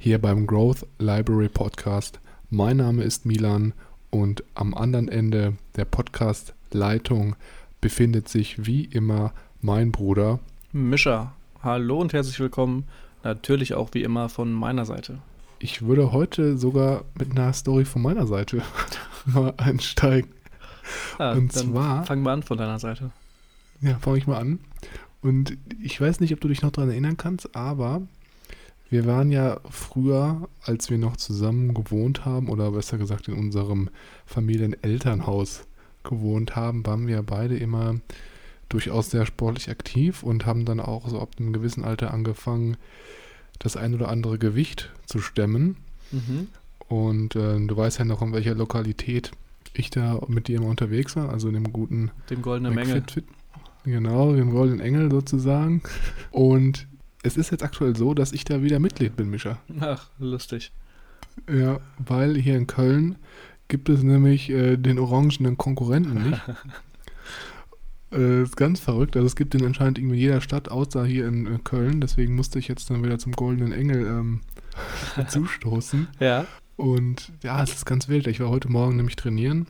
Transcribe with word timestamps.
hier 0.00 0.20
beim 0.20 0.46
Growth 0.46 0.86
Library 1.00 1.48
Podcast. 1.48 2.20
Mein 2.50 2.76
Name 2.76 3.02
ist 3.02 3.26
Milan 3.26 3.74
und 4.10 4.44
am 4.54 4.72
anderen 4.74 5.08
Ende 5.08 5.54
der 5.74 5.86
Podcast-Leitung 5.86 7.34
befindet 7.80 8.28
sich 8.28 8.64
wie 8.64 8.84
immer 8.84 9.32
mein 9.60 9.90
Bruder 9.90 10.38
Mischa. 10.70 11.32
Hallo 11.64 12.00
und 12.00 12.12
herzlich 12.12 12.38
willkommen. 12.38 12.84
Natürlich 13.24 13.74
auch 13.74 13.88
wie 13.92 14.04
immer 14.04 14.28
von 14.28 14.52
meiner 14.52 14.84
Seite. 14.84 15.18
Ich 15.58 15.82
würde 15.82 16.12
heute 16.12 16.56
sogar 16.56 17.04
mit 17.18 17.32
einer 17.32 17.52
Story 17.52 17.84
von 17.84 18.00
meiner 18.00 18.28
Seite 18.28 18.62
mal 19.26 19.52
einsteigen. 19.56 20.30
Ja, 21.18 21.32
und 21.32 21.52
zwar. 21.52 22.06
Fangen 22.06 22.22
wir 22.22 22.30
an 22.30 22.44
von 22.44 22.56
deiner 22.56 22.78
Seite. 22.78 23.10
Ja, 23.80 23.98
fange 23.98 24.18
ich 24.18 24.28
mal 24.28 24.38
an. 24.38 24.60
Und 25.22 25.58
ich 25.82 26.00
weiß 26.00 26.20
nicht, 26.20 26.32
ob 26.32 26.40
du 26.40 26.46
dich 26.46 26.62
noch 26.62 26.70
daran 26.70 26.90
erinnern 26.90 27.16
kannst, 27.16 27.56
aber 27.56 28.02
wir 28.90 29.06
waren 29.06 29.30
ja 29.30 29.60
früher, 29.70 30.48
als 30.62 30.90
wir 30.90 30.98
noch 30.98 31.16
zusammen 31.16 31.74
gewohnt 31.74 32.24
haben, 32.24 32.48
oder 32.48 32.70
besser 32.70 32.98
gesagt 32.98 33.28
in 33.28 33.34
unserem 33.34 33.90
Familienelternhaus 34.26 35.64
gewohnt 36.04 36.56
haben, 36.56 36.84
waren 36.86 37.06
wir 37.06 37.22
beide 37.22 37.56
immer 37.56 37.96
durchaus 38.68 39.10
sehr 39.10 39.26
sportlich 39.26 39.70
aktiv 39.70 40.22
und 40.22 40.46
haben 40.46 40.64
dann 40.64 40.80
auch 40.80 41.08
so 41.08 41.20
ab 41.20 41.32
einem 41.38 41.52
gewissen 41.52 41.84
Alter 41.84 42.12
angefangen, 42.12 42.76
das 43.58 43.76
ein 43.76 43.94
oder 43.94 44.08
andere 44.08 44.38
Gewicht 44.38 44.90
zu 45.06 45.20
stemmen. 45.20 45.76
Mhm. 46.10 46.48
Und 46.88 47.36
äh, 47.36 47.58
du 47.58 47.76
weißt 47.76 47.98
ja 47.98 48.04
noch, 48.04 48.22
in 48.22 48.32
welcher 48.32 48.54
Lokalität 48.54 49.32
ich 49.74 49.90
da 49.90 50.20
mit 50.28 50.48
dir 50.48 50.56
immer 50.58 50.68
unterwegs 50.68 51.16
war, 51.16 51.30
also 51.30 51.48
in 51.48 51.54
dem 51.54 51.72
guten 51.72 52.10
dem 52.30 52.42
goldenen 52.42 52.74
Menge. 52.74 53.02
Genau, 53.84 54.34
dem 54.34 54.50
Golden 54.50 54.80
Engel 54.80 55.10
sozusagen. 55.10 55.82
Und 56.30 56.86
es 57.22 57.36
ist 57.36 57.50
jetzt 57.50 57.62
aktuell 57.62 57.96
so, 57.96 58.14
dass 58.14 58.32
ich 58.32 58.44
da 58.44 58.62
wieder 58.62 58.78
Mitglied 58.78 59.16
bin, 59.16 59.30
Mischa. 59.30 59.58
Ach, 59.80 60.08
lustig. 60.18 60.72
Ja, 61.52 61.80
weil 61.98 62.36
hier 62.36 62.56
in 62.56 62.66
Köln 62.66 63.16
gibt 63.68 63.88
es 63.88 64.02
nämlich 64.02 64.50
äh, 64.50 64.76
den 64.76 64.98
orangenen 64.98 65.56
Konkurrenten 65.56 66.30
nicht. 66.30 66.40
äh, 68.12 68.42
ist 68.42 68.56
ganz 68.56 68.80
verrückt. 68.80 69.16
Also 69.16 69.26
es 69.26 69.36
gibt 69.36 69.54
den 69.54 69.64
anscheinend 69.64 69.98
irgendwie 69.98 70.16
in 70.16 70.22
jeder 70.22 70.40
Stadt, 70.40 70.68
außer 70.70 71.04
hier 71.04 71.26
in 71.26 71.46
äh, 71.46 71.58
Köln. 71.62 72.00
Deswegen 72.00 72.34
musste 72.34 72.58
ich 72.58 72.68
jetzt 72.68 72.90
dann 72.90 73.04
wieder 73.04 73.18
zum 73.18 73.32
Goldenen 73.32 73.72
Engel 73.72 74.06
ähm, 74.06 74.40
zustoßen. 75.28 76.08
Ja. 76.20 76.46
Und 76.76 77.32
ja, 77.42 77.62
es 77.62 77.74
ist 77.74 77.86
ganz 77.86 78.08
wild. 78.08 78.26
Ich 78.26 78.40
war 78.40 78.48
heute 78.48 78.70
Morgen 78.70 78.96
nämlich 78.96 79.16
trainieren 79.16 79.66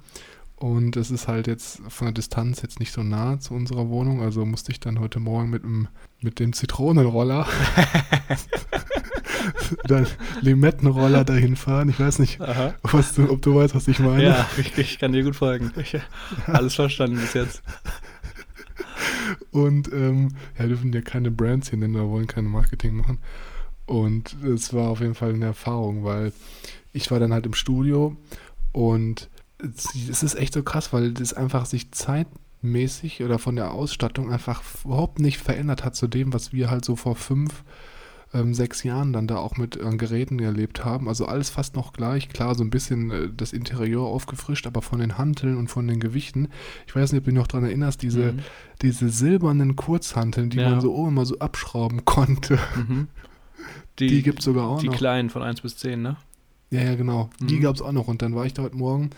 und 0.59 0.97
es 0.97 1.11
ist 1.11 1.29
halt 1.29 1.47
jetzt 1.47 1.81
von 1.89 2.07
der 2.07 2.15
Distanz 2.15 2.63
jetzt 2.63 2.81
nicht 2.81 2.93
so 2.93 3.03
nah 3.03 3.39
zu 3.39 3.55
unserer 3.55 3.89
Wohnung, 3.89 4.23
also 4.23 4.45
musste 4.45 4.73
ich 4.73 4.81
dann 4.81 5.01
heute 5.01 5.21
Morgen 5.21 5.51
mit 5.51 5.63
dem, 5.63 5.89
mit 6.21 6.39
dem 6.41 6.53
Zitronenroller, 6.53 7.47
dann 9.85 10.07
Limettenroller 10.41 11.25
dahin 11.25 11.57
fahren. 11.57 11.89
Ich 11.89 12.01
weiß 12.01 12.19
nicht, 12.19 12.39
du, 12.39 13.31
ob 13.31 13.43
du 13.43 13.55
weißt, 13.55 13.75
was 13.75 13.89
ich 13.89 13.99
meine. 13.99 14.25
Ja, 14.25 14.49
ich, 14.57 14.77
ich 14.77 14.99
kann 14.99 15.13
dir 15.13 15.23
gut 15.23 15.37
folgen. 15.37 15.73
Ich, 15.77 15.97
alles 16.47 16.75
verstanden 16.75 17.17
bis 17.17 17.35
jetzt. 17.35 17.63
Und 19.51 19.93
ähm, 19.93 20.31
ja, 20.57 20.65
wir 20.65 20.69
dürfen 20.69 20.93
ja 20.93 21.01
keine 21.01 21.31
Brands 21.31 21.71
hier 21.71 21.79
nennen, 21.79 21.95
wir 21.95 22.09
wollen 22.09 22.27
keine 22.27 22.49
Marketing 22.49 22.97
machen. 22.97 23.19
Und 23.87 24.37
es 24.45 24.75
war 24.75 24.91
auf 24.91 25.01
jeden 25.01 25.15
Fall 25.15 25.33
eine 25.33 25.47
Erfahrung, 25.47 26.05
weil 26.05 26.33
ich 26.93 27.11
war 27.11 27.21
dann 27.21 27.33
halt 27.33 27.47
im 27.47 27.55
Studio 27.55 28.17
und 28.73 29.29
es 29.59 30.23
ist 30.23 30.35
echt 30.35 30.55
so 30.55 30.63
krass, 30.63 30.93
weil 30.93 31.13
das 31.13 31.35
einfach 31.35 31.67
sich 31.67 31.91
zeitmäßig 31.91 33.23
oder 33.23 33.39
von 33.39 33.57
der 33.57 33.73
Ausstattung 33.73 34.33
einfach 34.33 34.63
überhaupt 34.85 35.19
nicht 35.19 35.39
verändert 35.39 35.85
hat 35.85 35.97
zu 35.97 36.07
dem, 36.07 36.33
was 36.33 36.53
wir 36.53 36.71
halt 36.71 36.85
so 36.85 36.97
vor 36.97 37.17
fünf, 37.17 37.65
ähm, 38.35 38.55
sechs 38.55 38.83
Jahren 38.83 39.13
dann 39.13 39.27
da 39.27 39.37
auch 39.37 39.57
mit 39.57 39.77
äh, 39.77 39.97
Geräten 39.97 40.39
erlebt 40.39 40.85
haben. 40.85 41.09
Also 41.09 41.27
alles 41.27 41.51
fast 41.51 41.75
noch 41.75 41.93
gleich. 41.93 42.29
Klar, 42.29 42.55
so 42.55 42.63
ein 42.63 42.71
bisschen 42.71 43.11
äh, 43.11 43.29
das 43.35 43.53
Interieur 43.53 44.03
aufgefrischt, 44.03 44.67
aber 44.67 44.83
von 44.83 45.01
den 45.01 45.19
Hanteln 45.19 45.57
und 45.57 45.69
von 45.69 45.89
den 45.89 45.99
Gewichten. 45.99 46.49
Ich 46.87 46.95
weiß 46.95 47.13
nicht, 47.13 47.21
ob 47.21 47.25
du 47.25 47.31
dich 47.31 47.39
noch 47.39 47.47
daran 47.47 47.65
erinnerst, 47.65 48.03
diese, 48.03 48.33
mhm. 48.33 48.41
diese 48.83 49.09
silbernen 49.09 49.77
Kurzhanteln, 49.77 50.51
die 50.51 50.59
ja. 50.59 50.71
man 50.71 50.81
so 50.81 50.95
oben 50.95 51.15
mal 51.15 51.27
so 51.27 51.39
abschrauben 51.39 52.05
konnte. 52.05 52.59
Mhm. 52.77 53.09
Die, 53.99 54.09
die 54.09 54.23
gibt 54.23 54.41
es 54.41 54.45
sogar 54.45 54.69
auch 54.69 54.81
die 54.81 54.87
noch. 54.87 54.93
Die 54.93 54.99
kleinen 54.99 55.31
von 55.31 55.43
1 55.43 55.63
bis 55.63 55.77
10, 55.79 56.03
ne? 56.03 56.17
Ja, 56.71 56.83
ja, 56.83 56.95
genau. 56.95 57.31
Mhm. 57.41 57.47
Die 57.47 57.61
gab 57.61 57.75
es 57.75 57.83
auch 57.83 57.93
noch. 57.93 58.09
Und 58.09 58.23
dann 58.23 58.35
war 58.35 58.47
ich 58.47 58.55
da 58.55 58.63
heute 58.63 58.77
Morgen 58.77 59.11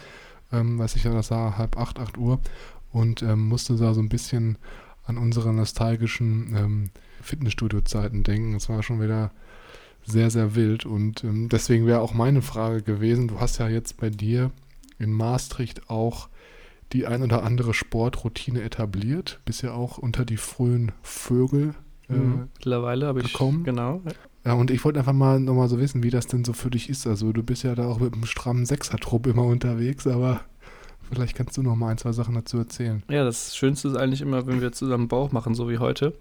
ähm, 0.53 0.79
weiß 0.79 0.97
ich 0.97 1.05
ja, 1.05 1.13
das 1.13 1.31
war 1.31 1.59
halb 1.59 1.77
acht, 1.77 1.99
acht 1.99 2.19
Uhr 2.19 2.41
und 2.93 3.23
ähm, 3.23 3.49
musste 3.49 3.77
da 3.77 3.95
so 3.95 4.01
ein 4.01 4.09
bisschen 4.09 4.59
an 5.05 5.19
unsere 5.19 5.53
nostalgischen 5.53 6.55
ähm, 6.57 6.91
Fitnessstudio-Zeiten 7.23 8.23
denken. 8.23 8.55
Es 8.55 8.69
war 8.69 8.83
schon 8.83 9.01
wieder 9.01 9.31
sehr, 10.05 10.31
sehr 10.31 10.55
wild 10.55 10.87
und 10.87 11.25
ähm, 11.25 11.49
deswegen 11.49 11.87
wäre 11.87 12.01
auch 12.01 12.15
meine 12.15 12.43
Frage 12.43 12.83
gewesen, 12.83 13.29
du 13.29 13.41
hast 13.41 13.59
ja 13.59 13.69
jetzt 13.69 13.99
bei 13.99 14.11
dir 14.11 14.51
in 14.99 15.13
Maastricht 15.13 15.91
auch 15.91 16.29
die 16.93 17.07
ein 17.07 17.23
oder 17.23 17.45
andere 17.45 17.75
Sportroutine 17.75 18.63
etabliert, 18.63 19.41
bist 19.45 19.63
ja 19.63 19.73
auch 19.73 19.99
unter 19.99 20.25
die 20.25 20.37
frühen 20.37 20.93
Vögel 21.03 21.75
äh, 22.11 22.15
mhm. 22.15 22.49
Mittlerweile 22.55 23.07
habe 23.07 23.21
ich, 23.21 23.33
gekommen. 23.33 23.65
genau. 23.65 24.03
Ja, 24.45 24.55
und 24.55 24.71
ich 24.71 24.85
wollte 24.85 24.99
einfach 24.99 25.13
mal 25.13 25.39
nochmal 25.39 25.69
so 25.69 25.79
wissen, 25.79 26.03
wie 26.03 26.11
das 26.11 26.27
denn 26.27 26.45
so 26.45 26.53
für 26.53 26.71
dich 26.71 26.89
ist. 26.89 27.07
Also 27.07 27.33
du 27.33 27.43
bist 27.43 27.63
ja 27.63 27.75
da 27.75 27.87
auch 27.87 28.01
mit 28.01 28.15
einem 28.15 28.25
strammen 28.25 28.65
Sechsertrupp 28.65 29.27
immer 29.27 29.45
unterwegs, 29.45 30.07
aber 30.07 30.41
vielleicht 31.11 31.37
kannst 31.37 31.57
du 31.57 31.63
noch 31.63 31.77
mal 31.77 31.91
ein, 31.91 31.99
zwei 31.99 32.13
Sachen 32.13 32.35
dazu 32.35 32.59
erzählen. 32.59 33.03
Ja, 33.11 33.25
das 33.25 33.55
Schönste 33.55 33.89
ist 33.89 33.97
eigentlich 33.97 34.23
immer, 34.23 34.47
wenn 34.47 34.61
wir 34.61 34.73
zusammen 34.73 35.09
Bauch 35.09 35.33
machen, 35.33 35.55
so 35.55 35.69
wie 35.69 35.79
heute. 35.79 36.15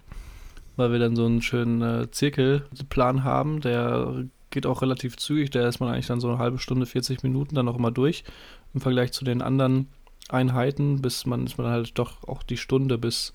Weil 0.75 0.91
wir 0.91 0.99
dann 0.99 1.15
so 1.15 1.25
einen 1.25 1.41
schönen 1.41 1.81
äh, 1.81 2.11
Zirkelplan 2.11 3.23
haben, 3.23 3.61
der 3.61 4.25
geht 4.49 4.65
auch 4.65 4.81
relativ 4.81 5.17
zügig. 5.17 5.49
Da 5.51 5.67
ist 5.67 5.79
man 5.79 5.89
eigentlich 5.89 6.07
dann 6.07 6.19
so 6.19 6.29
eine 6.29 6.37
halbe 6.37 6.57
Stunde, 6.57 6.85
40 6.85 7.23
Minuten 7.23 7.55
dann 7.55 7.67
auch 7.67 7.77
immer 7.77 7.91
durch. 7.91 8.23
Im 8.73 8.81
Vergleich 8.81 9.11
zu 9.11 9.25
den 9.25 9.41
anderen 9.41 9.87
Einheiten, 10.29 11.01
bis 11.01 11.25
man 11.25 11.45
ist 11.45 11.57
man 11.57 11.67
halt 11.67 11.97
doch 11.97 12.23
auch 12.27 12.43
die 12.43 12.57
Stunde 12.57 12.97
bis 12.97 13.33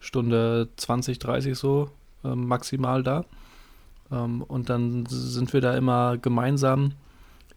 Stunde 0.00 0.68
20, 0.76 1.18
30 1.18 1.56
so 1.56 1.90
äh, 2.24 2.34
maximal 2.34 3.02
da. 3.02 3.24
Ähm, 4.12 4.42
und 4.42 4.68
dann 4.68 5.06
sind 5.06 5.52
wir 5.52 5.60
da 5.60 5.76
immer 5.76 6.18
gemeinsam 6.18 6.92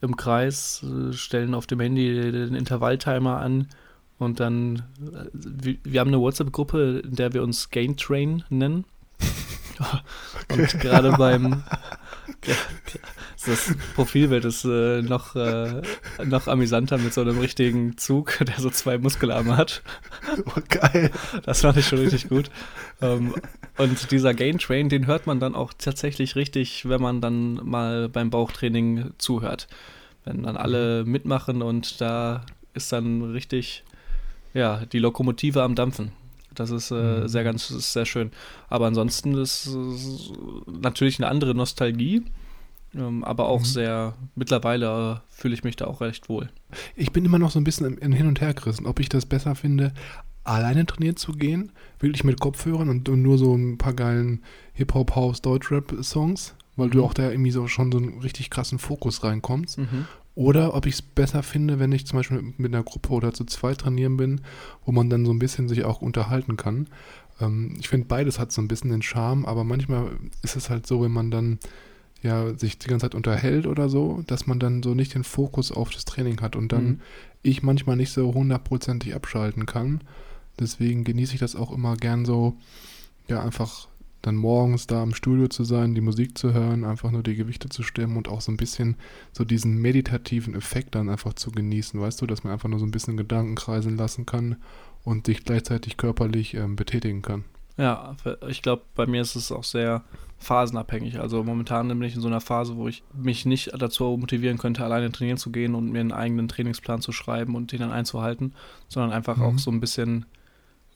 im 0.01 0.16
Kreis, 0.16 0.83
äh, 0.83 1.13
stellen 1.13 1.53
auf 1.53 1.67
dem 1.67 1.79
Handy 1.79 2.31
den 2.31 2.55
Intervalltimer 2.55 3.37
an 3.37 3.67
und 4.17 4.40
dann, 4.40 4.84
äh, 5.02 5.28
wir, 5.34 5.78
wir 5.84 5.99
haben 5.99 6.09
eine 6.09 6.19
WhatsApp-Gruppe, 6.19 7.02
in 7.05 7.16
der 7.16 7.34
wir 7.34 7.43
uns 7.43 7.69
Gain 7.69 7.97
Train 7.97 8.43
nennen. 8.49 8.85
und 10.52 10.79
gerade 10.79 11.11
beim, 11.13 11.63
das 13.45 13.75
Profilbild 13.95 14.45
ist 14.45 14.66
äh, 14.66 15.01
noch, 15.01 15.35
äh, 15.35 15.81
noch 16.23 16.47
amüsanter 16.47 16.97
mit 16.97 17.13
so 17.13 17.22
einem 17.22 17.39
richtigen 17.39 17.97
Zug, 17.97 18.39
der 18.41 18.59
so 18.59 18.69
zwei 18.69 18.97
Muskelarme 18.97 19.57
hat. 19.57 19.83
Oh, 20.45 20.61
geil. 20.69 21.11
Das 21.43 21.61
fand 21.61 21.77
ich 21.77 21.87
schon 21.87 21.99
richtig 21.99 22.29
gut. 22.29 22.49
Ähm, 23.01 23.33
und 23.77 24.11
dieser 24.11 24.33
Gain 24.33 24.57
Train, 24.57 24.89
den 24.89 25.07
hört 25.07 25.27
man 25.27 25.39
dann 25.39 25.55
auch 25.55 25.73
tatsächlich 25.77 26.35
richtig, 26.35 26.87
wenn 26.87 27.01
man 27.01 27.22
dann 27.22 27.55
mal 27.63 28.09
beim 28.09 28.29
Bauchtraining 28.29 29.11
zuhört. 29.17 29.67
Wenn 30.23 30.43
dann 30.43 30.57
alle 30.57 31.03
mhm. 31.03 31.11
mitmachen 31.11 31.61
und 31.61 32.01
da 32.01 32.45
ist 32.73 32.91
dann 32.91 33.22
richtig, 33.22 33.83
ja, 34.53 34.85
die 34.85 34.99
Lokomotive 34.99 35.63
am 35.63 35.75
Dampfen. 35.75 36.11
Das 36.55 36.72
ist 36.72 36.91
äh, 36.91 36.96
mhm. 37.22 37.28
sehr 37.28 37.43
ganz 37.43 37.69
ist 37.69 37.93
sehr 37.93 38.05
schön. 38.05 38.31
Aber 38.69 38.87
ansonsten 38.87 39.35
ist, 39.35 39.67
ist 39.67 40.31
natürlich 40.67 41.19
eine 41.19 41.29
andere 41.29 41.53
Nostalgie 41.55 42.23
Ähm, 42.97 43.25
aber 43.25 43.47
auch 43.49 43.59
Mhm. 43.59 43.66
sehr, 43.66 44.13
mittlerweile 44.35 45.22
fühle 45.29 45.53
ich 45.53 45.66
mich 45.66 45.75
da 45.75 45.85
auch 45.85 45.99
recht 45.99 46.29
wohl. 46.29 46.49
Ich 46.96 47.11
bin 47.11 47.25
immer 47.25 47.40
noch 47.40 47.52
so 47.52 47.59
ein 47.59 47.66
bisschen 47.66 47.97
Hin 48.13 48.28
und 48.28 48.40
Her 48.40 48.53
gerissen, 48.53 48.85
ob 48.85 49.02
ich 49.02 49.09
das 49.09 49.25
besser 49.25 49.53
finde, 49.55 49.91
alleine 50.46 50.85
trainieren 50.85 51.17
zu 51.17 51.34
gehen, 51.34 51.73
wirklich 51.99 52.23
mit 52.23 52.40
Kopfhörern 52.40 52.87
und, 52.87 53.09
und 53.09 53.22
nur 53.22 53.37
so 53.37 53.53
ein 53.53 53.78
paar 53.78 53.93
geilen 53.93 54.43
Hip-Hop, 54.75 55.13
House, 55.16 55.41
Deutschrap-Songs, 55.41 56.55
weil 56.78 56.90
du 56.90 56.99
Mhm. 56.99 57.03
auch 57.03 57.13
da 57.13 57.29
irgendwie 57.29 57.51
so 57.51 57.67
schon 57.67 57.91
so 57.91 57.97
einen 57.97 58.19
richtig 58.19 58.49
krassen 58.49 58.79
Fokus 58.79 59.23
reinkommst. 59.25 59.78
Mhm. 59.78 60.05
Oder 60.35 60.73
ob 60.73 60.85
ich 60.85 60.96
es 60.96 61.02
besser 61.02 61.43
finde, 61.43 61.79
wenn 61.79 61.93
ich 61.93 62.05
zum 62.05 62.20
Beispiel 62.20 62.41
mit, 62.41 62.59
mit 62.59 62.73
einer 62.73 62.84
Gruppe 62.84 63.09
oder 63.14 63.34
zu 63.34 63.46
zweit 63.46 63.79
trainieren 63.79 64.17
bin, 64.17 64.41
wo 64.85 64.91
man 64.91 65.09
dann 65.09 65.26
so 65.26 65.32
ein 65.32 65.40
bisschen 65.40 65.70
sich 65.70 65.85
auch 65.85 66.02
unterhalten 66.02 66.58
kann. 66.58 66.87
Ähm, 67.40 67.76
ich 67.79 67.87
finde, 67.87 68.08
beides 68.08 68.37
hat 68.37 68.52
so 68.52 68.61
ein 68.61 68.67
bisschen 68.67 68.91
den 68.91 69.02
Charme, 69.02 69.46
aber 69.46 69.64
manchmal 69.64 70.11
ist 70.43 70.55
es 70.58 70.70
halt 70.70 70.85
so, 70.87 71.02
wenn 71.02 71.11
man 71.11 71.32
dann 71.32 71.59
ja 72.22 72.58
sich 72.58 72.78
die 72.79 72.87
ganze 72.87 73.05
Zeit 73.05 73.16
unterhält 73.16 73.66
oder 73.67 73.87
so, 73.87 74.23
dass 74.28 74.47
man 74.47 74.59
dann 74.59 74.84
so 74.84 74.93
nicht 74.93 75.14
den 75.16 75.23
Fokus 75.23 75.72
auf 75.72 75.90
das 75.91 76.05
Training 76.05 76.41
hat 76.41 76.55
und 76.55 76.72
dann 76.72 76.85
Mhm. 76.85 77.02
ich 77.43 77.64
manchmal 77.64 77.96
nicht 77.96 78.11
so 78.11 78.34
hundertprozentig 78.34 79.16
abschalten 79.16 79.66
kann. 79.66 80.02
Deswegen 80.59 81.03
genieße 81.03 81.34
ich 81.35 81.40
das 81.40 81.55
auch 81.55 81.72
immer 81.72 81.96
gern 81.96 82.26
so, 82.26 82.58
ja, 83.28 83.41
einfach 83.43 83.87
dann 84.25 84.35
morgens 84.35 84.87
da 84.87 85.03
im 85.03 85.13
Studio 85.13 85.47
zu 85.47 85.63
sein, 85.63 85.95
die 85.95 86.01
Musik 86.01 86.37
zu 86.37 86.53
hören, 86.53 86.83
einfach 86.83 87.11
nur 87.11 87.23
die 87.23 87.35
Gewichte 87.35 87.69
zu 87.69 87.83
stemmen 87.83 88.17
und 88.17 88.27
auch 88.27 88.41
so 88.41 88.51
ein 88.51 88.57
bisschen 88.57 88.95
so 89.31 89.43
diesen 89.43 89.77
meditativen 89.77 90.55
Effekt 90.55 90.95
dann 90.95 91.09
einfach 91.09 91.33
zu 91.33 91.51
genießen, 91.51 91.99
weißt 91.99 92.22
du, 92.22 92.25
dass 92.25 92.43
man 92.43 92.53
einfach 92.53 92.69
nur 92.69 92.79
so 92.79 92.85
ein 92.85 92.91
bisschen 92.91 93.17
Gedanken 93.17 93.55
kreisen 93.55 93.97
lassen 93.97 94.25
kann 94.25 94.57
und 95.03 95.27
sich 95.27 95.43
gleichzeitig 95.45 95.97
körperlich 95.97 96.53
ähm, 96.53 96.75
betätigen 96.75 97.22
kann. 97.22 97.43
Ja, 97.77 98.16
ich 98.47 98.61
glaube, 98.61 98.83
bei 98.95 99.05
mir 99.05 99.22
ist 99.22 99.35
es 99.35 99.51
auch 99.51 99.66
sehr 99.66 100.03
phasenabhängig. 100.39 101.19
Also 101.19 101.43
momentan 101.43 101.87
bin 101.89 102.03
ich 102.03 102.16
in 102.16 102.22
so 102.22 102.27
einer 102.27 102.39
Phase, 102.39 102.77
wo 102.77 102.87
ich 102.87 103.03
mich 103.13 103.45
nicht 103.45 103.72
dazu 103.77 104.16
motivieren 104.17 104.57
könnte, 104.57 104.83
alleine 104.83 105.11
trainieren 105.11 105.37
zu 105.37 105.51
gehen 105.51 105.75
und 105.75 105.91
mir 105.91 105.99
einen 105.99 106.11
eigenen 106.13 106.47
Trainingsplan 106.47 107.01
zu 107.01 107.11
schreiben 107.11 107.55
und 107.55 107.72
den 107.72 107.79
dann 107.79 107.91
einzuhalten, 107.91 108.53
sondern 108.87 109.11
einfach 109.11 109.37
Mhm. 109.37 109.43
auch 109.43 109.59
so 109.59 109.72
ein 109.72 109.79
bisschen, 109.81 110.25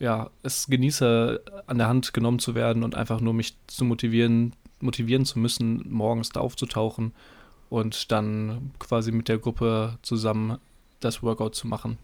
ja, 0.00 0.30
es 0.42 0.66
genieße, 0.66 1.40
an 1.66 1.78
der 1.78 1.86
Hand 1.88 2.12
genommen 2.12 2.40
zu 2.40 2.54
werden 2.56 2.82
und 2.82 2.94
einfach 2.96 3.20
nur 3.20 3.32
mich 3.34 3.54
zu 3.68 3.84
motivieren, 3.84 4.54
motivieren 4.80 5.24
zu 5.24 5.38
müssen, 5.38 5.84
morgens 5.88 6.30
da 6.30 6.40
aufzutauchen 6.40 7.12
und 7.68 8.10
dann 8.10 8.72
quasi 8.80 9.12
mit 9.12 9.28
der 9.28 9.38
Gruppe 9.38 9.98
zusammen 10.02 10.58
das 11.00 11.22
Workout 11.22 11.54
zu 11.54 11.68
machen. 11.68 11.98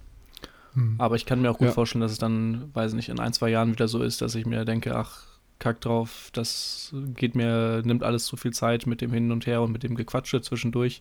Hm. 0.75 0.95
Aber 0.99 1.17
ich 1.17 1.27
kann 1.27 1.41
mir 1.41 1.51
auch 1.51 1.59
gut 1.59 1.69
Ja. 1.69 1.73
vorstellen, 1.73 2.03
dass 2.03 2.13
es 2.13 2.19
dann, 2.19 2.71
weiß 2.75 2.93
nicht, 2.93 3.09
in 3.09 3.19
ein, 3.19 3.33
zwei 3.33 3.49
Jahren 3.49 3.73
wieder 3.73 3.89
so 3.89 4.03
ist, 4.03 4.21
dass 4.21 4.35
ich 4.35 4.47
mir 4.47 4.65
denke, 4.65 4.95
ach, 4.95 5.23
kack 5.59 5.81
drauf, 5.81 6.29
das 6.35 6.95
geht 7.15 7.35
mir, 7.35 7.81
nimmt 7.83 8.03
alles 8.03 8.27
zu 8.27 8.37
viel 8.37 8.53
Zeit 8.53 8.87
mit 8.87 9.01
dem 9.01 9.11
Hin 9.13 9.33
und 9.33 9.47
Her 9.47 9.63
und 9.63 9.73
mit 9.73 9.83
dem 9.83 9.95
Gequatsche 9.95 10.43
zwischendurch. 10.43 11.01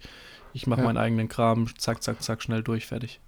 Ich 0.53 0.65
mache 0.65 0.79
Ja. 0.79 0.85
meinen 0.85 0.97
eigenen 0.97 1.27
Kram, 1.27 1.67
zack, 1.77 2.01
zack, 2.01 2.23
zack, 2.23 2.41
schnell 2.41 2.63
durch, 2.63 2.85
fertig. 2.87 3.19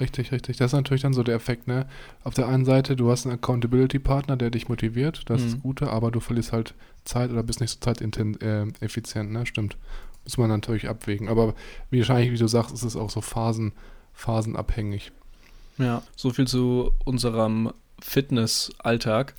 Richtig, 0.00 0.32
richtig. 0.32 0.56
Das 0.56 0.70
ist 0.72 0.76
natürlich 0.76 1.02
dann 1.02 1.14
so 1.14 1.22
der 1.22 1.36
Effekt, 1.36 1.68
ne? 1.68 1.86
Auf 2.24 2.34
der 2.34 2.48
einen 2.48 2.64
Seite, 2.64 2.96
du 2.96 3.10
hast 3.10 3.26
einen 3.26 3.36
Accountability-Partner, 3.36 4.36
der 4.36 4.50
dich 4.50 4.68
motiviert, 4.68 5.22
das 5.26 5.40
ist 5.42 5.46
Mhm. 5.48 5.52
das 5.54 5.62
Gute, 5.62 5.90
aber 5.90 6.10
du 6.10 6.18
verlierst 6.20 6.52
halt 6.52 6.74
Zeit 7.04 7.30
oder 7.30 7.42
bist 7.44 7.60
nicht 7.60 7.70
so 7.70 7.78
zeiteffizient, 7.80 8.42
äh, 8.42 8.66
effizient, 8.80 9.30
ne? 9.30 9.46
Stimmt. 9.46 9.76
Muss 10.24 10.36
man 10.38 10.48
natürlich 10.48 10.88
abwägen. 10.88 11.28
Aber 11.28 11.54
wie 11.90 11.98
wahrscheinlich, 11.98 12.32
wie 12.32 12.38
du 12.38 12.48
sagst, 12.48 12.72
ist 12.74 12.82
es 12.82 12.96
auch 12.96 13.10
so 13.10 13.20
Phasen, 13.20 13.72
phasenabhängig. 14.14 15.12
Ja, 15.78 16.02
so 16.16 16.30
viel 16.30 16.46
zu 16.48 16.90
unserem 17.04 17.72
Fitness-Alltag. 18.00 19.34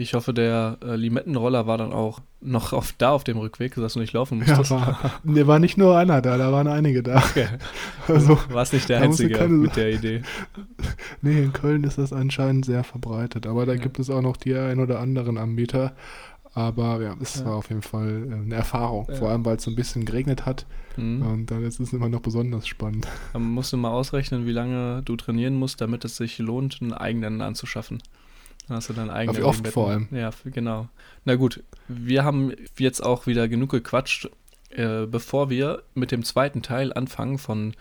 Ich 0.00 0.14
hoffe, 0.14 0.32
der 0.32 0.78
äh, 0.84 0.94
Limettenroller 0.94 1.66
war 1.66 1.76
dann 1.76 1.92
auch 1.92 2.20
noch 2.40 2.72
auf, 2.72 2.92
da 2.98 3.10
auf 3.10 3.24
dem 3.24 3.36
Rückweg, 3.36 3.74
sodass 3.74 3.94
du 3.94 3.98
nicht 3.98 4.12
laufen 4.12 4.40
Ja, 4.46 4.56
musstest. 4.56 4.70
war, 4.70 5.12
ne, 5.24 5.46
war 5.48 5.58
nicht 5.58 5.76
nur 5.76 5.98
einer 5.98 6.22
da, 6.22 6.38
da 6.38 6.52
waren 6.52 6.68
einige 6.68 7.02
da. 7.02 7.16
Okay. 7.18 7.48
Also, 8.06 8.38
Warst 8.50 8.72
nicht 8.72 8.88
der 8.88 9.02
Einzige 9.02 9.34
keine- 9.34 9.52
mit 9.54 9.74
der 9.76 9.92
Idee. 9.92 10.22
nee, 11.20 11.42
in 11.42 11.52
Köln 11.52 11.82
ist 11.84 11.98
das 11.98 12.12
anscheinend 12.12 12.64
sehr 12.64 12.84
verbreitet. 12.84 13.46
Aber 13.46 13.66
da 13.66 13.72
Ja. 13.74 13.80
gibt 13.80 13.98
es 13.98 14.08
auch 14.08 14.22
noch 14.22 14.36
die 14.36 14.54
ein 14.54 14.78
oder 14.80 15.00
anderen 15.00 15.36
Anbieter. 15.36 15.92
Aber 16.54 17.02
ja, 17.02 17.14
es 17.20 17.40
Ja. 17.40 17.46
war 17.46 17.56
auf 17.56 17.68
jeden 17.68 17.82
Fall 17.82 18.26
äh, 18.30 18.34
eine 18.34 18.54
Erfahrung. 18.54 19.06
Ja. 19.08 19.16
Vor 19.16 19.30
allem, 19.30 19.44
weil 19.44 19.56
es 19.56 19.64
so 19.64 19.70
ein 19.70 19.76
bisschen 19.76 20.04
geregnet 20.04 20.46
hat. 20.46 20.64
Mhm. 20.96 21.22
Und 21.22 21.50
dann 21.50 21.64
ist 21.64 21.80
es 21.80 21.92
immer 21.92 22.08
noch 22.08 22.20
besonders 22.20 22.66
spannend. 22.66 23.06
Dann 23.32 23.42
musst 23.42 23.72
du 23.72 23.76
mal 23.76 23.90
ausrechnen, 23.90 24.46
wie 24.46 24.52
lange 24.52 25.02
du 25.04 25.16
trainieren 25.16 25.54
musst, 25.56 25.80
damit 25.80 26.04
es 26.04 26.16
sich 26.16 26.38
lohnt, 26.38 26.78
einen 26.80 26.92
eigenen 26.94 27.42
anzuschaffen. 27.42 28.00
Dann 28.68 28.76
hast 28.76 28.90
du 28.90 28.92
deinen 28.92 29.10
eigenen. 29.10 29.38
wie 29.38 29.42
oft 29.42 29.58
Limetten. 29.58 29.72
vor 29.72 29.90
allem? 29.90 30.08
Ja, 30.10 30.30
genau. 30.44 30.88
Na 31.24 31.36
gut, 31.36 31.62
wir 31.88 32.24
haben 32.24 32.52
jetzt 32.78 33.02
auch 33.02 33.26
wieder 33.26 33.48
genug 33.48 33.70
gequatscht. 33.70 34.28
Äh, 34.70 35.06
bevor 35.06 35.48
wir 35.48 35.82
mit 35.94 36.12
dem 36.12 36.22
zweiten 36.22 36.60
Teil 36.60 36.92
anfangen 36.92 37.38
von 37.38 37.74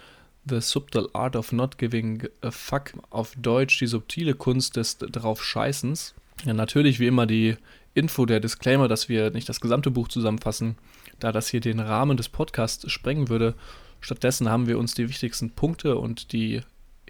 The 0.50 0.62
Subtle 0.62 1.10
Art 1.12 1.36
of 1.36 1.52
Not 1.52 1.78
Giving 1.78 2.30
a 2.42 2.52
Fuck, 2.52 2.94
auf 3.10 3.34
Deutsch 3.36 3.78
die 3.80 3.88
subtile 3.88 4.36
Kunst 4.36 4.78
des 4.78 4.98
drauf 4.98 5.44
Scheißens. 5.44 6.16
Ja, 6.46 6.54
natürlich 6.54 7.02
wie 7.02 7.08
immer 7.08 7.26
die 7.26 7.58
Info, 7.94 8.26
der 8.26 8.40
Disclaimer, 8.40 8.88
dass 8.88 9.10
wir 9.10 9.32
nicht 9.32 9.50
das 9.50 9.60
gesamte 9.60 9.92
Buch 9.92 10.08
zusammenfassen, 10.08 10.78
da 11.20 11.34
das 11.34 11.50
hier 11.50 11.60
den 11.60 11.82
Rahmen 11.82 12.16
des 12.16 12.30
Podcasts 12.30 12.90
sprengen 12.90 13.28
würde. 13.28 13.56
Stattdessen 14.00 14.48
haben 14.48 14.68
wir 14.68 14.78
uns 14.78 14.94
die 14.94 15.10
wichtigsten 15.10 15.50
Punkte 15.50 15.98
und 15.98 16.32
die 16.32 16.62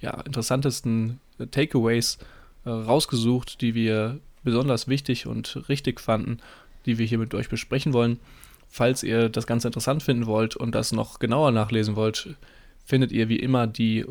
ja, 0.02 0.22
interessantesten 0.22 1.20
Takeaways 1.52 2.16
äh, 2.16 2.26
rausgesucht, 2.72 3.62
die 3.62 3.76
wir 3.76 4.20
besonders 4.44 4.88
wichtig 4.88 5.28
und 5.28 5.70
richtig 5.70 6.00
fanden, 6.00 6.40
die 6.86 6.98
wir 6.98 7.06
hier 7.06 7.18
mit 7.18 7.34
euch 7.34 7.50
besprechen 7.50 7.94
wollen. 7.94 8.20
Falls 8.70 9.04
ihr 9.04 9.30
das 9.30 9.48
Ganze 9.48 9.68
interessant 9.68 10.04
finden 10.04 10.26
wollt 10.26 10.56
und 10.56 10.76
das 10.76 10.92
noch 10.92 11.20
genauer 11.20 11.52
nachlesen 11.52 11.96
wollt, 11.96 12.36
findet 12.86 13.12
ihr 13.12 13.30
wie 13.30 13.40
immer 13.40 13.68
die, 13.68 14.06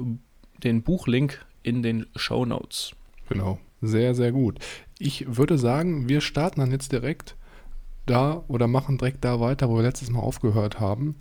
den 0.62 0.82
Buchlink 0.82 1.44
in 1.62 1.82
den 1.82 2.06
Show 2.16 2.44
Notes. 2.44 2.92
Genau. 3.28 3.58
Sehr, 3.82 4.14
sehr 4.14 4.32
gut. 4.32 4.58
Ich 4.98 5.36
würde 5.36 5.58
sagen, 5.58 6.08
wir 6.08 6.20
starten 6.20 6.60
dann 6.60 6.70
jetzt 6.70 6.92
direkt 6.92 7.36
da 8.06 8.44
oder 8.48 8.66
machen 8.66 8.98
direkt 8.98 9.24
da 9.24 9.40
weiter, 9.40 9.68
wo 9.68 9.76
wir 9.76 9.82
letztes 9.82 10.10
Mal 10.10 10.20
aufgehört 10.20 10.80
haben. 10.80 11.16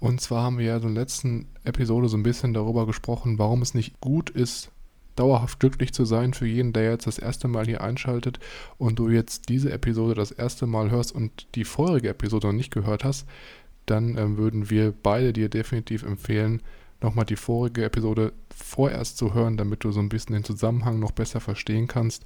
Und 0.00 0.20
zwar 0.20 0.42
haben 0.42 0.58
wir 0.58 0.66
ja 0.66 0.76
in 0.76 0.82
der 0.82 0.90
letzten 0.90 1.46
Episode 1.62 2.08
so 2.08 2.16
ein 2.16 2.24
bisschen 2.24 2.54
darüber 2.54 2.86
gesprochen, 2.86 3.38
warum 3.38 3.62
es 3.62 3.74
nicht 3.74 4.00
gut 4.00 4.30
ist, 4.30 4.72
dauerhaft 5.16 5.60
glücklich 5.60 5.92
zu 5.92 6.04
sein 6.04 6.34
für 6.34 6.46
jeden, 6.46 6.72
der 6.72 6.90
jetzt 6.90 7.06
das 7.06 7.18
erste 7.18 7.48
Mal 7.48 7.66
hier 7.66 7.82
einschaltet 7.82 8.38
und 8.78 8.98
du 8.98 9.08
jetzt 9.08 9.48
diese 9.48 9.72
Episode 9.72 10.14
das 10.14 10.30
erste 10.30 10.66
Mal 10.66 10.90
hörst 10.90 11.12
und 11.12 11.46
die 11.54 11.64
vorherige 11.64 12.08
Episode 12.08 12.48
noch 12.48 12.54
nicht 12.54 12.72
gehört 12.72 13.04
hast, 13.04 13.26
dann 13.86 14.16
ähm, 14.16 14.36
würden 14.36 14.70
wir 14.70 14.92
beide 14.92 15.32
dir 15.32 15.48
definitiv 15.48 16.02
empfehlen, 16.02 16.62
nochmal 17.00 17.26
die 17.26 17.36
vorige 17.36 17.84
Episode 17.84 18.32
vorerst 18.54 19.16
zu 19.18 19.34
hören, 19.34 19.56
damit 19.56 19.84
du 19.84 19.90
so 19.90 20.00
ein 20.00 20.08
bisschen 20.08 20.34
den 20.34 20.44
Zusammenhang 20.44 20.98
noch 20.98 21.12
besser 21.12 21.40
verstehen 21.40 21.88
kannst 21.88 22.24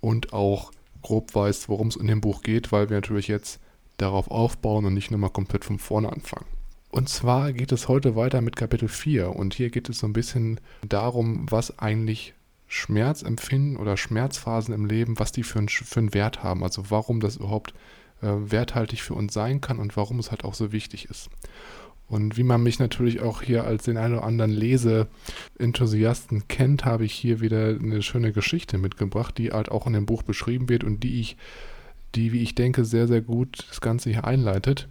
und 0.00 0.32
auch 0.32 0.72
grob 1.02 1.34
weißt, 1.34 1.68
worum 1.68 1.88
es 1.88 1.96
in 1.96 2.06
dem 2.06 2.20
Buch 2.20 2.42
geht, 2.42 2.72
weil 2.72 2.90
wir 2.90 2.96
natürlich 2.96 3.28
jetzt 3.28 3.60
darauf 3.96 4.30
aufbauen 4.30 4.84
und 4.84 4.94
nicht 4.94 5.10
nochmal 5.10 5.30
komplett 5.30 5.64
von 5.64 5.78
vorne 5.78 6.12
anfangen. 6.12 6.46
Und 6.90 7.08
zwar 7.08 7.52
geht 7.52 7.72
es 7.72 7.88
heute 7.88 8.16
weiter 8.16 8.40
mit 8.40 8.56
Kapitel 8.56 8.88
4 8.88 9.34
und 9.34 9.54
hier 9.54 9.70
geht 9.70 9.88
es 9.88 10.00
so 10.00 10.06
ein 10.06 10.12
bisschen 10.12 10.60
darum, 10.86 11.46
was 11.48 11.78
eigentlich 11.78 12.34
Schmerzempfinden 12.66 13.76
oder 13.76 13.96
Schmerzphasen 13.96 14.74
im 14.74 14.86
Leben, 14.86 15.18
was 15.18 15.32
die 15.32 15.42
für 15.42 15.58
einen, 15.58 15.68
für 15.68 16.00
einen 16.00 16.14
Wert 16.14 16.42
haben, 16.42 16.64
also 16.64 16.90
warum 16.90 17.20
das 17.20 17.36
überhaupt 17.36 17.74
äh, 18.22 18.28
werthaltig 18.28 19.02
für 19.02 19.14
uns 19.14 19.34
sein 19.34 19.60
kann 19.60 19.78
und 19.78 19.96
warum 19.96 20.18
es 20.18 20.30
halt 20.30 20.44
auch 20.44 20.54
so 20.54 20.72
wichtig 20.72 21.08
ist. 21.08 21.30
Und 22.08 22.36
wie 22.36 22.42
man 22.42 22.62
mich 22.62 22.80
natürlich 22.80 23.20
auch 23.20 23.40
hier 23.40 23.64
als 23.64 23.84
den 23.84 23.96
einen 23.96 24.14
oder 24.14 24.24
anderen 24.24 24.50
Leseenthusiasten 24.50 26.48
kennt, 26.48 26.84
habe 26.84 27.04
ich 27.04 27.12
hier 27.12 27.40
wieder 27.40 27.68
eine 27.68 28.02
schöne 28.02 28.32
Geschichte 28.32 28.78
mitgebracht, 28.78 29.38
die 29.38 29.52
halt 29.52 29.70
auch 29.70 29.86
in 29.86 29.92
dem 29.92 30.06
Buch 30.06 30.24
beschrieben 30.24 30.68
wird 30.68 30.82
und 30.82 31.04
die 31.04 31.20
ich, 31.20 31.36
die, 32.16 32.32
wie 32.32 32.42
ich 32.42 32.56
denke, 32.56 32.84
sehr, 32.84 33.06
sehr 33.06 33.20
gut 33.20 33.64
das 33.68 33.80
Ganze 33.80 34.10
hier 34.10 34.24
einleitet. 34.24 34.88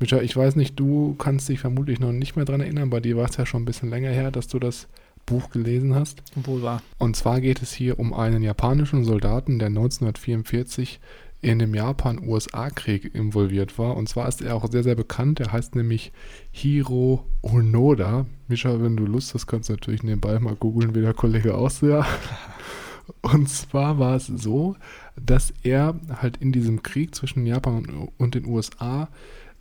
Micha, 0.00 0.20
ich 0.20 0.36
weiß 0.36 0.56
nicht, 0.56 0.78
du 0.78 1.14
kannst 1.14 1.48
dich 1.48 1.60
vermutlich 1.60 2.00
noch 2.00 2.12
nicht 2.12 2.36
mehr 2.36 2.44
dran 2.44 2.60
erinnern, 2.60 2.90
bei 2.90 3.00
dir 3.00 3.16
war 3.16 3.28
es 3.28 3.36
ja 3.36 3.46
schon 3.46 3.62
ein 3.62 3.66
bisschen 3.66 3.90
länger 3.90 4.10
her, 4.10 4.30
dass 4.30 4.48
du 4.48 4.58
das 4.58 4.88
Buch 5.26 5.50
gelesen 5.50 5.94
hast. 5.94 6.22
Wohl 6.34 6.62
wahr. 6.62 6.82
Und 6.98 7.16
zwar 7.16 7.40
geht 7.40 7.62
es 7.62 7.72
hier 7.72 7.98
um 7.98 8.12
einen 8.12 8.42
japanischen 8.42 9.04
Soldaten, 9.04 9.58
der 9.58 9.68
1944 9.68 11.00
in 11.44 11.58
dem 11.58 11.74
Japan-USA-Krieg 11.74 13.14
involviert 13.14 13.78
war. 13.78 13.96
Und 13.96 14.08
zwar 14.08 14.28
ist 14.28 14.40
er 14.40 14.56
auch 14.56 14.70
sehr, 14.70 14.82
sehr 14.82 14.94
bekannt. 14.94 15.40
Er 15.40 15.52
heißt 15.52 15.74
nämlich 15.76 16.10
Hiro 16.50 17.26
Onoda. 17.42 18.26
Mischa, 18.48 18.82
wenn 18.82 18.96
du 18.96 19.04
Lust 19.04 19.34
hast, 19.34 19.46
kannst 19.46 19.68
du 19.68 19.74
natürlich 19.74 20.02
nebenbei 20.02 20.38
mal 20.38 20.56
googeln, 20.56 20.94
wie 20.94 21.02
der 21.02 21.12
Kollege 21.12 21.54
aussah. 21.54 22.06
Und 23.20 23.50
zwar 23.50 23.98
war 23.98 24.16
es 24.16 24.26
so, 24.26 24.76
dass 25.20 25.52
er 25.62 25.94
halt 26.22 26.38
in 26.38 26.52
diesem 26.52 26.82
Krieg 26.82 27.14
zwischen 27.14 27.44
Japan 27.44 28.08
und 28.16 28.34
den 28.34 28.46
USA 28.46 29.08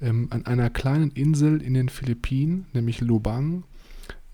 ähm, 0.04 0.28
an 0.30 0.46
einer 0.46 0.70
kleinen 0.70 1.12
Insel 1.12 1.62
in 1.62 1.74
den 1.74 1.90
Philippinen, 1.90 2.66
nämlich 2.74 3.02
Lubang, 3.02 3.64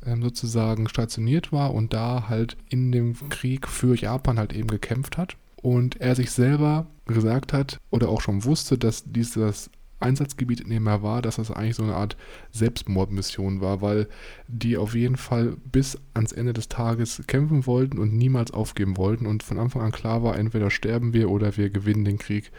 ähm, 0.05 0.21
sozusagen 0.21 0.89
stationiert 0.89 1.51
war 1.51 1.73
und 1.73 1.93
da 1.93 2.27
halt 2.27 2.57
in 2.69 2.91
dem 2.91 3.15
Krieg 3.29 3.67
für 3.67 3.95
Japan 3.95 4.39
halt 4.39 4.53
eben 4.53 4.67
gekämpft 4.67 5.17
hat. 5.17 5.37
Und 5.61 5.99
er 5.99 6.15
sich 6.15 6.31
selber 6.31 6.87
gesagt 7.05 7.53
hat 7.53 7.79
oder 7.89 8.09
auch 8.09 8.21
schon 8.21 8.45
wusste, 8.45 8.77
dass 8.77 9.03
dieses 9.05 9.69
Einsatzgebiet, 9.99 10.61
in 10.61 10.69
dem 10.69 10.87
er 10.87 11.03
war, 11.03 11.21
dass 11.21 11.35
das 11.35 11.51
eigentlich 11.51 11.75
so 11.75 11.83
eine 11.83 11.95
Art 11.95 12.15
Selbstmordmission 12.51 13.59
war, 13.59 13.81
weil 13.81 14.07
die 14.47 14.77
auf 14.77 14.95
jeden 14.95 15.17
Fall 15.17 15.57
bis 15.71 15.97
ans 16.13 16.31
Ende 16.31 16.53
des 16.53 16.69
Tages 16.69 17.21
kämpfen 17.27 17.65
wollten 17.65 17.99
und 17.99 18.13
niemals 18.13 18.51
aufgeben 18.51 18.95
wollten 18.95 19.25
und 19.25 19.43
von 19.43 19.59
Anfang 19.59 19.81
an 19.81 19.91
klar 19.91 20.23
war, 20.23 20.37
entweder 20.37 20.69
sterben 20.69 21.13
wir 21.13 21.29
oder 21.29 21.57
wir 21.57 21.69
gewinnen 21.69 22.05
den 22.05 22.17
Krieg 22.17 22.51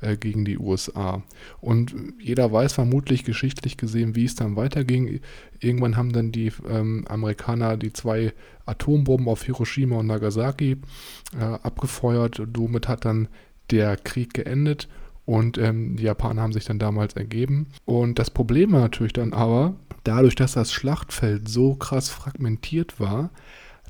äh, 0.00 0.16
gegen 0.16 0.44
die 0.44 0.58
USA. 0.58 1.22
Und 1.60 1.94
jeder 2.20 2.52
weiß 2.52 2.72
vermutlich 2.72 3.24
geschichtlich 3.24 3.76
gesehen, 3.76 4.16
wie 4.16 4.24
es 4.24 4.34
dann 4.34 4.56
weiterging. 4.56 5.20
Irgendwann 5.58 5.96
haben 5.96 6.12
dann 6.12 6.32
die 6.32 6.52
ähm, 6.68 7.04
Amerikaner 7.08 7.76
die 7.76 7.92
zwei 7.92 8.32
Atombomben 8.66 9.28
auf 9.28 9.44
Hiroshima 9.44 9.96
und 9.96 10.06
Nagasaki 10.06 10.78
äh, 11.38 11.42
abgefeuert. 11.42 12.42
Somit 12.54 12.88
hat 12.88 13.04
dann 13.04 13.28
der 13.70 13.96
Krieg 13.96 14.34
geendet 14.34 14.88
und 15.26 15.58
ähm, 15.58 15.96
die 15.96 16.04
Japaner 16.04 16.42
haben 16.42 16.52
sich 16.52 16.64
dann 16.64 16.78
damals 16.78 17.14
ergeben. 17.14 17.68
Und 17.84 18.18
das 18.18 18.30
Problem 18.30 18.72
war 18.72 18.80
natürlich 18.80 19.12
dann 19.12 19.32
aber, 19.32 19.74
dadurch, 20.04 20.34
dass 20.34 20.52
das 20.52 20.72
Schlachtfeld 20.72 21.48
so 21.48 21.74
krass 21.74 22.08
fragmentiert 22.08 22.98
war, 22.98 23.30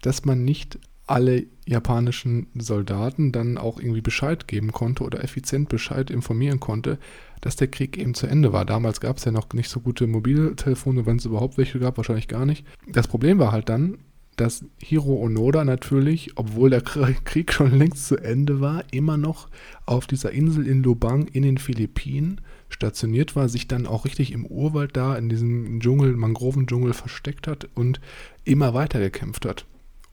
dass 0.02 0.24
man 0.24 0.44
nicht 0.44 0.78
alle 1.10 1.46
japanischen 1.66 2.46
Soldaten 2.54 3.32
dann 3.32 3.58
auch 3.58 3.80
irgendwie 3.80 4.00
Bescheid 4.00 4.48
geben 4.48 4.72
konnte 4.72 5.04
oder 5.04 5.22
effizient 5.22 5.68
Bescheid 5.68 6.10
informieren 6.10 6.60
konnte, 6.60 6.98
dass 7.40 7.56
der 7.56 7.68
Krieg 7.68 7.96
eben 7.98 8.14
zu 8.14 8.26
Ende 8.26 8.52
war. 8.52 8.64
Damals 8.64 9.00
gab 9.00 9.16
es 9.16 9.24
ja 9.24 9.32
noch 9.32 9.52
nicht 9.52 9.68
so 9.68 9.80
gute 9.80 10.06
Mobiltelefone, 10.06 11.06
wenn 11.06 11.16
es 11.16 11.24
überhaupt 11.24 11.58
welche 11.58 11.78
gab, 11.78 11.96
wahrscheinlich 11.96 12.28
gar 12.28 12.46
nicht. 12.46 12.66
Das 12.86 13.08
Problem 13.08 13.38
war 13.38 13.52
halt 13.52 13.68
dann, 13.68 13.98
dass 14.36 14.64
Hiro 14.78 15.16
Onoda 15.22 15.64
natürlich, 15.64 16.32
obwohl 16.36 16.70
der 16.70 16.80
Krieg 17.24 17.52
schon 17.52 17.76
längst 17.76 18.06
zu 18.06 18.16
Ende 18.16 18.60
war, 18.60 18.84
immer 18.90 19.16
noch 19.16 19.48
auf 19.86 20.06
dieser 20.06 20.32
Insel 20.32 20.66
in 20.66 20.82
Lubang 20.82 21.26
in 21.28 21.42
den 21.42 21.58
Philippinen 21.58 22.40
stationiert 22.68 23.36
war, 23.36 23.48
sich 23.48 23.68
dann 23.68 23.86
auch 23.86 24.04
richtig 24.04 24.32
im 24.32 24.46
Urwald 24.46 24.96
da 24.96 25.16
in 25.16 25.28
diesem 25.28 25.80
Dschungel, 25.80 26.16
Mangroven-Dschungel 26.16 26.94
versteckt 26.94 27.48
hat 27.48 27.68
und 27.74 28.00
immer 28.44 28.74
weiter 28.74 29.00
gekämpft 29.00 29.44
hat. 29.44 29.66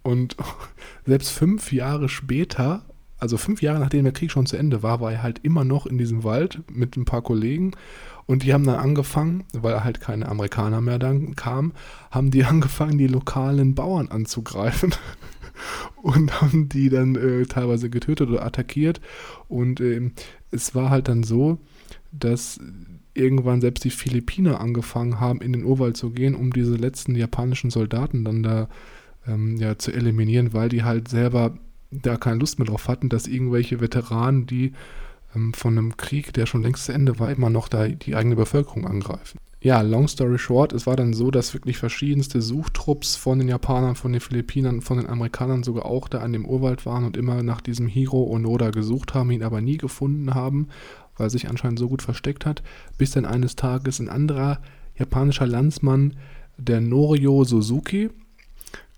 Und 0.07 0.37
selbst 1.05 1.31
fünf 1.31 1.73
Jahre 1.73 2.07
später, 2.07 2.85
also 3.17 3.35
fünf 3.35 3.61
Jahre 3.61 3.79
nachdem 3.79 4.05
der 4.05 4.13
Krieg 4.13 4.31
schon 4.31 4.45
zu 4.45 4.55
Ende 4.55 4.81
war, 4.81 5.01
war 5.01 5.11
er 5.11 5.21
halt 5.21 5.39
immer 5.43 5.65
noch 5.65 5.85
in 5.85 5.97
diesem 5.97 6.23
Wald 6.23 6.61
mit 6.71 6.95
ein 6.95 7.03
paar 7.03 7.21
Kollegen. 7.21 7.71
Und 8.25 8.43
die 8.43 8.53
haben 8.53 8.63
dann 8.63 8.79
angefangen, 8.79 9.43
weil 9.51 9.83
halt 9.83 9.99
keine 9.99 10.29
Amerikaner 10.29 10.79
mehr 10.79 10.97
dann 10.97 11.35
kamen, 11.35 11.73
haben 12.09 12.31
die 12.31 12.43
angefangen, 12.45 12.97
die 12.97 13.07
lokalen 13.07 13.75
Bauern 13.75 14.07
anzugreifen. 14.07 14.95
und 16.01 16.39
haben 16.39 16.69
die 16.69 16.87
dann 16.87 17.15
äh, 17.15 17.45
teilweise 17.45 17.89
getötet 17.89 18.29
oder 18.29 18.45
attackiert. 18.45 19.01
Und 19.49 19.81
äh, 19.81 20.11
es 20.51 20.73
war 20.73 20.89
halt 20.89 21.09
dann 21.09 21.23
so, 21.23 21.57
dass 22.13 22.61
irgendwann 23.13 23.59
selbst 23.59 23.83
die 23.83 23.89
Philippiner 23.89 24.61
angefangen 24.61 25.19
haben, 25.19 25.41
in 25.41 25.51
den 25.51 25.65
Urwald 25.65 25.97
zu 25.97 26.11
gehen, 26.11 26.33
um 26.33 26.53
diese 26.53 26.75
letzten 26.75 27.13
japanischen 27.13 27.71
Soldaten 27.71 28.23
dann 28.23 28.41
da 28.41 28.69
ähm, 29.27 29.57
ja, 29.57 29.77
zu 29.77 29.91
eliminieren, 29.91 30.53
weil 30.53 30.69
die 30.69 30.83
halt 30.83 31.07
selber 31.07 31.57
da 31.91 32.17
keine 32.17 32.39
Lust 32.39 32.59
mehr 32.59 32.67
drauf 32.67 32.87
hatten, 32.87 33.09
dass 33.09 33.27
irgendwelche 33.27 33.79
Veteranen, 33.79 34.45
die 34.45 34.73
ähm, 35.35 35.53
von 35.53 35.77
einem 35.77 35.97
Krieg, 35.97 36.33
der 36.33 36.45
schon 36.45 36.63
längst 36.63 36.85
zu 36.85 36.93
Ende 36.93 37.19
war, 37.19 37.31
immer 37.31 37.49
noch 37.49 37.67
da 37.67 37.87
die 37.87 38.15
eigene 38.15 38.35
Bevölkerung 38.35 38.85
angreifen. 38.85 39.39
Ja, 39.59 39.81
long 39.81 40.07
story 40.07 40.37
short, 40.37 40.71
es 40.71 40.85
war 40.85 40.95
dann 40.95 41.13
so, 41.13 41.31
dass 41.31 41.53
wirklich 41.53 41.77
verschiedenste 41.77 42.43
Suchtrupps 42.43 43.15
von 43.15 43.39
den 43.39 43.47
Japanern, 43.47 43.95
von 43.95 44.11
den 44.11 44.21
Philippinern, 44.21 44.81
von 44.81 44.97
den 44.97 45.09
Amerikanern 45.09 45.63
sogar 45.63 45.85
auch 45.85 46.07
da 46.07 46.19
an 46.19 46.31
dem 46.31 46.45
Urwald 46.45 46.85
waren 46.85 47.05
und 47.05 47.17
immer 47.17 47.41
nach 47.41 47.61
diesem 47.61 47.87
Hiro 47.87 48.23
Onoda 48.25 48.69
gesucht 48.69 49.15
haben, 49.15 49.31
ihn 49.31 49.43
aber 49.43 49.59
nie 49.61 49.77
gefunden 49.77 50.35
haben, 50.35 50.67
weil 51.17 51.27
er 51.27 51.31
sich 51.31 51.49
anscheinend 51.49 51.79
so 51.79 51.89
gut 51.89 52.03
versteckt 52.03 52.45
hat, 52.45 52.61
bis 52.99 53.11
dann 53.11 53.25
eines 53.25 53.55
Tages 53.55 53.99
ein 53.99 54.09
anderer 54.09 54.61
japanischer 54.95 55.47
Landsmann, 55.47 56.13
der 56.57 56.79
Norio 56.79 57.43
Suzuki, 57.43 58.11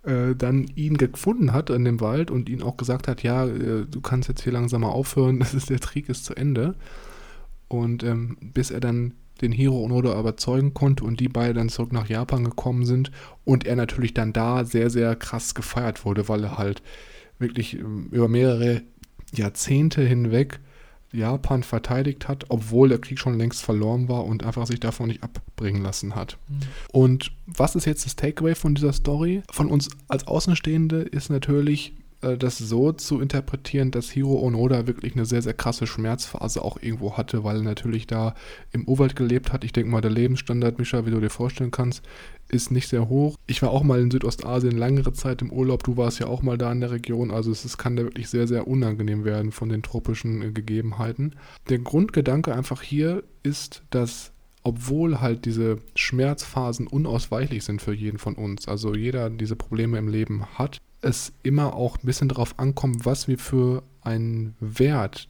äh, 0.04 0.36
dann 0.36 0.66
ihn 0.76 0.98
gefunden 0.98 1.54
hat 1.54 1.70
in 1.70 1.86
dem 1.86 2.00
Wald 2.00 2.32
und 2.32 2.50
ihn 2.50 2.64
auch 2.64 2.78
gesagt 2.78 3.08
hat, 3.08 3.24
ja, 3.24 3.46
äh, 3.46 3.86
du 3.86 4.02
kannst 4.02 4.30
jetzt 4.30 4.44
hier 4.44 4.54
langsam 4.54 4.82
mal 4.82 4.90
aufhören, 4.90 5.40
das 5.40 5.54
ist, 5.54 5.70
der 5.70 5.80
Krieg 5.80 6.10
ist 6.10 6.26
zu 6.26 6.36
Ende. 6.36 6.76
Und 7.68 8.04
ähm, 8.04 8.38
bis 8.42 8.72
er 8.72 8.80
dann 8.80 9.14
den 9.42 9.52
Hiro 9.52 9.84
Onoda 9.84 10.20
überzeugen 10.20 10.74
konnte 10.74 11.04
und 11.04 11.20
die 11.20 11.30
beiden 11.30 11.56
dann 11.56 11.70
zurück 11.70 11.94
nach 11.94 12.10
Japan 12.10 12.44
gekommen 12.44 12.86
sind 12.86 13.12
und 13.46 13.66
er 13.66 13.76
natürlich 13.76 14.14
dann 14.14 14.34
da 14.34 14.66
sehr, 14.66 14.90
sehr 14.90 15.16
krass 15.16 15.56
gefeiert 15.56 16.04
wurde, 16.04 16.28
weil 16.28 16.44
er 16.44 16.58
halt 16.58 16.82
wirklich 17.38 17.78
ähm, 17.78 18.08
über 18.12 18.28
mehrere 18.28 18.82
Jahrzehnte 19.34 20.02
hinweg 20.02 20.60
Japan 21.12 21.64
verteidigt 21.64 22.28
hat, 22.28 22.46
obwohl 22.50 22.90
der 22.90 23.00
Krieg 23.00 23.20
schon 23.20 23.38
längst 23.38 23.62
verloren 23.62 24.08
war 24.08 24.26
und 24.26 24.44
einfach 24.44 24.68
sich 24.68 24.80
davon 24.80 25.08
nicht 25.08 25.24
abbringen 25.24 25.82
lassen 25.82 26.16
hat. 26.16 26.38
Mhm. 26.48 26.60
Und 26.92 27.32
was 27.46 27.76
ist 27.76 27.86
jetzt 27.86 28.06
das 28.06 28.16
Takeaway 28.16 28.56
von 28.56 28.76
dieser 28.76 28.94
Story? 28.94 29.42
Von 29.52 29.70
uns 29.70 29.90
als 30.08 30.28
Außenstehende 30.28 31.02
ist 31.02 31.30
natürlich 31.30 31.94
das 32.22 32.58
so 32.58 32.92
zu 32.92 33.22
interpretieren, 33.22 33.92
dass 33.92 34.10
Hiro 34.10 34.40
Onoda 34.40 34.88
wirklich 34.88 35.14
eine 35.14 35.26
sehr, 35.26 35.42
sehr 35.42 35.54
krasse 35.54 35.88
Schmerzphase 35.88 36.62
auch 36.62 36.82
irgendwo 36.82 37.16
hatte, 37.16 37.44
weil 37.44 37.58
er 37.58 37.64
natürlich 37.64 38.08
da 38.08 38.36
im 38.72 38.86
Urwald 38.88 39.16
gelebt 39.16 39.54
hat. 39.54 39.64
Ich 39.64 39.72
denke 39.72 39.90
mal, 39.90 40.02
der 40.02 40.12
Lebensstandard, 40.12 40.80
Mischa, 40.80 41.06
wie 41.06 41.12
du 41.12 41.22
dir 41.22 41.30
vorstellen 41.30 41.72
kannst, 41.72 42.04
ist 42.50 42.72
nicht 42.72 42.90
sehr 42.90 43.08
hoch. 43.08 43.38
Ich 43.48 43.62
war 43.62 43.70
auch 43.72 43.84
mal 43.84 44.02
in 44.02 44.12
Südostasien 44.12 44.78
längere 44.78 45.14
Zeit 45.14 45.42
im 45.42 45.52
Urlaub. 45.52 45.84
Du 45.84 45.96
warst 45.96 46.20
ja 46.20 46.28
auch 46.28 46.42
mal 46.42 46.58
da 46.58 46.72
in 46.72 46.82
der 46.82 46.92
Region. 46.92 47.32
Also 47.32 47.52
es 47.52 47.78
kann 47.78 47.96
da 47.96 48.04
wirklich 48.04 48.28
sehr, 48.28 48.48
sehr 48.48 48.68
unangenehm 48.68 49.24
werden 49.24 49.52
von 49.52 49.70
den 49.70 49.84
tropischen 49.84 50.42
äh, 50.42 50.52
Gegebenheiten. 50.52 51.36
Der 51.70 51.80
Grundgedanke 51.80 52.54
einfach 52.54 52.82
hier 52.82 53.24
ist, 53.44 53.84
dass 53.92 54.32
obwohl 54.64 55.22
halt 55.22 55.46
diese 55.46 55.78
Schmerzphasen 55.96 56.88
unausweichlich 56.88 57.64
sind 57.64 57.82
für 57.82 57.94
jeden 57.94 58.18
von 58.18 58.36
uns, 58.36 58.68
also 58.68 58.94
jeder 58.94 59.30
diese 59.30 59.56
Probleme 59.56 59.98
im 59.98 60.08
Leben 60.08 60.46
hat, 60.56 60.80
es 61.02 61.32
immer 61.44 61.76
auch 61.76 61.98
ein 61.98 62.06
bisschen 62.06 62.28
darauf 62.28 62.60
ankommt, 62.60 63.06
was 63.06 63.28
wir 63.28 63.38
für 63.38 63.84
einen 64.02 64.56
Wert 64.60 65.30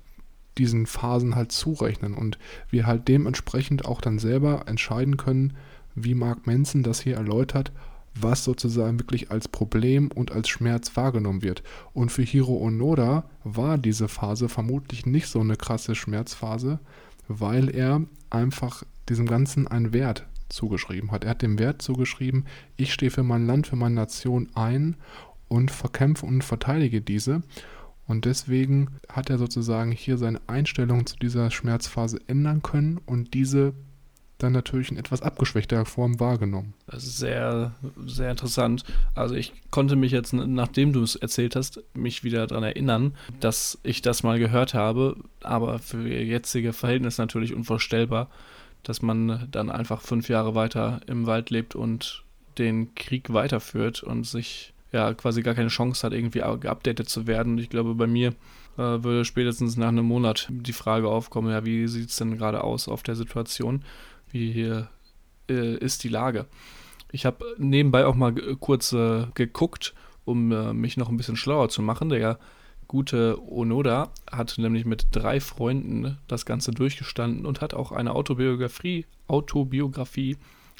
diesen 0.58 0.88
Phasen 0.88 1.36
halt 1.36 1.52
zurechnen 1.52 2.16
und 2.16 2.38
wir 2.70 2.86
halt 2.86 3.08
dementsprechend 3.08 3.86
auch 3.86 4.02
dann 4.02 4.20
selber 4.20 4.64
entscheiden 4.68 5.18
können, 5.18 5.54
wie 5.96 6.16
Mark 6.16 6.48
Manson 6.48 6.84
das 6.84 7.00
hier 7.00 7.16
erläutert, 7.16 7.72
was 8.16 8.44
sozusagen 8.44 9.00
wirklich 9.00 9.32
als 9.32 9.48
Problem 9.48 10.12
und 10.12 10.32
als 10.32 10.50
Schmerz 10.50 10.96
wahrgenommen 10.96 11.44
wird. 11.44 11.64
Und 11.94 12.12
für 12.12 12.24
Hiro 12.24 12.58
Onoda 12.58 13.30
war 13.44 13.78
diese 13.78 14.08
Phase 14.08 14.50
vermutlich 14.50 15.06
nicht 15.06 15.28
so 15.28 15.40
eine 15.40 15.56
krasse 15.56 15.96
Schmerzphase, 15.96 16.80
weil 17.28 17.70
er 17.70 18.02
einfach 18.30 18.84
diesem 19.10 19.26
Ganzen 19.26 19.68
einen 19.68 19.94
Wert 19.94 20.26
zugeschrieben 20.50 21.12
hat. 21.12 21.24
Er 21.24 21.32
hat 21.32 21.42
dem 21.42 21.60
Wert 21.60 21.82
zugeschrieben, 21.82 22.46
ich 22.78 22.94
stehe 22.94 23.12
für 23.12 23.24
mein 23.24 23.46
Land, 23.46 23.68
für 23.68 23.76
meine 23.76 23.96
Nation 23.96 24.50
ein 24.56 24.96
und 25.48 25.72
verkämpfe 25.72 26.26
und 26.26 26.44
verteidige 26.44 27.02
diese. 27.02 27.42
Und 28.08 28.26
deswegen 28.26 28.88
hat 29.08 29.30
er 29.30 29.38
sozusagen 29.38 29.92
hier 29.92 30.18
seine 30.18 30.42
Einstellung 30.48 31.06
zu 31.06 31.16
dieser 31.18 31.52
Schmerzphase 31.52 32.20
ändern 32.28 32.64
können 32.64 33.00
und 33.06 33.34
diese 33.36 33.74
dann 34.40 34.54
natürlich 34.54 34.90
in 34.90 34.98
etwas 34.98 35.22
abgeschwächter 35.22 35.86
Form 35.86 36.20
wahrgenommen. 36.20 36.74
Sehr, 36.88 37.76
sehr 38.06 38.32
interessant. 38.32 38.86
Also 39.14 39.36
ich 39.36 39.54
konnte 39.70 39.96
mich 39.96 40.12
jetzt, 40.12 40.34
nachdem 40.34 40.94
du 40.94 41.04
es 41.04 41.16
erzählt 41.16 41.56
hast, 41.56 41.84
mich 41.94 42.24
wieder 42.24 42.48
daran 42.48 42.64
erinnern, 42.64 43.14
dass 43.42 43.78
ich 43.84 44.02
das 44.02 44.24
mal 44.24 44.40
gehört 44.40 44.74
habe, 44.74 45.18
aber 45.44 45.78
für 45.80 46.08
jetzige 46.08 46.74
Verhältnisse 46.74 47.22
natürlich 47.22 47.54
unvorstellbar, 47.54 48.30
dass 48.84 49.02
man 49.02 49.48
dann 49.52 49.70
einfach 49.70 50.02
fünf 50.02 50.30
Jahre 50.30 50.56
weiter 50.56 51.02
im 51.08 51.26
Wald 51.26 51.50
lebt 51.50 51.76
und 51.76 52.24
den 52.58 52.94
Krieg 52.96 53.32
weiterführt 53.34 54.04
und 54.04 54.26
sich 54.26 54.74
ja 54.92 55.14
quasi 55.14 55.42
gar 55.42 55.54
keine 55.54 55.70
Chance 55.70 56.06
hat, 56.06 56.14
irgendwie 56.14 56.40
geupdatet 56.40 57.10
zu 57.10 57.28
werden. 57.28 57.54
Und 57.54 57.60
ich 57.60 57.70
glaube, 57.70 57.96
bei 57.96 58.08
mir 58.08 58.30
äh, 58.78 59.04
würde 59.04 59.26
spätestens 59.26 59.78
nach 59.78 59.90
einem 59.90 60.06
Monat 60.06 60.48
die 60.50 60.74
Frage 60.74 61.10
aufkommen, 61.10 61.52
ja, 61.52 61.66
wie 61.66 61.88
sieht 61.88 62.10
es 62.10 62.16
denn 62.16 62.38
gerade 62.38 62.64
aus 62.64 62.88
auf 62.88 63.04
der 63.04 63.16
Situation? 63.16 63.84
Wie 64.32 64.52
hier 64.52 64.90
äh, 65.50 65.76
ist 65.76 66.04
die 66.04 66.10
Lage? 66.10 66.46
Ich 67.12 67.26
habe 67.26 67.46
nebenbei 67.58 68.06
auch 68.06 68.16
mal 68.16 68.34
kurz 68.60 68.94
äh, 68.94 69.26
geguckt, 69.34 69.94
um 70.26 70.52
äh, 70.52 70.74
mich 70.74 70.98
noch 70.98 71.10
ein 71.10 71.18
bisschen 71.18 71.36
schlauer 71.36 71.70
zu 71.70 71.82
machen. 71.82 72.10
Der 72.10 72.40
gute 72.90 73.38
Onoda 73.48 74.10
hat 74.30 74.58
nämlich 74.58 74.84
mit 74.84 75.08
drei 75.12 75.40
Freunden 75.40 76.18
das 76.28 76.46
Ganze 76.46 76.72
durchgestanden 76.72 77.46
und 77.46 77.62
hat 77.62 77.74
auch 77.74 77.94
eine 77.94 78.14
Autobiografie, 78.16 79.06
Autobiografie 79.28 80.36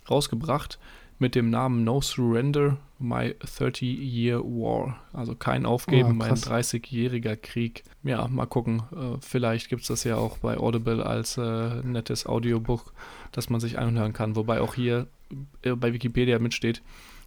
rausgebracht 0.10 0.80
mit 1.20 1.36
dem 1.36 1.50
Namen 1.50 1.84
No 1.84 2.02
Surrender, 2.02 2.78
My 2.98 3.36
30-Year 3.42 4.40
War. 4.40 5.00
Also 5.14 5.36
kein 5.36 5.66
Aufgeben, 5.66 6.12
oh, 6.12 6.14
mein 6.14 6.34
30-jähriger 6.34 7.36
Krieg. 7.36 7.84
Ja, 8.04 8.28
mal 8.28 8.48
gucken. 8.48 8.82
Äh, 8.92 9.18
vielleicht 9.22 9.70
gibt 9.70 9.84
es 9.84 9.90
das 9.90 10.04
ja 10.04 10.16
auch 10.16 10.40
bei 10.40 10.58
Audible 10.58 11.06
als 11.06 11.38
äh, 11.38 11.82
nettes 11.84 12.26
Audiobook, 12.26 12.92
das 13.32 13.50
man 13.50 13.60
sich 13.60 13.78
anhören 13.78 14.14
kann. 14.14 14.36
Wobei 14.36 14.62
auch 14.62 14.74
hier 14.74 15.08
äh, 15.62 15.76
bei 15.76 15.94
Wikipedia 15.94 16.40
mitsteht, 16.40 16.82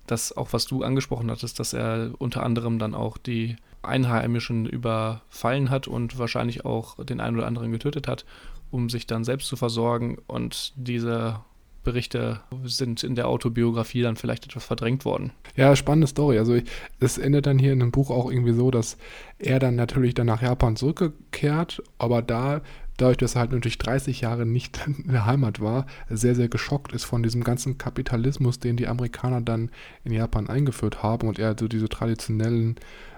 dass 0.07 0.37
auch 0.37 0.53
was 0.53 0.67
du 0.67 0.83
angesprochen 0.83 1.31
hattest, 1.31 1.59
dass 1.59 1.73
er 1.73 2.13
unter 2.19 2.43
anderem 2.43 2.79
dann 2.79 2.95
auch 2.95 3.19
die 3.19 3.57
Einheimischen 3.83 4.67
überfallen 4.67 5.71
hat 5.71 5.89
und 5.89 6.19
wahrscheinlich 6.19 6.65
auch 6.65 7.03
den 7.05 7.21
einen 7.21 7.37
oder 7.37 7.47
anderen 7.47 7.73
getötet 7.73 8.09
hat 8.09 8.25
um 8.73 8.89
sich 8.89 9.07
dann 9.07 9.23
selbst 9.23 9.47
zu 9.47 9.57
versorgen 9.57 10.19
und 10.27 10.73
diese 10.77 11.41
Berichte 11.85 12.41
sind 12.65 13.05
in 13.05 13.15
der 13.15 13.29
Autobiografie 13.29 14.03
dann 14.03 14.17
vielleicht 14.17 14.47
etwas 14.47 14.65
verdrängt 14.65 15.05
worden. 15.05 15.33
Ja, 15.57 15.77
spannende 15.77 16.07
Story. 16.07 16.39
Also 16.39 16.59
es 17.01 17.19
endet 17.19 17.47
dann 17.47 17.59
hier 17.59 17.73
in 17.73 17.81
dem 17.81 17.91
Buch 17.91 18.11
auch 18.11 18.31
irgendwie 18.31 18.53
so, 18.53 18.71
dass 18.71 18.97
er 19.39 19.59
dann 19.59 19.75
natürlich 19.75 20.15
dann 20.15 20.29
nach 20.29 20.43
Japan 20.43 20.77
zurückgekehrt, 20.77 21.83
aber 21.99 22.23
da 22.23 22.63
dadurch, 23.03 23.19
dass 23.19 23.35
er 23.35 23.41
halt 23.41 23.53
natürlich 23.53 23.79
30 23.79 24.21
Jahre 24.21 24.47
nicht 24.47 24.81
in 24.87 25.13
der 25.13 25.27
Heimat 25.27 25.61
war, 25.61 25.87
sehr, 26.09 26.35
sehr 26.35 26.49
geschockt 26.49 26.93
ist 26.93 27.05
von 27.05 27.23
diesem 27.23 27.45
ganzen 27.45 27.79
Kapitalismus, 27.79 28.59
den 28.59 28.77
die 28.77 28.89
Amerikaner 28.89 29.41
dann 29.41 29.71
in 30.05 30.13
Japan 30.13 30.49
eingeführt 30.49 31.03
haben 31.03 31.29
und 31.29 31.39
er 31.39 31.57
so 31.59 31.69
diese 31.69 31.89
traditionellen 31.89 32.77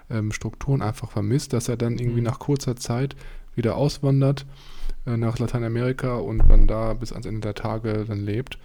ähm, 0.09 0.31
Strukturen 0.31 0.81
einfach 0.81 1.11
vermisst, 1.11 1.53
dass 1.53 1.69
er 1.69 1.77
dann 1.77 1.97
irgendwie 1.97 2.21
mhm. 2.21 2.27
nach 2.27 2.39
kurzer 2.39 2.75
Zeit 2.75 3.15
wieder 3.55 3.75
auswandert 3.75 4.45
äh, 5.05 5.17
nach 5.17 5.39
Lateinamerika 5.39 6.15
und 6.15 6.39
dann 6.49 6.67
da 6.67 6.93
bis 6.93 7.11
ans 7.11 7.25
Ende 7.25 7.41
der 7.41 7.53
Tage 7.53 8.05
dann 8.07 8.25
lebt. 8.25 8.57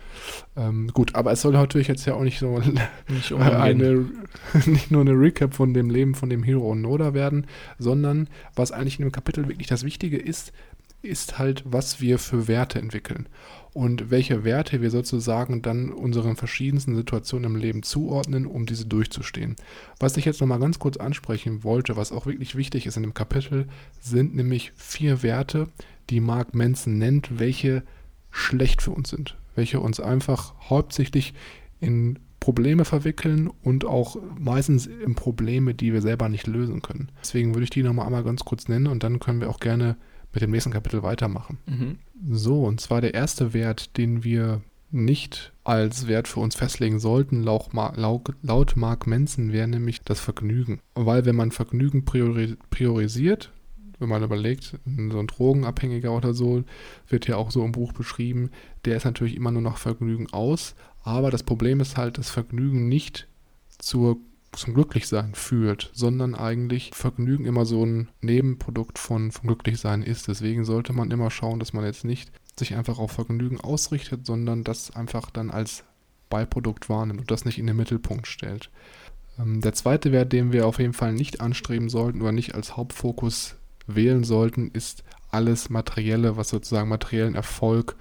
Ähm, 0.56 0.90
gut, 0.92 1.14
aber 1.14 1.32
es 1.32 1.42
soll 1.42 1.52
natürlich 1.52 1.88
jetzt 1.88 2.06
ja 2.06 2.14
auch 2.14 2.22
nicht 2.22 2.38
so 2.38 2.58
nicht, 3.08 3.32
eine, 3.32 4.06
nicht 4.66 4.90
nur 4.90 5.02
eine 5.02 5.12
Recap 5.12 5.54
von 5.54 5.74
dem 5.74 5.90
Leben 5.90 6.14
von 6.14 6.30
dem 6.30 6.42
Hero 6.42 6.74
Noda 6.74 7.14
werden, 7.14 7.46
sondern 7.78 8.28
was 8.54 8.72
eigentlich 8.72 8.98
in 8.98 9.06
dem 9.06 9.12
Kapitel 9.12 9.48
wirklich 9.48 9.68
das 9.68 9.84
Wichtige 9.84 10.16
ist, 10.16 10.52
ist 11.02 11.38
halt, 11.38 11.62
was 11.64 12.00
wir 12.00 12.18
für 12.18 12.48
Werte 12.48 12.78
entwickeln 12.78 13.28
und 13.72 14.10
welche 14.10 14.44
Werte 14.44 14.82
wir 14.82 14.90
sozusagen 14.90 15.62
dann 15.62 15.90
unseren 15.90 16.36
verschiedensten 16.36 16.94
Situationen 16.94 17.52
im 17.52 17.56
Leben 17.56 17.82
zuordnen, 17.82 18.46
um 18.46 18.66
diese 18.66 18.86
durchzustehen. 18.86 19.56
Was 19.98 20.16
ich 20.16 20.24
jetzt 20.24 20.40
nochmal 20.40 20.58
ganz 20.58 20.78
kurz 20.78 20.96
ansprechen 20.96 21.62
wollte, 21.64 21.96
was 21.96 22.12
auch 22.12 22.26
wirklich 22.26 22.56
wichtig 22.56 22.86
ist 22.86 22.96
in 22.96 23.02
dem 23.02 23.14
Kapitel, 23.14 23.68
sind 24.00 24.34
nämlich 24.34 24.72
vier 24.76 25.22
Werte, 25.22 25.68
die 26.10 26.20
Mark 26.20 26.54
Manson 26.54 26.98
nennt, 26.98 27.38
welche 27.38 27.82
schlecht 28.30 28.82
für 28.82 28.90
uns 28.90 29.10
sind, 29.10 29.36
welche 29.54 29.80
uns 29.80 30.00
einfach 30.00 30.54
hauptsächlich 30.68 31.34
in 31.80 32.18
Probleme 32.40 32.86
verwickeln 32.86 33.50
und 33.62 33.84
auch 33.84 34.16
meistens 34.38 34.86
in 34.86 35.14
Probleme, 35.14 35.74
die 35.74 35.92
wir 35.92 36.00
selber 36.00 36.28
nicht 36.28 36.46
lösen 36.46 36.80
können. 36.80 37.10
Deswegen 37.20 37.54
würde 37.54 37.64
ich 37.64 37.70
die 37.70 37.82
nochmal 37.82 38.06
einmal 38.06 38.24
ganz 38.24 38.44
kurz 38.44 38.66
nennen 38.66 38.86
und 38.86 39.02
dann 39.02 39.20
können 39.20 39.40
wir 39.40 39.50
auch 39.50 39.60
gerne 39.60 39.96
mit 40.32 40.42
dem 40.42 40.50
nächsten 40.50 40.72
Kapitel 40.72 41.02
weitermachen. 41.02 41.58
Mhm. 41.66 41.98
So, 42.30 42.64
und 42.64 42.80
zwar 42.80 43.00
der 43.00 43.14
erste 43.14 43.52
Wert, 43.52 43.96
den 43.96 44.24
wir 44.24 44.62
nicht 44.92 45.52
als 45.62 46.08
Wert 46.08 46.28
für 46.28 46.40
uns 46.40 46.56
festlegen 46.56 46.98
sollten, 46.98 47.42
laut, 47.42 47.70
laut 48.42 48.76
Mark 48.76 49.06
Manson, 49.06 49.52
wäre 49.52 49.68
nämlich 49.68 50.02
das 50.02 50.20
Vergnügen. 50.20 50.80
Weil 50.94 51.24
wenn 51.24 51.36
man 51.36 51.52
Vergnügen 51.52 52.04
priori 52.04 52.56
priorisiert, 52.70 53.52
wenn 53.98 54.08
man 54.08 54.22
überlegt, 54.22 54.78
so 54.84 55.18
ein 55.18 55.26
Drogenabhängiger 55.26 56.12
oder 56.12 56.34
so, 56.34 56.64
wird 57.08 57.28
ja 57.28 57.36
auch 57.36 57.50
so 57.50 57.64
im 57.64 57.72
Buch 57.72 57.92
beschrieben, 57.92 58.50
der 58.84 58.96
ist 58.96 59.04
natürlich 59.04 59.36
immer 59.36 59.50
nur 59.52 59.62
noch 59.62 59.76
Vergnügen 59.76 60.32
aus, 60.32 60.74
aber 61.02 61.30
das 61.30 61.42
Problem 61.42 61.80
ist 61.80 61.96
halt, 61.96 62.18
dass 62.18 62.30
Vergnügen 62.30 62.88
nicht 62.88 63.28
zur 63.78 64.18
zum 64.52 64.74
Glücklichsein 64.74 65.34
führt, 65.34 65.90
sondern 65.92 66.34
eigentlich 66.34 66.90
Vergnügen 66.94 67.44
immer 67.44 67.64
so 67.64 67.84
ein 67.84 68.08
Nebenprodukt 68.20 68.98
von, 68.98 69.30
von 69.30 69.46
Glücklichsein 69.46 70.02
ist. 70.02 70.28
Deswegen 70.28 70.64
sollte 70.64 70.92
man 70.92 71.10
immer 71.10 71.30
schauen, 71.30 71.60
dass 71.60 71.72
man 71.72 71.84
jetzt 71.84 72.04
nicht 72.04 72.32
sich 72.58 72.74
einfach 72.74 72.98
auf 72.98 73.12
Vergnügen 73.12 73.60
ausrichtet, 73.60 74.26
sondern 74.26 74.64
das 74.64 74.94
einfach 74.94 75.30
dann 75.30 75.50
als 75.50 75.84
Beiprodukt 76.28 76.88
wahrnimmt 76.88 77.20
und 77.20 77.30
das 77.30 77.44
nicht 77.44 77.58
in 77.58 77.66
den 77.66 77.76
Mittelpunkt 77.76 78.26
stellt. 78.26 78.70
Ähm, 79.38 79.60
der 79.60 79.72
zweite 79.72 80.12
Wert, 80.12 80.32
den 80.32 80.52
wir 80.52 80.66
auf 80.66 80.78
jeden 80.78 80.92
Fall 80.92 81.12
nicht 81.12 81.40
anstreben 81.40 81.88
sollten 81.88 82.20
oder 82.20 82.32
nicht 82.32 82.54
als 82.54 82.76
Hauptfokus 82.76 83.56
wählen 83.86 84.24
sollten, 84.24 84.70
ist 84.72 85.04
alles 85.30 85.70
Materielle, 85.70 86.36
was 86.36 86.48
sozusagen 86.48 86.88
materiellen 86.88 87.34
Erfolg 87.34 87.96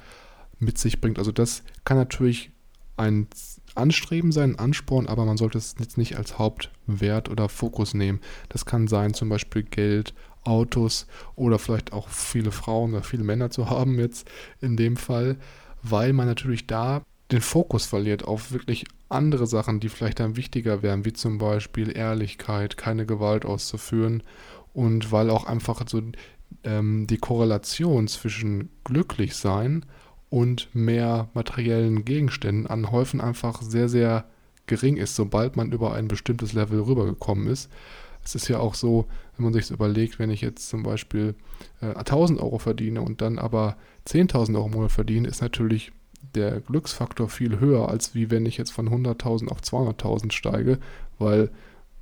mit 0.60 0.78
sich 0.78 1.00
bringt. 1.00 1.20
Also 1.20 1.32
das 1.32 1.64
kann 1.86 1.98
natürlich 1.98 2.52
ein 2.98 3.28
Anstreben 3.76 4.32
sein, 4.32 4.52
ein 4.52 4.60
Ansporn, 4.60 5.08
aber 5.08 5.26
man 5.26 5.38
sollte 5.38 5.58
es 5.58 5.76
jetzt 5.80 5.98
nicht 5.98 6.18
als 6.18 6.38
Hauptwert 6.38 7.30
oder 7.30 7.50
Fokus 7.50 7.94
nehmen. 7.94 8.20
Das 8.50 8.66
kann 8.66 8.88
sein 8.88 9.14
zum 9.14 9.30
Beispiel 9.30 9.64
Geld, 9.64 10.14
Autos 10.44 11.08
oder 11.36 11.60
vielleicht 11.60 11.94
auch 11.94 12.08
viele 12.08 12.52
Frauen 12.52 12.94
oder 12.94 13.04
viele 13.04 13.24
Männer 13.24 13.50
zu 13.50 13.70
haben 13.70 14.00
jetzt 14.00 14.30
in 14.62 14.78
dem 14.78 14.98
Fall, 14.98 15.38
weil 15.84 16.14
man 16.14 16.28
natürlich 16.28 16.68
da 16.68 17.04
den 17.32 17.42
Fokus 17.42 17.86
verliert 17.86 18.24
auf 18.24 18.52
wirklich 18.52 18.86
andere 19.10 19.48
Sachen, 19.48 19.80
die 19.80 19.90
vielleicht 19.90 20.20
dann 20.20 20.36
wichtiger 20.36 20.82
wären, 20.82 21.06
wie 21.06 21.14
zum 21.14 21.38
Beispiel 21.38 21.96
Ehrlichkeit, 21.96 22.78
keine 22.78 23.06
Gewalt 23.06 23.46
auszuführen 23.46 24.24
und 24.74 25.12
weil 25.12 25.30
auch 25.30 25.46
einfach 25.46 25.84
so 25.88 26.02
ähm, 26.64 27.08
die 27.08 27.18
Korrelation 27.18 28.08
zwischen 28.08 28.70
glücklich 28.84 29.36
sein 29.36 29.86
und 30.30 30.70
mehr 30.74 31.30
materiellen 31.34 32.06
Gegenständen 32.06 32.68
anhäufen 32.68 33.22
einfach 33.22 33.62
sehr, 33.62 33.90
sehr 33.90 34.26
gering 34.68 34.98
ist, 34.98 35.16
sobald 35.16 35.56
man 35.56 35.72
über 35.72 35.94
ein 35.94 36.08
bestimmtes 36.08 36.54
Level 36.54 36.82
rübergekommen 36.82 37.48
ist. 37.48 37.70
Es 38.24 38.36
ist 38.36 38.48
ja 38.48 38.60
auch 38.60 38.76
so, 38.76 39.08
wenn 39.36 39.46
man 39.46 39.54
sich 39.54 39.72
überlegt, 39.72 40.20
wenn 40.20 40.30
ich 40.30 40.42
jetzt 40.42 40.70
zum 40.70 40.84
Beispiel 40.84 41.36
äh, 41.82 41.96
1000 41.96 42.40
Euro 42.40 42.60
verdiene 42.60 43.02
und 43.02 43.22
dann 43.22 43.40
aber 43.40 43.78
10.000 44.08 44.56
Euro 44.56 44.68
im 44.68 44.74
Monat 44.74 44.92
verdiene, 44.92 45.28
ist 45.28 45.42
natürlich 45.42 45.92
der 46.36 46.60
Glücksfaktor 46.60 47.30
viel 47.30 47.60
höher, 47.60 47.90
als 47.90 48.14
wie 48.14 48.30
wenn 48.30 48.46
ich 48.46 48.58
jetzt 48.58 48.72
von 48.72 48.90
100.000 48.90 49.48
auf 49.48 49.62
200.000 49.62 50.32
steige, 50.32 50.78
weil 51.18 51.50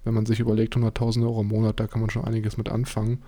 wenn 0.03 0.13
man 0.13 0.25
sich 0.25 0.39
überlegt, 0.39 0.75
100.000 0.75 1.23
Euro 1.23 1.41
im 1.41 1.47
Monat, 1.47 1.79
da 1.79 1.87
kann 1.87 2.01
man 2.01 2.09
schon 2.09 2.25
einiges 2.25 2.57
mit 2.57 2.69
anfangen. 2.69 3.23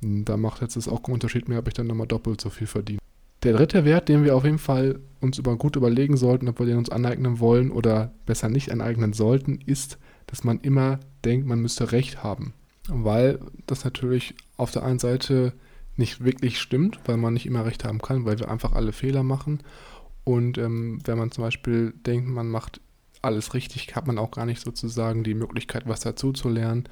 Da 0.00 0.36
macht 0.36 0.60
jetzt 0.60 0.76
das 0.76 0.88
auch 0.88 1.02
keinen 1.02 1.14
Unterschied 1.14 1.48
mehr, 1.48 1.60
ob 1.60 1.68
ich 1.68 1.74
dann 1.74 1.86
nochmal 1.86 2.06
doppelt 2.06 2.40
so 2.40 2.50
viel 2.50 2.66
verdiene. 2.66 2.98
Der 3.44 3.52
dritte 3.52 3.84
Wert, 3.84 4.08
den 4.08 4.24
wir 4.24 4.34
auf 4.34 4.44
jeden 4.44 4.58
Fall 4.58 5.00
uns 5.20 5.38
über, 5.38 5.56
gut 5.56 5.76
überlegen 5.76 6.16
sollten, 6.16 6.48
ob 6.48 6.58
wir 6.58 6.66
den 6.66 6.78
uns 6.78 6.88
aneignen 6.88 7.40
wollen 7.40 7.70
oder 7.70 8.14
besser 8.24 8.48
nicht 8.48 8.72
aneignen 8.72 9.12
sollten, 9.12 9.60
ist, 9.66 9.98
dass 10.26 10.44
man 10.44 10.60
immer 10.60 10.98
denkt, 11.26 11.46
man 11.46 11.60
müsste 11.60 11.92
Recht 11.92 12.22
haben. 12.24 12.54
Weil 12.88 13.38
das 13.66 13.84
natürlich 13.84 14.34
auf 14.56 14.70
der 14.70 14.82
einen 14.82 14.98
Seite 14.98 15.52
nicht 15.96 16.24
wirklich 16.24 16.58
stimmt, 16.58 16.98
weil 17.04 17.18
man 17.18 17.34
nicht 17.34 17.44
immer 17.44 17.66
Recht 17.66 17.84
haben 17.84 18.00
kann, 18.00 18.24
weil 18.24 18.38
wir 18.38 18.50
einfach 18.50 18.72
alle 18.72 18.92
Fehler 18.92 19.22
machen. 19.22 19.62
Und 20.24 20.56
ähm, 20.56 21.00
wenn 21.04 21.18
man 21.18 21.30
zum 21.30 21.44
Beispiel 21.44 21.92
denkt, 22.06 22.28
man 22.28 22.48
macht 22.48 22.80
alles 23.20 23.52
richtig, 23.52 23.94
hat 23.94 24.06
man 24.06 24.18
auch 24.18 24.30
gar 24.30 24.46
nicht 24.46 24.62
sozusagen 24.62 25.22
die 25.22 25.34
Möglichkeit, 25.34 25.86
was 25.86 26.00
dazu 26.00 26.32
zu 26.32 26.48
lernen 26.48 26.84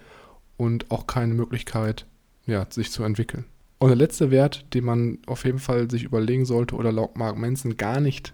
und 0.58 0.90
auch 0.90 1.06
keine 1.06 1.32
Möglichkeit, 1.32 2.06
ja, 2.46 2.66
sich 2.70 2.90
zu 2.90 3.04
entwickeln. 3.04 3.46
Und 3.82 3.88
der 3.88 3.96
letzte 3.96 4.30
Wert, 4.30 4.64
den 4.74 4.84
man 4.84 5.18
auf 5.26 5.44
jeden 5.44 5.58
Fall 5.58 5.90
sich 5.90 6.04
überlegen 6.04 6.44
sollte 6.44 6.76
oder 6.76 6.92
laut 6.92 7.16
Mark 7.16 7.36
Manson 7.36 7.76
gar 7.76 7.98
nicht 7.98 8.32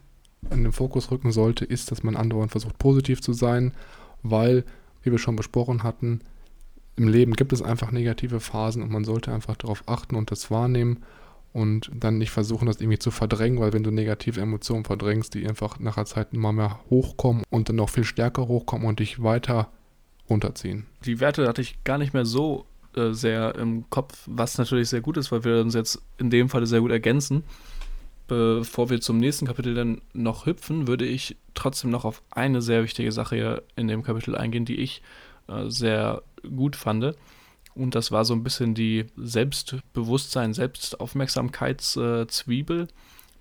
in 0.50 0.62
den 0.62 0.72
Fokus 0.72 1.10
rücken 1.10 1.32
sollte, 1.32 1.64
ist, 1.64 1.90
dass 1.90 2.02
man 2.02 2.16
andauernd 2.16 2.50
versucht, 2.50 2.76
positiv 2.76 3.22
zu 3.22 3.32
sein, 3.32 3.72
weil, 4.22 4.66
wie 5.02 5.10
wir 5.10 5.16
schon 5.16 5.36
besprochen 5.36 5.84
hatten, 5.84 6.20
im 6.96 7.08
Leben 7.08 7.32
gibt 7.32 7.54
es 7.54 7.62
einfach 7.62 7.92
negative 7.92 8.40
Phasen 8.40 8.82
und 8.82 8.90
man 8.90 9.04
sollte 9.04 9.32
einfach 9.32 9.56
darauf 9.56 9.84
achten 9.86 10.16
und 10.16 10.30
das 10.30 10.50
wahrnehmen 10.50 11.02
und 11.54 11.90
dann 11.94 12.18
nicht 12.18 12.30
versuchen, 12.30 12.66
das 12.66 12.82
irgendwie 12.82 12.98
zu 12.98 13.10
verdrängen, 13.10 13.58
weil 13.58 13.72
wenn 13.72 13.84
du 13.84 13.90
negative 13.90 14.42
Emotionen 14.42 14.84
verdrängst, 14.84 15.32
die 15.32 15.48
einfach 15.48 15.78
nach 15.78 15.96
einer 15.96 16.04
Zeit 16.04 16.34
immer 16.34 16.52
mehr 16.52 16.78
hochkommen 16.90 17.42
und 17.48 17.70
dann 17.70 17.76
noch 17.76 17.88
viel 17.88 18.04
stärker 18.04 18.48
hochkommen 18.48 18.86
und 18.86 19.00
dich 19.00 19.22
weiter 19.22 19.70
runterziehen. 20.28 20.84
Die 21.06 21.20
Werte 21.20 21.48
hatte 21.48 21.62
ich 21.62 21.82
gar 21.84 21.96
nicht 21.96 22.12
mehr 22.12 22.26
so 22.26 22.66
äh, 22.98 23.14
sehr 23.14 23.54
im 23.54 23.88
Kopf, 23.90 24.24
was 24.26 24.58
natürlich 24.58 24.88
sehr 24.88 25.00
gut 25.00 25.16
ist, 25.16 25.30
weil 25.32 25.44
wir 25.44 25.60
uns 25.60 25.74
jetzt 25.74 26.02
in 26.18 26.30
dem 26.30 26.48
Fall 26.48 26.66
sehr 26.66 26.80
gut 26.80 26.90
ergänzen. 26.90 27.44
Bevor 28.26 28.90
wir 28.90 29.00
zum 29.00 29.16
nächsten 29.16 29.46
Kapitel 29.46 29.74
dann 29.74 30.02
noch 30.12 30.44
hüpfen, 30.44 30.86
würde 30.86 31.06
ich 31.06 31.36
trotzdem 31.54 31.90
noch 31.90 32.04
auf 32.04 32.22
eine 32.30 32.60
sehr 32.60 32.82
wichtige 32.82 33.10
Sache 33.10 33.62
in 33.74 33.88
dem 33.88 34.02
Kapitel 34.02 34.36
eingehen, 34.36 34.66
die 34.66 34.76
ich 34.76 35.00
äh, 35.48 35.70
sehr 35.70 36.22
gut 36.42 36.76
fand. 36.76 37.14
Und 37.74 37.94
das 37.94 38.12
war 38.12 38.26
so 38.26 38.34
ein 38.34 38.42
bisschen 38.42 38.74
die 38.74 39.06
Selbstbewusstsein, 39.16 40.52
Selbstaufmerksamkeitszwiebel, 40.52 42.88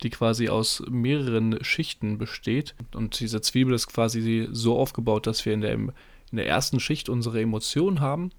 die 0.03 0.09
quasi 0.09 0.47
aus 0.47 0.81
mehreren 0.89 1.61
Schichten 1.65 2.17
besteht. 2.17 2.75
Und 2.93 3.19
diese 3.19 3.41
Zwiebel 3.41 3.73
ist 3.73 3.87
quasi 3.87 4.47
so 4.51 4.77
aufgebaut, 4.77 5.27
dass 5.27 5.45
wir 5.45 5.53
in 5.53 5.61
der, 5.61 5.73
in 5.73 5.91
der 6.31 6.47
ersten 6.47 6.79
Schicht 6.79 7.09
unsere 7.09 7.41
Emotionen 7.41 7.99
haben 7.99 8.31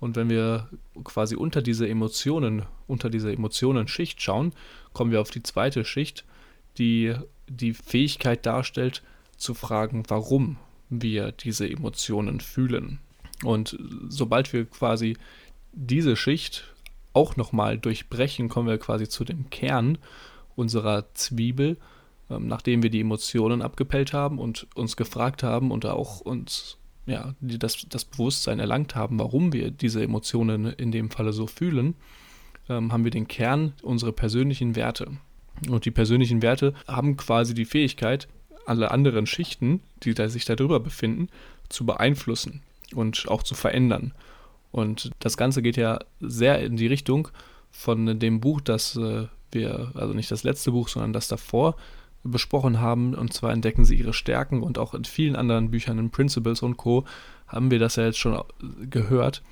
und 0.00 0.16
wenn 0.16 0.30
wir 0.30 0.68
quasi 1.04 1.34
unter 1.34 1.62
diese 1.62 1.88
Emotionen, 1.88 2.62
unter 2.86 3.10
diese 3.10 3.32
Emotionenschicht 3.32 4.22
schauen, 4.22 4.52
kommen 4.92 5.10
wir 5.10 5.20
auf 5.20 5.30
die 5.30 5.42
zweite 5.42 5.84
Schicht, 5.84 6.24
die 6.78 7.14
die 7.48 7.74
Fähigkeit 7.74 8.46
darstellt, 8.46 9.02
zu 9.36 9.54
fragen, 9.54 10.04
warum 10.08 10.56
wir 10.90 11.32
diese 11.32 11.68
Emotionen 11.68 12.40
fühlen. 12.40 12.98
Und 13.44 13.78
sobald 14.08 14.52
wir 14.52 14.64
quasi 14.64 15.16
diese 15.72 16.16
Schicht 16.16 16.74
auch 17.12 17.36
nochmal 17.36 17.78
durchbrechen, 17.78 18.48
kommen 18.48 18.68
wir 18.68 18.78
quasi 18.78 19.08
zu 19.08 19.24
dem 19.24 19.50
Kern 19.50 19.98
unserer 20.56 21.12
Zwiebel, 21.14 21.76
ähm, 22.30 22.48
nachdem 22.48 22.82
wir 22.82 22.90
die 22.90 23.00
Emotionen 23.00 23.62
abgepellt 23.62 24.12
haben 24.12 24.38
und 24.38 24.66
uns 24.74 24.96
gefragt 24.96 25.42
haben 25.42 25.70
und 25.70 25.86
auch 25.86 26.20
uns 26.20 26.77
ja, 27.08 27.34
die 27.40 27.58
das, 27.58 27.86
das 27.88 28.04
Bewusstsein 28.04 28.60
erlangt 28.60 28.94
haben, 28.94 29.18
warum 29.18 29.52
wir 29.52 29.70
diese 29.70 30.02
Emotionen 30.02 30.66
in 30.66 30.92
dem 30.92 31.10
Falle 31.10 31.32
so 31.32 31.46
fühlen, 31.46 31.94
ähm, 32.68 32.92
haben 32.92 33.04
wir 33.04 33.10
den 33.10 33.28
Kern 33.28 33.72
unserer 33.82 34.12
persönlichen 34.12 34.76
Werte. 34.76 35.10
Und 35.68 35.84
die 35.84 35.90
persönlichen 35.90 36.42
Werte 36.42 36.74
haben 36.86 37.16
quasi 37.16 37.54
die 37.54 37.64
Fähigkeit, 37.64 38.28
alle 38.66 38.90
anderen 38.90 39.26
Schichten, 39.26 39.80
die 40.02 40.14
da 40.14 40.28
sich 40.28 40.44
darüber 40.44 40.78
befinden, 40.78 41.28
zu 41.68 41.86
beeinflussen 41.86 42.60
und 42.94 43.26
auch 43.28 43.42
zu 43.42 43.54
verändern. 43.54 44.12
Und 44.70 45.10
das 45.20 45.36
Ganze 45.36 45.62
geht 45.62 45.76
ja 45.76 45.98
sehr 46.20 46.60
in 46.60 46.76
die 46.76 46.86
Richtung 46.86 47.28
von 47.70 48.18
dem 48.18 48.40
Buch, 48.40 48.60
das 48.60 48.96
äh, 48.96 49.26
wir, 49.50 49.92
also 49.94 50.12
nicht 50.12 50.30
das 50.30 50.42
letzte 50.42 50.72
Buch, 50.72 50.88
sondern 50.88 51.14
das 51.14 51.28
davor 51.28 51.76
besprochen 52.30 52.80
haben. 52.80 53.14
Und 53.14 53.32
zwar 53.32 53.52
entdecken 53.52 53.84
sie 53.84 53.96
ihre 53.96 54.12
Stärken 54.12 54.62
und 54.62 54.78
auch 54.78 54.94
in 54.94 55.04
vielen 55.04 55.36
anderen 55.36 55.70
Büchern, 55.70 55.98
in 55.98 56.10
Principles 56.10 56.62
und 56.62 56.76
Co., 56.76 57.04
haben 57.46 57.70
wir 57.70 57.78
das 57.78 57.96
ja 57.96 58.04
jetzt 58.04 58.18
schon 58.18 58.38
gehört, 58.90 59.42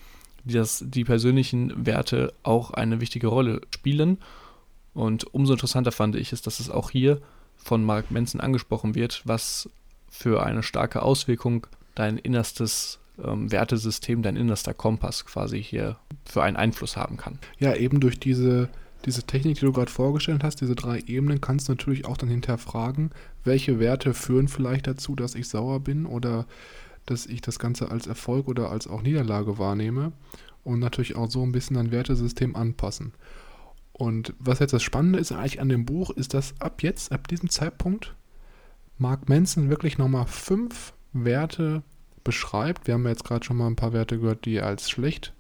dass 0.44 0.84
die 0.86 1.04
persönlichen 1.04 1.86
Werte 1.86 2.32
auch 2.42 2.70
eine 2.70 3.00
wichtige 3.00 3.28
Rolle 3.28 3.62
spielen. 3.74 4.18
Und 4.94 5.32
umso 5.34 5.54
interessanter 5.54 5.92
fand 5.92 6.14
ich 6.14 6.32
es, 6.32 6.42
dass 6.42 6.60
es 6.60 6.70
auch 6.70 6.90
hier 6.90 7.20
von 7.56 7.84
Mark 7.84 8.10
Manson 8.10 8.40
angesprochen 8.40 8.94
wird, 8.94 9.22
was 9.24 9.68
für 10.08 10.44
eine 10.44 10.62
starke 10.62 11.02
Auswirkung 11.02 11.66
dein 11.94 12.18
innerstes 12.18 12.98
ähm, 13.22 13.50
Wertesystem, 13.50 14.22
dein 14.22 14.36
innerster 14.36 14.74
Kompass 14.74 15.24
quasi 15.26 15.62
hier 15.62 15.96
für 16.24 16.42
einen 16.42 16.56
Einfluss 16.56 16.96
haben 16.96 17.16
kann. 17.16 17.38
Ja, 17.58 17.74
eben 17.74 18.00
durch 18.00 18.20
diese, 18.20 18.68
diese 19.06 19.22
Technik, 19.22 19.54
die 19.58 19.64
du 19.64 19.72
gerade 19.72 19.90
vorgestellt 19.90 20.42
hast, 20.44 20.60
diese 20.60 20.74
drei 20.74 21.00
Ebenen, 21.06 21.40
kannst 21.40 21.68
du 21.68 21.72
natürlich 21.72 22.04
auch 22.04 22.16
dann 22.16 22.28
hinterfragen, 22.28 23.10
welche 23.44 23.78
Werte 23.78 24.12
führen 24.12 24.48
vielleicht 24.48 24.86
dazu, 24.86 25.14
dass 25.14 25.34
ich 25.34 25.48
sauer 25.48 25.80
bin 25.80 26.06
oder 26.06 26.46
dass 27.06 27.26
ich 27.26 27.40
das 27.40 27.58
Ganze 27.58 27.90
als 27.90 28.08
Erfolg 28.08 28.48
oder 28.48 28.70
als 28.70 28.88
auch 28.88 29.02
Niederlage 29.02 29.58
wahrnehme 29.58 30.12
und 30.64 30.80
natürlich 30.80 31.14
auch 31.14 31.30
so 31.30 31.42
ein 31.44 31.52
bisschen 31.52 31.76
dein 31.76 31.92
Wertesystem 31.92 32.56
anpassen. 32.56 33.12
Und 33.92 34.34
was 34.38 34.58
jetzt 34.58 34.72
das 34.72 34.82
Spannende 34.82 35.20
ist 35.20 35.32
eigentlich 35.32 35.60
an 35.60 35.68
dem 35.68 35.86
Buch, 35.86 36.10
ist, 36.10 36.34
dass 36.34 36.60
ab 36.60 36.82
jetzt, 36.82 37.12
ab 37.12 37.28
diesem 37.28 37.48
Zeitpunkt, 37.48 38.14
Mark 38.98 39.28
Manson 39.28 39.70
wirklich 39.70 39.98
nochmal 39.98 40.26
fünf 40.26 40.92
Werte 41.12 41.82
beschreibt. 42.24 42.86
Wir 42.86 42.94
haben 42.94 43.04
ja 43.04 43.10
jetzt 43.10 43.24
gerade 43.24 43.44
schon 43.44 43.56
mal 43.56 43.68
ein 43.68 43.76
paar 43.76 43.92
Werte 43.92 44.18
gehört, 44.18 44.44
die 44.44 44.56
er 44.56 44.66
als 44.66 44.90
schlecht 44.90 45.32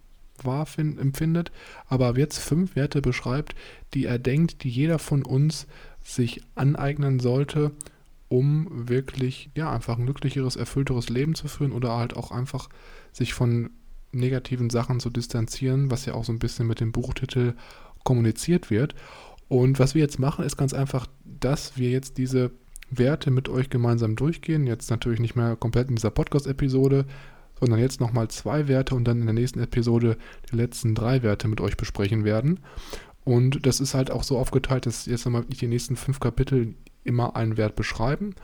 wahr 0.44 0.66
empfindet, 0.76 1.50
aber 1.86 2.08
ab 2.08 2.18
jetzt 2.18 2.38
fünf 2.38 2.76
Werte 2.76 3.00
beschreibt, 3.00 3.54
die 3.94 4.04
er 4.04 4.18
denkt, 4.18 4.64
die 4.64 4.70
jeder 4.70 4.98
von 4.98 5.22
uns 5.22 5.66
sich 6.02 6.42
aneignen 6.54 7.20
sollte, 7.20 7.72
um 8.28 8.88
wirklich, 8.88 9.50
ja, 9.54 9.72
einfach 9.72 9.98
ein 9.98 10.06
glücklicheres, 10.06 10.56
erfüllteres 10.56 11.08
Leben 11.08 11.34
zu 11.34 11.48
führen 11.48 11.72
oder 11.72 11.96
halt 11.96 12.16
auch 12.16 12.30
einfach 12.30 12.68
sich 13.12 13.34
von 13.34 13.70
negativen 14.12 14.70
Sachen 14.70 15.00
zu 15.00 15.10
distanzieren, 15.10 15.90
was 15.90 16.06
ja 16.06 16.14
auch 16.14 16.24
so 16.24 16.32
ein 16.32 16.38
bisschen 16.38 16.66
mit 16.66 16.80
dem 16.80 16.92
Buchtitel 16.92 17.54
kommuniziert 18.04 18.70
wird. 18.70 18.94
Und 19.48 19.78
was 19.78 19.94
wir 19.94 20.02
jetzt 20.02 20.18
machen, 20.18 20.44
ist 20.44 20.56
ganz 20.56 20.72
einfach, 20.72 21.06
dass 21.24 21.76
wir 21.76 21.90
jetzt 21.90 22.18
diese 22.18 22.50
Werte 22.90 23.30
mit 23.30 23.48
euch 23.48 23.70
gemeinsam 23.70 24.16
durchgehen. 24.16 24.66
Jetzt 24.66 24.90
natürlich 24.90 25.20
nicht 25.20 25.36
mehr 25.36 25.56
komplett 25.56 25.88
in 25.88 25.96
dieser 25.96 26.10
Podcast-Episode, 26.10 27.04
sondern 27.58 27.80
jetzt 27.80 28.00
nochmal 28.00 28.28
zwei 28.28 28.68
Werte 28.68 28.94
und 28.94 29.04
dann 29.04 29.20
in 29.20 29.26
der 29.26 29.34
nächsten 29.34 29.60
Episode 29.60 30.16
die 30.50 30.56
letzten 30.56 30.94
drei 30.94 31.22
Werte 31.22 31.48
mit 31.48 31.60
euch 31.60 31.76
besprechen 31.76 32.24
werden. 32.24 32.60
Und 33.24 33.66
das 33.66 33.80
ist 33.80 33.94
halt 33.94 34.10
auch 34.10 34.22
so 34.22 34.38
aufgeteilt, 34.38 34.86
dass 34.86 35.06
jetzt 35.06 35.24
nochmal 35.24 35.44
die 35.44 35.66
nächsten 35.66 35.96
fünf 35.96 36.20
Kapitel 36.20 36.74
immer 37.02 37.34
einen 37.34 37.56
Wert 37.56 37.74
beschreiben. 37.76 38.34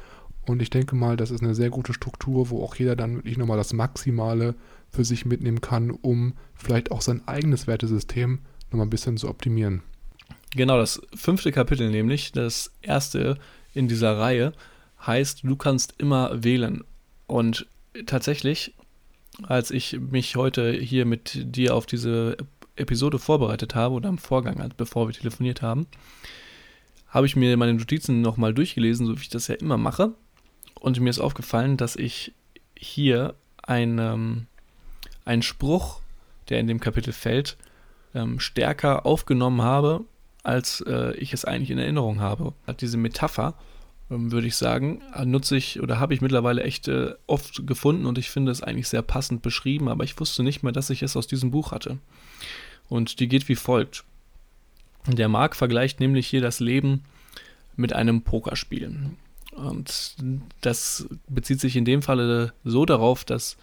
Und 0.46 0.60
ich 0.60 0.70
denke 0.70 0.96
mal, 0.96 1.16
das 1.16 1.30
ist 1.30 1.42
eine 1.42 1.54
sehr 1.54 1.70
gute 1.70 1.92
Struktur, 1.92 2.50
wo 2.50 2.64
auch 2.64 2.74
jeder 2.74 2.96
dann 2.96 3.16
wirklich 3.16 3.38
nochmal 3.38 3.58
das 3.58 3.72
Maximale 3.72 4.54
für 4.90 5.04
sich 5.04 5.24
mitnehmen 5.24 5.60
kann, 5.60 5.90
um 5.90 6.34
vielleicht 6.54 6.90
auch 6.90 7.00
sein 7.00 7.22
eigenes 7.26 7.66
Wertesystem 7.66 8.40
nochmal 8.70 8.86
ein 8.86 8.90
bisschen 8.90 9.16
zu 9.16 9.28
optimieren. 9.28 9.82
Genau, 10.54 10.78
das 10.78 11.00
fünfte 11.14 11.52
Kapitel 11.52 11.90
nämlich, 11.90 12.32
das 12.32 12.72
erste 12.82 13.38
in 13.72 13.88
dieser 13.88 14.18
Reihe, 14.18 14.52
heißt, 15.06 15.44
du 15.44 15.56
kannst 15.56 15.94
immer 15.98 16.42
wählen. 16.42 16.82
Und 17.26 17.66
tatsächlich, 18.06 18.74
als 19.42 19.70
ich 19.70 19.98
mich 19.98 20.36
heute 20.36 20.72
hier 20.72 21.04
mit 21.06 21.56
dir 21.56 21.74
auf 21.74 21.86
diese 21.86 22.36
Episode 22.76 23.18
vorbereitet 23.18 23.74
habe 23.74 23.94
oder 23.94 24.08
im 24.08 24.18
Vorgang, 24.18 24.72
bevor 24.76 25.08
wir 25.08 25.14
telefoniert 25.14 25.62
haben, 25.62 25.86
habe 27.08 27.26
ich 27.26 27.36
mir 27.36 27.56
meine 27.56 27.74
Notizen 27.74 28.22
nochmal 28.22 28.54
durchgelesen, 28.54 29.06
so 29.06 29.16
wie 29.16 29.22
ich 29.22 29.28
das 29.28 29.48
ja 29.48 29.54
immer 29.56 29.76
mache. 29.76 30.12
Und 30.80 30.98
mir 30.98 31.10
ist 31.10 31.18
aufgefallen, 31.18 31.76
dass 31.76 31.96
ich 31.96 32.32
hier 32.76 33.34
einen, 33.62 33.98
ähm, 33.98 34.46
einen 35.24 35.42
Spruch, 35.42 36.00
der 36.48 36.58
in 36.58 36.66
dem 36.66 36.80
Kapitel 36.80 37.12
fällt, 37.12 37.56
ähm, 38.14 38.40
stärker 38.40 39.06
aufgenommen 39.06 39.62
habe, 39.62 40.04
als 40.42 40.82
äh, 40.86 41.14
ich 41.16 41.32
es 41.32 41.44
eigentlich 41.44 41.70
in 41.70 41.78
Erinnerung 41.78 42.20
habe. 42.20 42.54
Diese 42.80 42.96
Metapher, 42.96 43.54
würde 44.12 44.46
ich 44.46 44.56
sagen, 44.56 45.00
nutze 45.24 45.56
ich 45.56 45.80
oder 45.80 45.98
habe 45.98 46.14
ich 46.14 46.20
mittlerweile 46.20 46.62
echt 46.62 46.88
äh, 46.88 47.14
oft 47.26 47.66
gefunden 47.66 48.06
und 48.06 48.18
ich 48.18 48.30
finde 48.30 48.52
es 48.52 48.62
eigentlich 48.62 48.88
sehr 48.88 49.02
passend 49.02 49.42
beschrieben, 49.42 49.88
aber 49.88 50.04
ich 50.04 50.18
wusste 50.20 50.42
nicht 50.42 50.62
mehr, 50.62 50.72
dass 50.72 50.90
ich 50.90 51.02
es 51.02 51.16
aus 51.16 51.26
diesem 51.26 51.50
Buch 51.50 51.72
hatte. 51.72 51.98
Und 52.88 53.20
die 53.20 53.28
geht 53.28 53.48
wie 53.48 53.56
folgt. 53.56 54.04
Der 55.06 55.28
Mark 55.28 55.56
vergleicht 55.56 56.00
nämlich 56.00 56.26
hier 56.26 56.40
das 56.40 56.60
Leben 56.60 57.04
mit 57.76 57.92
einem 57.92 58.22
Pokerspiel. 58.22 59.10
Und 59.52 60.16
das 60.60 61.08
bezieht 61.28 61.60
sich 61.60 61.76
in 61.76 61.84
dem 61.84 62.02
Falle 62.02 62.52
so 62.64 62.84
darauf, 62.84 63.24
dass 63.24 63.56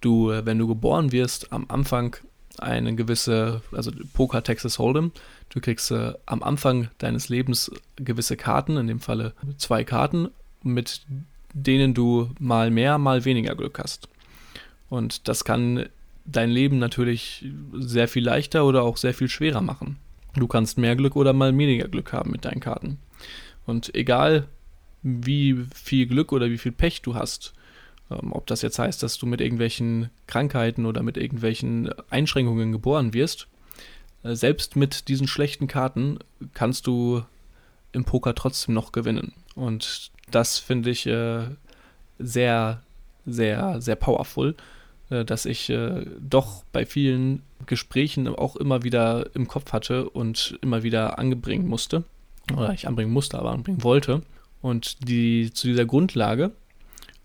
du, 0.00 0.30
äh, 0.30 0.44
wenn 0.46 0.58
du 0.58 0.66
geboren 0.66 1.12
wirst, 1.12 1.52
am 1.52 1.66
Anfang 1.68 2.16
eine 2.60 2.94
gewisse, 2.94 3.62
also 3.72 3.90
Poker 4.14 4.42
Texas 4.42 4.78
Hold'em, 4.78 5.10
du 5.50 5.60
kriegst 5.60 5.90
äh, 5.90 6.14
am 6.26 6.42
Anfang 6.42 6.88
deines 6.98 7.28
Lebens 7.28 7.70
gewisse 7.96 8.36
Karten, 8.36 8.76
in 8.76 8.86
dem 8.86 9.00
Falle 9.00 9.32
zwei 9.58 9.84
Karten, 9.84 10.28
mit 10.62 11.02
denen 11.52 11.94
du 11.94 12.30
mal 12.38 12.70
mehr, 12.70 12.98
mal 12.98 13.24
weniger 13.24 13.54
Glück 13.54 13.78
hast. 13.78 14.08
Und 14.88 15.28
das 15.28 15.44
kann 15.44 15.86
dein 16.24 16.50
Leben 16.50 16.78
natürlich 16.78 17.46
sehr 17.72 18.08
viel 18.08 18.24
leichter 18.24 18.64
oder 18.64 18.82
auch 18.82 18.96
sehr 18.96 19.14
viel 19.14 19.28
schwerer 19.28 19.60
machen. 19.60 19.96
Du 20.34 20.46
kannst 20.46 20.76
mehr 20.76 20.96
Glück 20.96 21.16
oder 21.16 21.32
mal 21.32 21.56
weniger 21.56 21.88
Glück 21.88 22.12
haben 22.12 22.30
mit 22.30 22.44
deinen 22.44 22.60
Karten. 22.60 22.98
Und 23.64 23.94
egal 23.94 24.48
wie 25.02 25.56
viel 25.74 26.06
Glück 26.06 26.32
oder 26.32 26.50
wie 26.50 26.58
viel 26.58 26.72
Pech 26.72 27.02
du 27.02 27.14
hast, 27.14 27.54
ähm, 28.10 28.32
ob 28.32 28.46
das 28.46 28.62
jetzt 28.62 28.78
heißt, 28.78 29.02
dass 29.02 29.18
du 29.18 29.26
mit 29.26 29.40
irgendwelchen 29.40 30.10
Krankheiten 30.26 30.86
oder 30.86 31.02
mit 31.02 31.16
irgendwelchen 31.16 31.90
Einschränkungen 32.10 32.72
geboren 32.72 33.14
wirst, 33.14 33.48
äh, 34.22 34.34
selbst 34.34 34.76
mit 34.76 35.08
diesen 35.08 35.26
schlechten 35.26 35.66
Karten 35.66 36.18
kannst 36.54 36.86
du 36.86 37.22
im 37.92 38.04
Poker 38.04 38.34
trotzdem 38.34 38.74
noch 38.74 38.92
gewinnen. 38.92 39.32
Und 39.54 40.10
das 40.30 40.58
finde 40.58 40.90
ich 40.90 41.06
äh, 41.06 41.44
sehr, 42.18 42.82
sehr, 43.24 43.80
sehr 43.80 43.96
powerful, 43.96 44.54
äh, 45.10 45.24
dass 45.24 45.46
ich 45.46 45.70
äh, 45.70 46.04
doch 46.20 46.64
bei 46.72 46.84
vielen 46.86 47.42
Gesprächen 47.66 48.28
auch 48.28 48.56
immer 48.56 48.82
wieder 48.82 49.34
im 49.34 49.48
Kopf 49.48 49.72
hatte 49.72 50.10
und 50.10 50.58
immer 50.62 50.82
wieder 50.82 51.18
anbringen 51.18 51.68
musste. 51.68 52.04
Oder 52.52 52.72
ich 52.72 52.86
anbringen 52.86 53.12
musste, 53.12 53.38
aber 53.38 53.50
anbringen 53.50 53.82
wollte. 53.82 54.22
Und 54.62 55.08
die 55.08 55.52
zu 55.52 55.66
dieser 55.66 55.84
Grundlage 55.84 56.52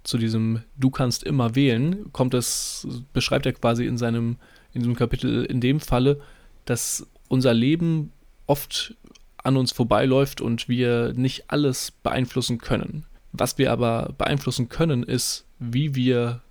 zu 0.03 0.17
diesem 0.17 0.61
Du 0.77 0.89
kannst 0.89 1.23
immer 1.23 1.55
wählen, 1.55 2.11
kommt 2.11 2.33
es, 2.33 2.87
beschreibt 3.13 3.45
er 3.45 3.53
quasi 3.53 3.85
in 3.85 3.97
seinem, 3.97 4.37
in 4.73 4.81
diesem 4.81 4.95
Kapitel 4.95 5.45
in 5.45 5.61
dem 5.61 5.79
Falle, 5.79 6.19
dass 6.65 7.07
unser 7.27 7.53
Leben 7.53 8.11
oft 8.47 8.95
an 9.37 9.57
uns 9.57 9.71
vorbeiläuft 9.71 10.41
und 10.41 10.69
wir 10.69 11.13
nicht 11.13 11.49
alles 11.49 11.91
beeinflussen 11.91 12.57
können. 12.57 13.05
Was 13.31 13.57
wir 13.57 13.71
aber 13.71 14.13
beeinflussen 14.17 14.69
können, 14.69 15.03
ist, 15.03 15.45
wie 15.59 15.95
wir 15.95 16.41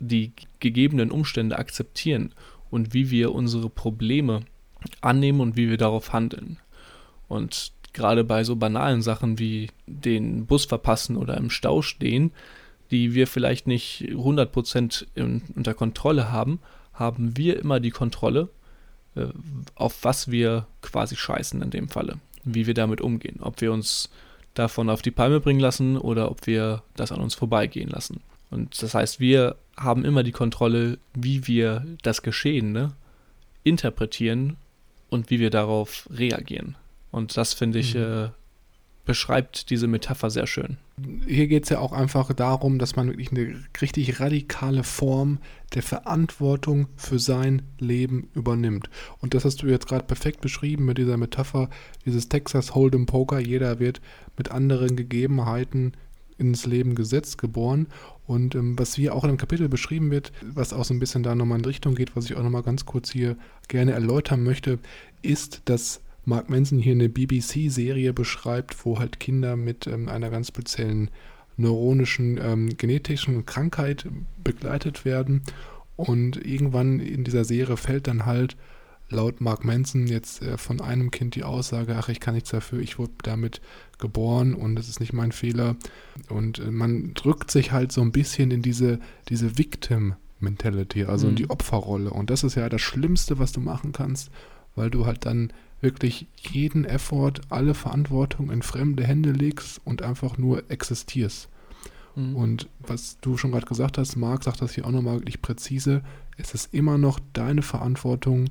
die 0.00 0.32
gegebenen 0.60 1.10
Umstände 1.10 1.58
akzeptieren 1.58 2.32
und 2.70 2.94
wie 2.94 3.10
wir 3.10 3.34
unsere 3.34 3.68
Probleme 3.68 4.42
annehmen 5.00 5.40
und 5.40 5.56
wie 5.56 5.68
wir 5.68 5.76
darauf 5.76 6.12
handeln. 6.12 6.58
Und 7.26 7.72
gerade 7.92 8.24
bei 8.24 8.44
so 8.44 8.56
banalen 8.56 9.02
Sachen 9.02 9.38
wie 9.38 9.70
den 9.86 10.46
Bus 10.46 10.64
verpassen 10.64 11.16
oder 11.16 11.36
im 11.36 11.50
Stau 11.50 11.82
stehen, 11.82 12.32
die 12.90 13.14
wir 13.14 13.26
vielleicht 13.26 13.66
nicht 13.66 14.02
100% 14.10 15.06
in, 15.14 15.42
unter 15.54 15.74
Kontrolle 15.74 16.32
haben, 16.32 16.60
haben 16.94 17.36
wir 17.36 17.58
immer 17.58 17.80
die 17.80 17.90
Kontrolle, 17.90 18.48
äh, 19.14 19.26
auf 19.74 20.04
was 20.04 20.30
wir 20.30 20.66
quasi 20.82 21.16
scheißen 21.16 21.62
in 21.62 21.70
dem 21.70 21.88
Falle, 21.88 22.18
wie 22.44 22.66
wir 22.66 22.74
damit 22.74 23.00
umgehen, 23.00 23.38
ob 23.40 23.60
wir 23.60 23.72
uns 23.72 24.10
davon 24.54 24.90
auf 24.90 25.02
die 25.02 25.10
Palme 25.10 25.40
bringen 25.40 25.60
lassen 25.60 25.96
oder 25.96 26.30
ob 26.30 26.46
wir 26.46 26.82
das 26.96 27.12
an 27.12 27.20
uns 27.20 27.34
vorbeigehen 27.34 27.88
lassen. 27.88 28.20
Und 28.50 28.82
das 28.82 28.94
heißt, 28.94 29.20
wir 29.20 29.56
haben 29.76 30.04
immer 30.04 30.22
die 30.22 30.32
Kontrolle, 30.32 30.98
wie 31.14 31.46
wir 31.46 31.84
das 32.02 32.22
Geschehene 32.22 32.92
interpretieren 33.62 34.56
und 35.10 35.30
wie 35.30 35.38
wir 35.38 35.50
darauf 35.50 36.08
reagieren. 36.10 36.76
Und 37.10 37.36
das 37.36 37.54
finde 37.54 37.78
ich 37.78 37.94
mhm. 37.94 38.00
äh, 38.00 38.28
beschreibt 39.08 39.70
diese 39.70 39.86
Metapher 39.86 40.28
sehr 40.28 40.46
schön. 40.46 40.76
Hier 41.26 41.48
geht 41.48 41.64
es 41.64 41.70
ja 41.70 41.78
auch 41.78 41.92
einfach 41.92 42.30
darum, 42.34 42.78
dass 42.78 42.94
man 42.94 43.08
wirklich 43.08 43.32
eine 43.32 43.58
richtig 43.80 44.20
radikale 44.20 44.84
Form 44.84 45.38
der 45.72 45.82
Verantwortung 45.82 46.88
für 46.96 47.18
sein 47.18 47.62
Leben 47.78 48.28
übernimmt. 48.34 48.90
Und 49.22 49.32
das 49.32 49.46
hast 49.46 49.62
du 49.62 49.66
jetzt 49.66 49.88
gerade 49.88 50.04
perfekt 50.04 50.42
beschrieben 50.42 50.84
mit 50.84 50.98
dieser 50.98 51.16
Metapher, 51.16 51.70
dieses 52.04 52.28
Texas 52.28 52.74
Hold'em 52.74 53.06
Poker. 53.06 53.38
Jeder 53.38 53.80
wird 53.80 54.02
mit 54.36 54.50
anderen 54.50 54.94
Gegebenheiten 54.94 55.94
ins 56.36 56.66
Leben 56.66 56.94
gesetzt, 56.94 57.38
geboren. 57.38 57.86
Und 58.26 58.54
ähm, 58.54 58.78
was 58.78 58.94
hier 58.94 59.14
auch 59.14 59.24
in 59.24 59.30
dem 59.30 59.38
Kapitel 59.38 59.70
beschrieben 59.70 60.10
wird, 60.10 60.32
was 60.42 60.74
auch 60.74 60.84
so 60.84 60.92
ein 60.92 61.00
bisschen 61.00 61.22
da 61.22 61.34
nochmal 61.34 61.60
in 61.60 61.64
Richtung 61.64 61.94
geht, 61.94 62.14
was 62.14 62.26
ich 62.26 62.36
auch 62.36 62.42
nochmal 62.42 62.62
ganz 62.62 62.84
kurz 62.84 63.10
hier 63.10 63.38
gerne 63.68 63.92
erläutern 63.92 64.42
möchte, 64.42 64.78
ist, 65.22 65.62
dass 65.64 66.02
Mark 66.28 66.50
Manson 66.50 66.78
hier 66.78 66.92
eine 66.92 67.08
BBC-Serie 67.08 68.12
beschreibt, 68.12 68.84
wo 68.84 68.98
halt 68.98 69.18
Kinder 69.18 69.56
mit 69.56 69.86
ähm, 69.86 70.08
einer 70.08 70.28
ganz 70.28 70.48
speziellen 70.48 71.10
neuronischen 71.56 72.38
ähm, 72.40 72.76
genetischen 72.76 73.46
Krankheit 73.46 74.06
begleitet 74.44 75.04
werden. 75.04 75.42
Und 75.96 76.36
irgendwann 76.44 77.00
in 77.00 77.24
dieser 77.24 77.44
Serie 77.44 77.76
fällt 77.76 78.06
dann 78.06 78.26
halt 78.26 78.56
laut 79.08 79.40
Mark 79.40 79.64
Manson 79.64 80.06
jetzt 80.06 80.42
äh, 80.42 80.58
von 80.58 80.82
einem 80.82 81.10
Kind 81.10 81.34
die 81.34 81.44
Aussage, 81.44 81.96
ach, 81.96 82.10
ich 82.10 82.20
kann 82.20 82.34
nichts 82.34 82.50
dafür, 82.50 82.78
ich 82.80 82.98
wurde 82.98 83.14
damit 83.22 83.62
geboren 83.98 84.54
und 84.54 84.78
es 84.78 84.88
ist 84.88 85.00
nicht 85.00 85.14
mein 85.14 85.32
Fehler. 85.32 85.76
Und 86.28 86.58
äh, 86.58 86.70
man 86.70 87.14
drückt 87.14 87.50
sich 87.50 87.72
halt 87.72 87.90
so 87.90 88.02
ein 88.02 88.12
bisschen 88.12 88.50
in 88.50 88.60
diese, 88.60 89.00
diese 89.30 89.56
Victim-Mentality, 89.56 91.04
also 91.04 91.26
mhm. 91.26 91.30
in 91.30 91.36
die 91.36 91.50
Opferrolle. 91.50 92.10
Und 92.10 92.28
das 92.28 92.44
ist 92.44 92.54
ja 92.54 92.68
das 92.68 92.82
Schlimmste, 92.82 93.38
was 93.38 93.52
du 93.52 93.60
machen 93.60 93.92
kannst, 93.92 94.30
weil 94.76 94.90
du 94.90 95.06
halt 95.06 95.24
dann 95.24 95.52
wirklich 95.80 96.26
jeden 96.36 96.84
Effort, 96.84 97.34
alle 97.48 97.74
Verantwortung 97.74 98.50
in 98.50 98.62
fremde 98.62 99.04
Hände 99.04 99.32
legst 99.32 99.80
und 99.84 100.02
einfach 100.02 100.38
nur 100.38 100.70
existierst. 100.70 101.48
Mhm. 102.16 102.36
Und 102.36 102.68
was 102.80 103.18
du 103.20 103.36
schon 103.36 103.52
gerade 103.52 103.66
gesagt 103.66 103.98
hast, 103.98 104.16
Marc 104.16 104.44
sagt 104.44 104.60
das 104.60 104.74
hier 104.74 104.86
auch 104.86 104.90
nochmal 104.90 105.18
wirklich 105.18 105.40
präzise, 105.40 106.02
es 106.36 106.54
ist 106.54 106.72
immer 106.74 106.98
noch 106.98 107.20
deine 107.32 107.62
Verantwortung, 107.62 108.46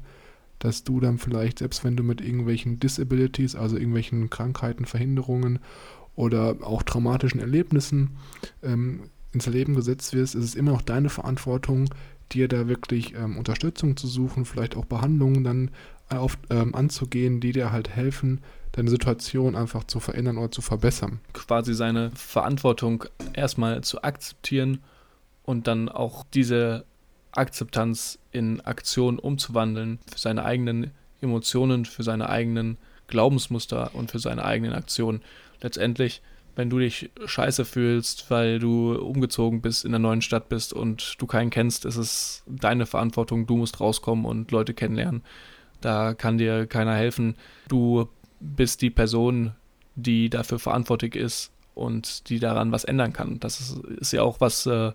dass 0.60 0.84
du 0.84 1.00
dann 1.00 1.18
vielleicht, 1.18 1.60
selbst 1.60 1.84
wenn 1.84 1.96
du 1.96 2.04
mit 2.04 2.22
irgendwelchen 2.22 2.80
Disabilities, 2.80 3.56
also 3.56 3.76
irgendwelchen 3.76 4.30
Krankheiten, 4.30 4.86
Verhinderungen 4.86 5.60
oder 6.16 6.58
auch 6.62 6.82
traumatischen 6.84 7.40
Erlebnissen 7.40 8.18
ähm, 8.64 9.04
ins 9.34 9.46
Leben 9.46 9.76
gesetzt 9.76 10.14
wirst, 10.14 10.36
ist 10.36 10.44
es 10.44 10.56
immer 10.56 10.72
noch 10.72 10.82
deine 10.82 11.10
Verantwortung, 11.10 11.90
dir 12.32 12.48
da 12.48 12.68
wirklich 12.68 13.14
ähm, 13.16 13.38
Unterstützung 13.38 13.98
zu 13.98 14.08
suchen, 14.08 14.46
vielleicht 14.46 14.76
auch 14.76 14.86
Behandlungen 14.86 15.44
dann 15.44 15.72
auf, 16.10 16.38
ähm, 16.50 16.74
anzugehen, 16.76 17.40
die 17.40 17.52
dir 17.52 17.72
halt 17.72 17.90
helfen, 17.90 18.42
deine 18.72 18.90
Situation 18.90 19.56
einfach 19.56 19.84
zu 19.84 20.00
verändern 20.00 20.38
oder 20.38 20.52
zu 20.52 20.62
verbessern. 20.62 21.20
Quasi 21.34 21.74
seine 21.74 22.12
Verantwortung 22.12 23.06
erstmal 23.34 23.84
zu 23.84 24.04
akzeptieren 24.04 24.80
und 25.44 25.68
dann 25.68 25.90
auch 25.90 26.26
diese 26.34 26.86
Akzeptanz 27.32 28.20
in 28.32 28.62
Aktion 28.62 29.20
umzuwandeln 29.20 30.00
für 30.12 30.20
seine 30.20 30.46
eigenen 30.46 30.92
Emotionen, 31.22 31.86
für 31.86 32.04
seine 32.04 32.30
eigenen 32.30 32.78
Glaubensmuster 33.08 33.92
und 33.94 34.12
für 34.12 34.20
seine 34.20 34.44
eigenen 34.44 34.74
Aktionen. 34.74 35.22
Letztendlich, 35.62 36.22
wenn 36.58 36.72
du 36.72 36.80
dich 36.80 37.12
scheiße 37.24 37.66
fühlst, 37.66 38.32
weil 38.32 38.58
du 38.58 38.96
umgezogen 38.96 39.62
bist, 39.62 39.86
in 39.86 39.92
der 39.92 40.00
neuen 40.00 40.24
Stadt 40.24 40.50
bist 40.50 40.74
und 40.74 41.14
du 41.22 41.28
keinen 41.28 41.52
kennst, 41.52 41.86
ist 41.86 41.98
es 41.98 42.44
deine 42.48 42.88
Verantwortung, 42.88 43.46
du 43.46 43.58
musst 43.58 43.80
rauskommen 43.80 44.26
und 44.26 44.52
Leute 44.52 44.74
kennenlernen. 44.74 45.22
Da 45.82 46.16
kann 46.16 46.40
dir 46.40 46.66
keiner 46.66 46.96
helfen. 46.96 47.36
Du 47.68 48.10
bist 48.40 48.82
die 48.82 48.90
Person, 48.90 49.54
die 49.94 50.32
dafür 50.32 50.58
verantwortlich 50.58 51.16
ist 51.16 51.52
und 51.76 52.28
die 52.28 52.40
daran 52.40 52.72
was 52.72 52.86
ändern 52.86 53.14
kann. 53.14 53.40
Das 53.40 53.60
ist, 53.60 53.78
ist 54.00 54.14
ja 54.14 54.24
auch 54.24 54.42
was, 54.42 54.66
äh, 54.66 54.94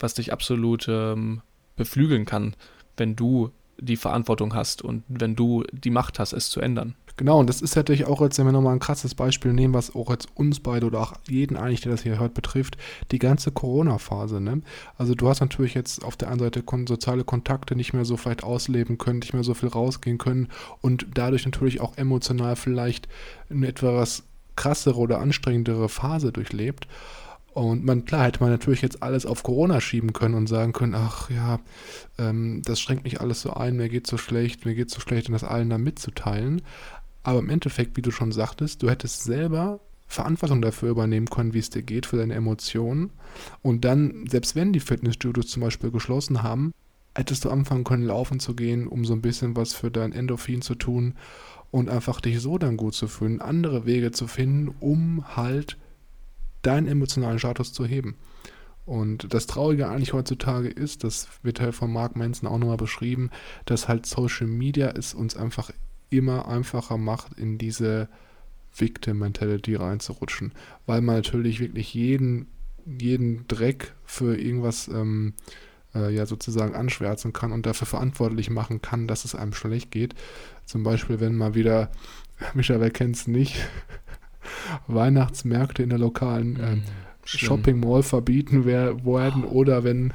was 0.00 0.14
dich 0.14 0.32
absolut 0.32 0.88
ähm, 0.88 1.40
beflügeln 1.76 2.24
kann, 2.24 2.56
wenn 2.96 3.14
du 3.14 3.52
die 3.78 3.96
Verantwortung 3.96 4.54
hast 4.54 4.82
und 4.82 5.04
wenn 5.06 5.36
du 5.36 5.62
die 5.72 5.90
Macht 5.90 6.18
hast, 6.18 6.32
es 6.32 6.50
zu 6.50 6.60
ändern. 6.60 6.96
Genau, 7.16 7.38
und 7.40 7.48
das 7.48 7.60
ist 7.62 7.76
natürlich 7.76 8.06
auch 8.06 8.20
jetzt, 8.20 8.38
wenn 8.38 8.46
wir 8.46 8.52
nochmal 8.52 8.74
ein 8.74 8.80
krasses 8.80 9.14
Beispiel 9.14 9.52
nehmen, 9.52 9.74
was 9.74 9.94
auch 9.94 10.10
jetzt 10.10 10.28
uns 10.34 10.60
beide 10.60 10.86
oder 10.86 11.00
auch 11.00 11.12
jeden 11.28 11.56
eigentlich, 11.56 11.80
der 11.80 11.92
das 11.92 12.02
hier 12.02 12.18
hört, 12.18 12.34
betrifft, 12.34 12.76
die 13.10 13.18
ganze 13.18 13.52
Corona-Phase. 13.52 14.40
Ne? 14.40 14.62
Also 14.96 15.14
du 15.14 15.28
hast 15.28 15.40
natürlich 15.40 15.74
jetzt 15.74 16.04
auf 16.04 16.16
der 16.16 16.28
einen 16.28 16.40
Seite 16.40 16.64
soziale 16.86 17.24
Kontakte 17.24 17.76
nicht 17.76 17.92
mehr 17.92 18.04
so 18.04 18.16
vielleicht 18.16 18.44
ausleben 18.44 18.98
können, 18.98 19.18
nicht 19.18 19.34
mehr 19.34 19.44
so 19.44 19.54
viel 19.54 19.68
rausgehen 19.68 20.18
können 20.18 20.48
und 20.80 21.06
dadurch 21.14 21.44
natürlich 21.44 21.80
auch 21.80 21.96
emotional 21.96 22.56
vielleicht 22.56 23.08
eine 23.50 23.68
etwas 23.68 24.24
krassere 24.56 24.98
oder 24.98 25.20
anstrengendere 25.20 25.88
Phase 25.88 26.32
durchlebt. 26.32 26.86
Und 27.52 27.84
man, 27.84 28.04
klar, 28.04 28.26
hätte 28.26 28.40
man 28.40 28.50
natürlich 28.50 28.80
jetzt 28.80 29.02
alles 29.02 29.26
auf 29.26 29.42
Corona 29.42 29.80
schieben 29.80 30.12
können 30.12 30.34
und 30.34 30.46
sagen 30.46 30.72
können, 30.72 30.94
ach 30.94 31.30
ja, 31.30 31.58
ähm, 32.18 32.62
das 32.64 32.80
schränkt 32.80 33.04
mich 33.04 33.20
alles 33.20 33.40
so 33.40 33.52
ein, 33.54 33.76
mir 33.76 33.88
geht 33.88 34.06
so 34.06 34.18
schlecht, 34.18 34.64
mir 34.64 34.74
geht 34.74 34.90
so 34.90 35.00
schlecht 35.00 35.28
und 35.28 35.32
das 35.32 35.42
allen 35.42 35.68
dann 35.68 35.82
mitzuteilen. 35.82 36.62
Aber 37.22 37.38
im 37.38 37.50
Endeffekt, 37.50 37.96
wie 37.96 38.02
du 38.02 38.10
schon 38.10 38.32
sagtest, 38.32 38.82
du 38.82 38.90
hättest 38.90 39.24
selber 39.24 39.80
Verantwortung 40.06 40.60
dafür 40.60 40.90
übernehmen 40.90 41.28
können, 41.28 41.54
wie 41.54 41.58
es 41.60 41.70
dir 41.70 41.82
geht, 41.82 42.06
für 42.06 42.16
deine 42.16 42.34
Emotionen. 42.34 43.10
Und 43.62 43.84
dann, 43.84 44.26
selbst 44.28 44.56
wenn 44.56 44.72
die 44.72 44.80
Fitnessstudios 44.80 45.48
zum 45.48 45.62
Beispiel 45.62 45.90
geschlossen 45.90 46.42
haben, 46.42 46.72
hättest 47.14 47.44
du 47.44 47.50
anfangen 47.50 47.84
können, 47.84 48.04
laufen 48.04 48.40
zu 48.40 48.54
gehen, 48.54 48.86
um 48.86 49.04
so 49.04 49.12
ein 49.12 49.22
bisschen 49.22 49.56
was 49.56 49.72
für 49.72 49.90
dein 49.90 50.12
Endorphin 50.12 50.62
zu 50.62 50.74
tun 50.74 51.14
und 51.70 51.88
einfach 51.88 52.20
dich 52.20 52.40
so 52.40 52.58
dann 52.58 52.76
gut 52.76 52.94
zu 52.94 53.06
fühlen, 53.06 53.40
andere 53.40 53.86
Wege 53.86 54.10
zu 54.10 54.26
finden, 54.26 54.74
um 54.80 55.36
halt 55.36 55.76
deinen 56.62 56.88
emotionalen 56.88 57.38
Status 57.38 57.72
zu 57.72 57.84
heben. 57.84 58.16
Und 58.86 59.32
das 59.32 59.46
Traurige 59.46 59.88
eigentlich 59.88 60.12
heutzutage 60.12 60.68
ist, 60.68 61.04
das 61.04 61.28
wird 61.42 61.60
halt 61.60 61.74
von 61.74 61.92
Mark 61.92 62.16
Manson 62.16 62.48
auch 62.48 62.58
nochmal 62.58 62.76
beschrieben, 62.76 63.30
dass 63.64 63.86
halt 63.86 64.06
Social 64.06 64.48
Media 64.48 64.88
es 64.90 65.14
uns 65.14 65.36
einfach 65.36 65.70
immer 66.10 66.48
einfacher 66.48 66.98
macht, 66.98 67.38
in 67.38 67.58
diese 67.58 68.08
Victim-Mentality 68.76 69.76
reinzurutschen. 69.76 70.52
Weil 70.86 71.00
man 71.00 71.16
natürlich 71.16 71.60
wirklich 71.60 71.94
jeden, 71.94 72.46
jeden 72.86 73.46
Dreck 73.48 73.94
für 74.04 74.36
irgendwas 74.36 74.88
ähm, 74.88 75.34
äh, 75.94 76.14
ja 76.14 76.26
sozusagen 76.26 76.74
anschwärzen 76.74 77.32
kann 77.32 77.52
und 77.52 77.66
dafür 77.66 77.86
verantwortlich 77.86 78.50
machen 78.50 78.82
kann, 78.82 79.06
dass 79.06 79.24
es 79.24 79.34
einem 79.34 79.52
schlecht 79.52 79.90
geht. 79.90 80.14
Zum 80.64 80.82
Beispiel, 80.82 81.20
wenn 81.20 81.34
mal 81.34 81.54
wieder, 81.54 81.90
Micha, 82.54 82.80
wer 82.80 82.90
kennt 82.90 83.16
es 83.16 83.26
nicht, 83.26 83.56
Weihnachtsmärkte 84.86 85.82
in 85.82 85.90
der 85.90 85.98
lokalen 85.98 86.60
äh, 86.60 86.76
Shopping 87.24 87.80
Mall 87.80 88.02
verbieten 88.02 88.64
werden 88.64 89.44
oder 89.44 89.84
wenn, 89.84 90.12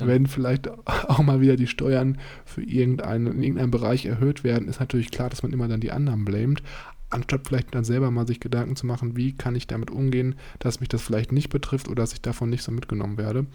wenn 0.00 0.26
vielleicht 0.26 0.68
auch 0.86 1.22
mal 1.22 1.40
wieder 1.40 1.56
die 1.56 1.66
Steuern 1.66 2.18
für 2.44 2.62
irgendeinen, 2.62 3.26
in 3.26 3.42
irgendeinem 3.42 3.70
Bereich 3.70 4.06
erhöht 4.06 4.44
werden, 4.44 4.68
ist 4.68 4.80
natürlich 4.80 5.10
klar, 5.10 5.30
dass 5.30 5.42
man 5.42 5.52
immer 5.52 5.68
dann 5.68 5.80
die 5.80 5.92
anderen 5.92 6.24
blamet, 6.24 6.62
anstatt 7.10 7.46
vielleicht 7.46 7.74
dann 7.74 7.84
selber 7.84 8.10
mal 8.10 8.26
sich 8.26 8.40
Gedanken 8.40 8.76
zu 8.76 8.86
machen, 8.86 9.16
wie 9.16 9.32
kann 9.32 9.54
ich 9.54 9.66
damit 9.66 9.90
umgehen, 9.90 10.34
dass 10.58 10.80
mich 10.80 10.88
das 10.88 11.02
vielleicht 11.02 11.32
nicht 11.32 11.50
betrifft 11.50 11.88
oder 11.88 12.02
dass 12.02 12.12
ich 12.12 12.22
davon 12.22 12.50
nicht 12.50 12.62
so 12.62 12.72
mitgenommen 12.72 13.18
werde. 13.18 13.46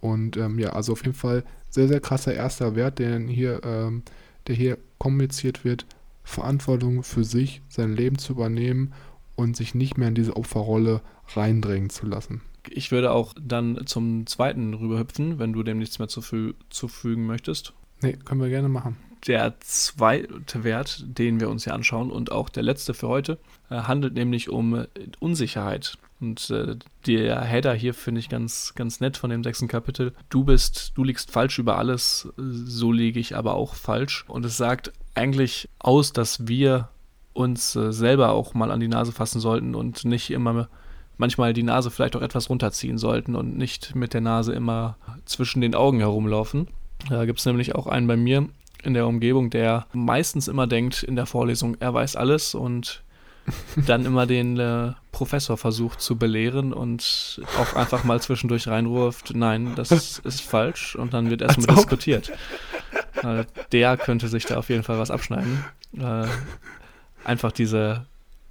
Und 0.00 0.36
ähm, 0.36 0.58
ja, 0.58 0.70
also 0.70 0.92
auf 0.92 1.04
jeden 1.04 1.16
Fall 1.16 1.44
sehr, 1.68 1.86
sehr 1.86 2.00
krasser 2.00 2.34
erster 2.34 2.74
Wert, 2.74 2.98
der 2.98 3.18
hier, 3.20 3.60
ähm, 3.64 4.02
der 4.46 4.54
hier 4.54 4.78
kommuniziert 4.98 5.64
wird, 5.64 5.86
Verantwortung 6.24 7.02
für 7.02 7.24
sich, 7.24 7.62
sein 7.68 7.94
Leben 7.94 8.18
zu 8.18 8.32
übernehmen 8.32 8.92
und 9.40 9.56
sich 9.56 9.74
nicht 9.74 9.96
mehr 9.96 10.08
in 10.08 10.14
diese 10.14 10.36
Opferrolle 10.36 11.00
reindrängen 11.34 11.90
zu 11.90 12.06
lassen. 12.06 12.42
Ich 12.68 12.92
würde 12.92 13.12
auch 13.12 13.34
dann 13.40 13.86
zum 13.86 14.26
zweiten 14.26 14.74
rüberhüpfen, 14.74 15.38
wenn 15.38 15.52
du 15.52 15.62
dem 15.62 15.78
nichts 15.78 15.98
mehr 15.98 16.08
zufü 16.08 16.54
zufügen 16.68 17.26
möchtest. 17.26 17.72
Nee, 18.02 18.12
können 18.24 18.40
wir 18.40 18.48
gerne 18.48 18.68
machen. 18.68 18.96
Der 19.26 19.60
zweite 19.60 20.64
Wert, 20.64 21.04
den 21.06 21.40
wir 21.40 21.50
uns 21.50 21.64
hier 21.64 21.74
anschauen 21.74 22.10
und 22.10 22.32
auch 22.32 22.48
der 22.48 22.62
letzte 22.62 22.94
für 22.94 23.08
heute, 23.08 23.38
äh, 23.68 23.76
handelt 23.76 24.14
nämlich 24.14 24.48
um 24.48 24.74
äh, 24.74 24.86
Unsicherheit. 25.18 25.98
Und 26.20 26.50
äh, 26.50 26.76
der 27.06 27.40
Header 27.42 27.74
hier 27.74 27.94
finde 27.94 28.20
ich 28.20 28.28
ganz, 28.28 28.74
ganz 28.74 29.00
nett 29.00 29.16
von 29.16 29.30
dem 29.30 29.42
sechsten 29.42 29.68
Kapitel. 29.68 30.12
Du 30.28 30.44
bist, 30.44 30.92
du 30.94 31.04
liegst 31.04 31.30
falsch 31.30 31.58
über 31.58 31.78
alles, 31.78 32.28
so 32.36 32.92
liege 32.92 33.20
ich 33.20 33.36
aber 33.36 33.54
auch 33.54 33.74
falsch. 33.74 34.24
Und 34.28 34.44
es 34.44 34.56
sagt 34.56 34.92
eigentlich 35.14 35.68
aus, 35.78 36.12
dass 36.12 36.46
wir 36.46 36.88
uns 37.32 37.76
äh, 37.76 37.92
selber 37.92 38.30
auch 38.30 38.54
mal 38.54 38.70
an 38.70 38.80
die 38.80 38.88
Nase 38.88 39.12
fassen 39.12 39.40
sollten 39.40 39.74
und 39.74 40.04
nicht 40.04 40.30
immer 40.30 40.68
manchmal 41.16 41.52
die 41.52 41.62
Nase 41.62 41.90
vielleicht 41.90 42.16
auch 42.16 42.22
etwas 42.22 42.48
runterziehen 42.50 42.98
sollten 42.98 43.36
und 43.36 43.56
nicht 43.56 43.94
mit 43.94 44.14
der 44.14 44.22
Nase 44.22 44.52
immer 44.52 44.96
zwischen 45.26 45.60
den 45.60 45.74
Augen 45.74 45.98
herumlaufen. 45.98 46.68
Da 47.08 47.24
gibt 47.26 47.38
es 47.38 47.46
nämlich 47.46 47.74
auch 47.74 47.86
einen 47.86 48.06
bei 48.06 48.16
mir 48.16 48.48
in 48.82 48.94
der 48.94 49.06
Umgebung, 49.06 49.50
der 49.50 49.86
meistens 49.92 50.48
immer 50.48 50.66
denkt 50.66 51.02
in 51.02 51.16
der 51.16 51.26
Vorlesung, 51.26 51.76
er 51.80 51.92
weiß 51.92 52.16
alles 52.16 52.54
und 52.54 53.02
dann 53.86 54.06
immer 54.06 54.26
den 54.26 54.58
äh, 54.58 54.92
Professor 55.12 55.56
versucht 55.56 56.00
zu 56.00 56.16
belehren 56.16 56.72
und 56.72 57.42
auch 57.58 57.74
einfach 57.74 58.04
mal 58.04 58.20
zwischendurch 58.20 58.68
reinruft, 58.68 59.32
nein, 59.34 59.72
das 59.76 59.90
ist 59.90 60.40
falsch 60.40 60.96
und 60.96 61.12
dann 61.14 61.30
wird 61.30 61.42
erstmal 61.42 61.76
diskutiert. 61.76 62.32
Äh, 63.22 63.44
der 63.72 63.96
könnte 63.96 64.28
sich 64.28 64.46
da 64.46 64.56
auf 64.56 64.68
jeden 64.68 64.82
Fall 64.82 64.98
was 64.98 65.10
abschneiden. 65.10 65.64
Äh, 65.98 66.26
einfach 67.24 67.52
diese 67.52 68.06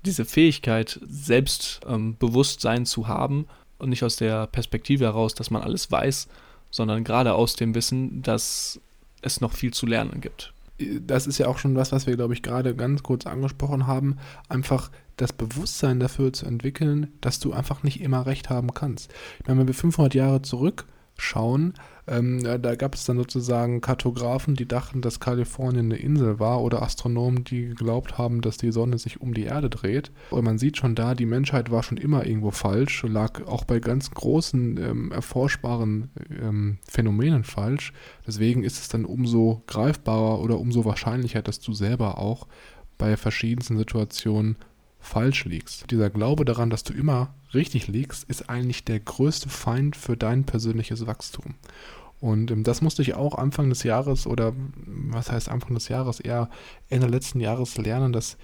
diese 0.06 0.26
Fähigkeit, 0.26 1.00
Selbstbewusstsein 1.08 2.80
ähm, 2.80 2.86
zu 2.86 3.08
haben 3.08 3.48
und 3.78 3.90
nicht 3.90 4.04
aus 4.04 4.16
der 4.16 4.48
Perspektive 4.48 5.06
heraus, 5.06 5.36
dass 5.36 5.52
man 5.52 5.62
alles 5.62 5.92
weiß, 5.92 6.28
sondern 6.72 7.04
gerade 7.04 7.34
aus 7.34 7.56
dem 7.56 7.76
Wissen, 7.76 8.22
dass 8.22 8.80
es 9.22 9.42
noch 9.42 9.54
viel 9.54 9.74
zu 9.74 9.86
lernen 9.86 10.22
gibt. 10.22 10.54
Das 11.02 11.28
ist 11.28 11.38
ja 11.40 11.48
auch 11.48 11.58
schon 11.58 11.76
was, 11.76 11.92
was 11.92 12.08
wir, 12.08 12.16
glaube 12.16 12.34
ich, 12.34 12.42
gerade 12.42 12.74
ganz 12.74 13.04
kurz 13.04 13.26
angesprochen 13.26 13.86
haben. 13.86 14.18
Einfach 14.48 14.90
das 15.18 15.34
Bewusstsein 15.34 16.00
dafür 16.00 16.32
zu 16.32 16.46
entwickeln, 16.46 17.12
dass 17.20 17.42
du 17.42 17.52
einfach 17.52 17.84
nicht 17.84 18.00
immer 18.00 18.26
recht 18.26 18.50
haben 18.50 18.74
kannst. 18.74 19.12
Ich 19.42 19.48
meine, 19.48 19.60
wenn 19.60 19.68
wir 19.68 19.74
500 19.74 20.14
Jahre 20.14 20.42
zurückschauen, 21.20 21.74
ähm, 22.08 22.44
da 22.44 22.76
gab 22.76 22.96
es 22.96 23.06
dann 23.06 23.18
sozusagen 23.18 23.82
Kartografen, 23.82 24.56
die 24.56 24.68
dachten, 24.68 25.02
dass 25.02 25.20
Kalifornien 25.20 25.86
eine 25.86 25.98
Insel 25.98 26.40
war 26.40 26.62
oder 26.62 26.82
Astronomen, 26.82 27.44
die 27.44 27.68
geglaubt 27.68 28.18
haben, 28.18 28.42
dass 28.42 28.58
die 28.58 28.72
Sonne 28.72 28.98
sich 28.98 29.22
um 29.22 29.34
die 29.34 29.44
Erde 29.44 29.70
dreht. 29.70 30.12
Und 30.32 30.44
man 30.44 30.58
sieht 30.58 30.78
schon 30.78 30.96
da, 30.96 31.14
die 31.14 31.28
Menschheit 31.28 31.70
war 31.70 31.84
schon 31.84 31.98
immer 31.98 32.26
irgendwo 32.26 32.52
falsch, 32.52 33.04
lag 33.04 33.46
auch 33.46 33.64
bei 33.64 33.80
ganz 33.80 34.10
großen 34.12 34.78
ähm, 34.78 35.12
erforschbaren 35.12 36.10
ähm, 36.42 36.78
Phänomenen 36.88 37.44
falsch. 37.44 37.94
Deswegen 38.26 38.64
ist 38.64 38.80
es 38.80 38.88
dann 38.88 39.06
umso 39.06 39.64
greifbarer 39.68 40.40
oder 40.40 40.60
umso 40.60 40.86
wahrscheinlicher, 40.86 41.42
dass 41.42 41.60
du 41.60 41.74
selber 41.74 42.18
auch 42.18 42.48
bei 42.98 43.18
verschiedensten 43.18 43.78
Situationen 43.78 44.58
falsch 45.00 45.46
liegst. 45.46 45.92
Dieser 45.92 46.10
Glaube 46.10 46.44
daran, 46.44 46.70
dass 46.70 46.84
du 46.84 46.94
immer 46.94 47.34
richtig 47.54 47.88
liegst, 47.88 48.24
ist 48.30 48.50
eigentlich 48.50 48.86
der 48.86 49.00
größte 49.00 49.50
Feind 49.50 49.96
für 49.96 50.18
dein 50.18 50.46
persönliches 50.46 51.08
Wachstum. 51.08 51.56
Und 52.20 52.52
ähm, 52.52 52.64
das 52.64 52.82
musste 52.82 53.02
ich 53.02 53.14
auch 53.14 53.36
Anfang 53.36 53.70
des 53.70 53.84
Jahres 53.84 54.28
oder 54.28 54.54
was 54.86 55.32
heißt 55.32 55.50
Anfang 55.50 55.74
des 55.74 55.88
Jahres, 55.88 56.20
eher 56.20 56.50
Ende 56.90 57.08
letzten 57.08 57.40
Jahres 57.40 57.78
lernen, 57.78 58.14
dass 58.14 58.38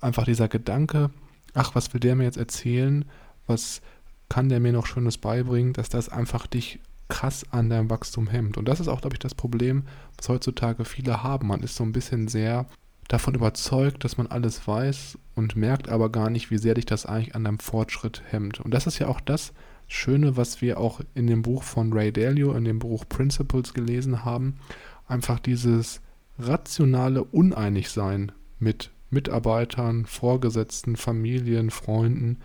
einfach 0.00 0.24
dieser 0.24 0.48
Gedanke, 0.48 1.10
ach, 1.54 1.74
was 1.74 1.92
will 1.92 2.00
der 2.00 2.14
mir 2.14 2.24
jetzt 2.24 2.36
erzählen, 2.36 3.04
was 3.46 3.80
kann 4.28 4.48
der 4.48 4.60
mir 4.60 4.72
noch 4.72 4.86
Schönes 4.86 5.18
beibringen, 5.18 5.72
dass 5.72 5.88
das 5.88 6.08
einfach 6.08 6.46
dich 6.46 6.80
krass 7.08 7.44
an 7.50 7.70
deinem 7.70 7.90
Wachstum 7.90 8.28
hemmt. 8.28 8.56
Und 8.56 8.66
das 8.66 8.80
ist 8.80 8.88
auch, 8.88 9.00
glaube 9.00 9.14
ich, 9.14 9.20
das 9.20 9.34
Problem, 9.34 9.84
was 10.16 10.28
heutzutage 10.28 10.84
viele 10.84 11.22
haben. 11.22 11.48
Man 11.48 11.62
ist 11.62 11.76
so 11.76 11.84
ein 11.84 11.92
bisschen 11.92 12.26
sehr 12.26 12.66
davon 13.08 13.34
überzeugt, 13.34 14.04
dass 14.04 14.16
man 14.16 14.26
alles 14.26 14.66
weiß 14.66 15.18
und 15.34 15.56
merkt 15.56 15.88
aber 15.88 16.10
gar 16.10 16.30
nicht, 16.30 16.50
wie 16.50 16.58
sehr 16.58 16.74
dich 16.74 16.86
das 16.86 17.06
eigentlich 17.06 17.34
an 17.34 17.44
deinem 17.44 17.58
Fortschritt 17.58 18.22
hemmt. 18.30 18.60
Und 18.60 18.72
das 18.72 18.86
ist 18.86 18.98
ja 18.98 19.08
auch 19.08 19.20
das, 19.20 19.52
Schöne, 19.88 20.36
was 20.36 20.60
wir 20.62 20.80
auch 20.80 21.00
in 21.14 21.26
dem 21.26 21.42
Buch 21.42 21.62
von 21.62 21.92
Ray 21.92 22.12
Dalio, 22.12 22.52
in 22.54 22.64
dem 22.64 22.80
Buch 22.80 23.04
Principles 23.08 23.72
gelesen 23.72 24.24
haben, 24.24 24.58
einfach 25.06 25.38
dieses 25.38 26.00
rationale 26.38 27.22
Uneinigsein 27.22 28.32
mit 28.58 28.90
Mitarbeitern, 29.10 30.04
Vorgesetzten, 30.04 30.96
Familien, 30.96 31.70
Freunden, 31.70 32.38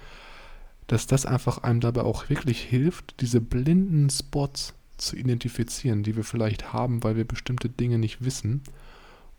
dass 0.86 1.08
das 1.08 1.26
einfach 1.26 1.60
einem 1.60 1.80
dabei 1.80 2.02
auch 2.02 2.30
wirklich 2.30 2.62
hilft, 2.62 3.20
diese 3.22 3.42
blinden 3.42 4.10
Spots 4.10 4.76
zu 4.98 5.16
identifizieren, 5.16 6.04
die 6.04 6.16
wir 6.16 6.24
vielleicht 6.24 6.74
haben, 6.74 7.04
weil 7.04 7.16
wir 7.16 7.26
bestimmte 7.26 7.70
Dinge 7.70 7.98
nicht 7.98 8.24
wissen. 8.24 8.62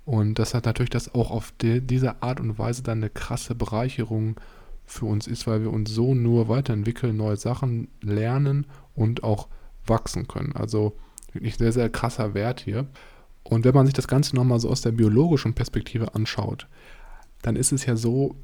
Und 0.05 0.39
das 0.39 0.55
hat 0.55 0.67
natürlich 0.67 0.91
das 0.91 1.15
auch 1.15 1.31
auf 1.31 1.53
die, 1.61 1.81
diese 1.81 2.23
Art 2.23 2.41
und 2.41 2.59
Weise 2.59 2.83
dann 2.83 2.99
eine 2.99 3.11
krasse 3.11 3.55
Bereicherung 3.55 4.41
für 4.85 5.07
uns 5.07 5.27
ist, 5.27 5.47
weil 5.47 5.63
wir 5.63 5.73
uns 5.73 5.91
so 5.91 6.15
nur 6.15 6.49
weiterentwickeln, 6.49 7.17
neue 7.17 7.37
Sachen 7.37 7.89
lernen 8.01 8.67
und 8.95 9.23
auch 9.23 9.49
wachsen 9.87 10.27
können. 10.27 10.53
Also 10.53 10.97
wirklich 11.33 11.57
sehr, 11.57 11.73
sehr 11.73 11.89
krasser 11.89 12.35
Wert 12.35 12.61
hier. 12.61 12.87
Und 13.45 13.65
wenn 13.65 13.75
man 13.75 13.87
sich 13.87 13.95
das 13.95 14.09
Ganze 14.09 14.37
nochmal 14.37 14.61
so 14.61 14.69
aus 14.69 14.83
der 14.83 14.93
biologischen 14.93 15.55
Perspektive 15.55 16.15
anschaut, 16.15 16.69
dann 17.43 17.57
ist 17.57 17.73
es 17.73 17.87
ja 17.87 17.97
so, 17.97 18.37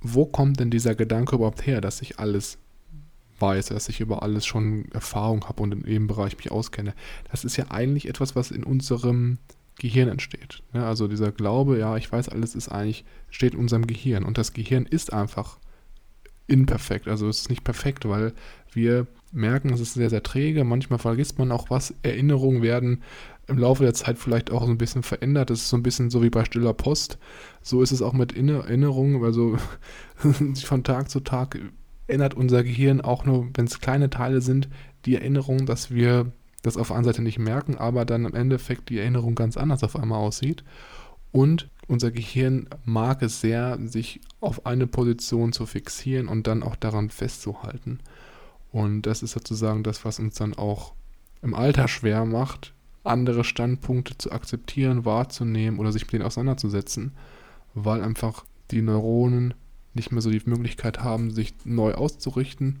wo 0.00 0.26
kommt 0.26 0.60
denn 0.60 0.70
dieser 0.70 0.94
Gedanke 0.94 1.36
überhaupt 1.36 1.66
her, 1.66 1.80
dass 1.80 2.02
ich 2.02 2.18
alles 2.18 2.58
weiß, 3.38 3.66
dass 3.66 3.88
ich 3.88 4.00
über 4.00 4.22
alles 4.22 4.46
schon 4.46 4.90
Erfahrung 4.92 5.44
habe 5.48 5.62
und 5.62 5.72
in 5.72 5.82
dem 5.82 6.06
Bereich 6.06 6.36
mich 6.36 6.52
auskenne? 6.52 6.94
Das 7.30 7.44
ist 7.44 7.56
ja 7.56 7.70
eigentlich 7.70 8.08
etwas, 8.08 8.36
was 8.36 8.50
in 8.50 8.64
unserem 8.64 9.38
Gehirn 9.78 10.08
entsteht. 10.08 10.62
Ja, 10.72 10.86
also 10.88 11.08
dieser 11.08 11.32
Glaube, 11.32 11.78
ja, 11.78 11.96
ich 11.96 12.10
weiß 12.10 12.28
alles, 12.28 12.54
ist 12.54 12.68
eigentlich, 12.68 13.04
steht 13.30 13.54
in 13.54 13.60
unserem 13.60 13.86
Gehirn. 13.86 14.24
Und 14.24 14.38
das 14.38 14.52
Gehirn 14.52 14.86
ist 14.86 15.12
einfach 15.12 15.58
imperfekt. 16.46 17.08
Also 17.08 17.28
es 17.28 17.40
ist 17.40 17.50
nicht 17.50 17.64
perfekt, 17.64 18.08
weil 18.08 18.32
wir 18.72 19.06
merken, 19.32 19.72
es 19.72 19.80
ist 19.80 19.94
sehr, 19.94 20.10
sehr 20.10 20.22
träge. 20.22 20.64
Manchmal 20.64 20.98
vergisst 20.98 21.38
man 21.38 21.50
auch 21.52 21.70
was. 21.70 21.94
Erinnerungen 22.02 22.62
werden 22.62 23.02
im 23.46 23.58
Laufe 23.58 23.82
der 23.82 23.94
Zeit 23.94 24.18
vielleicht 24.18 24.50
auch 24.50 24.64
so 24.64 24.70
ein 24.70 24.78
bisschen 24.78 25.02
verändert. 25.02 25.50
Das 25.50 25.60
ist 25.60 25.68
so 25.68 25.76
ein 25.76 25.82
bisschen 25.82 26.10
so 26.10 26.22
wie 26.22 26.30
bei 26.30 26.44
stiller 26.44 26.72
Post. 26.72 27.18
So 27.62 27.82
ist 27.82 27.92
es 27.92 28.02
auch 28.02 28.12
mit 28.12 28.36
Erinnerungen. 28.36 29.22
Also 29.24 29.58
von 30.64 30.84
Tag 30.84 31.10
zu 31.10 31.20
Tag 31.20 31.58
ändert 32.06 32.34
unser 32.34 32.62
Gehirn 32.62 33.00
auch 33.00 33.24
nur, 33.24 33.48
wenn 33.54 33.66
es 33.66 33.80
kleine 33.80 34.10
Teile 34.10 34.40
sind, 34.40 34.68
die 35.04 35.16
Erinnerung, 35.16 35.66
dass 35.66 35.90
wir 35.90 36.32
das 36.64 36.76
auf 36.76 36.88
der 36.88 36.96
einen 36.96 37.04
Seite 37.04 37.22
nicht 37.22 37.38
merken, 37.38 37.76
aber 37.76 38.04
dann 38.04 38.24
im 38.24 38.34
Endeffekt 38.34 38.88
die 38.88 38.98
Erinnerung 38.98 39.34
ganz 39.34 39.56
anders 39.56 39.84
auf 39.84 39.96
einmal 39.96 40.18
aussieht. 40.18 40.64
Und 41.30 41.68
unser 41.86 42.10
Gehirn 42.10 42.68
mag 42.84 43.22
es 43.22 43.40
sehr, 43.40 43.78
sich 43.82 44.20
auf 44.40 44.66
eine 44.66 44.86
Position 44.86 45.52
zu 45.52 45.66
fixieren 45.66 46.26
und 46.26 46.46
dann 46.46 46.62
auch 46.62 46.76
daran 46.76 47.10
festzuhalten. 47.10 48.00
Und 48.72 49.02
das 49.02 49.22
ist 49.22 49.32
sozusagen 49.32 49.82
das, 49.82 50.04
was 50.04 50.18
uns 50.18 50.34
dann 50.36 50.54
auch 50.54 50.94
im 51.42 51.54
Alter 51.54 51.86
schwer 51.86 52.24
macht, 52.24 52.72
andere 53.04 53.44
Standpunkte 53.44 54.16
zu 54.16 54.32
akzeptieren, 54.32 55.04
wahrzunehmen 55.04 55.78
oder 55.78 55.92
sich 55.92 56.04
mit 56.04 56.14
denen 56.14 56.24
auseinanderzusetzen, 56.24 57.12
weil 57.74 58.00
einfach 58.02 58.46
die 58.70 58.80
Neuronen 58.80 59.52
nicht 59.92 60.12
mehr 60.12 60.22
so 60.22 60.30
die 60.30 60.40
Möglichkeit 60.46 61.00
haben, 61.04 61.30
sich 61.30 61.52
neu 61.64 61.92
auszurichten 61.92 62.80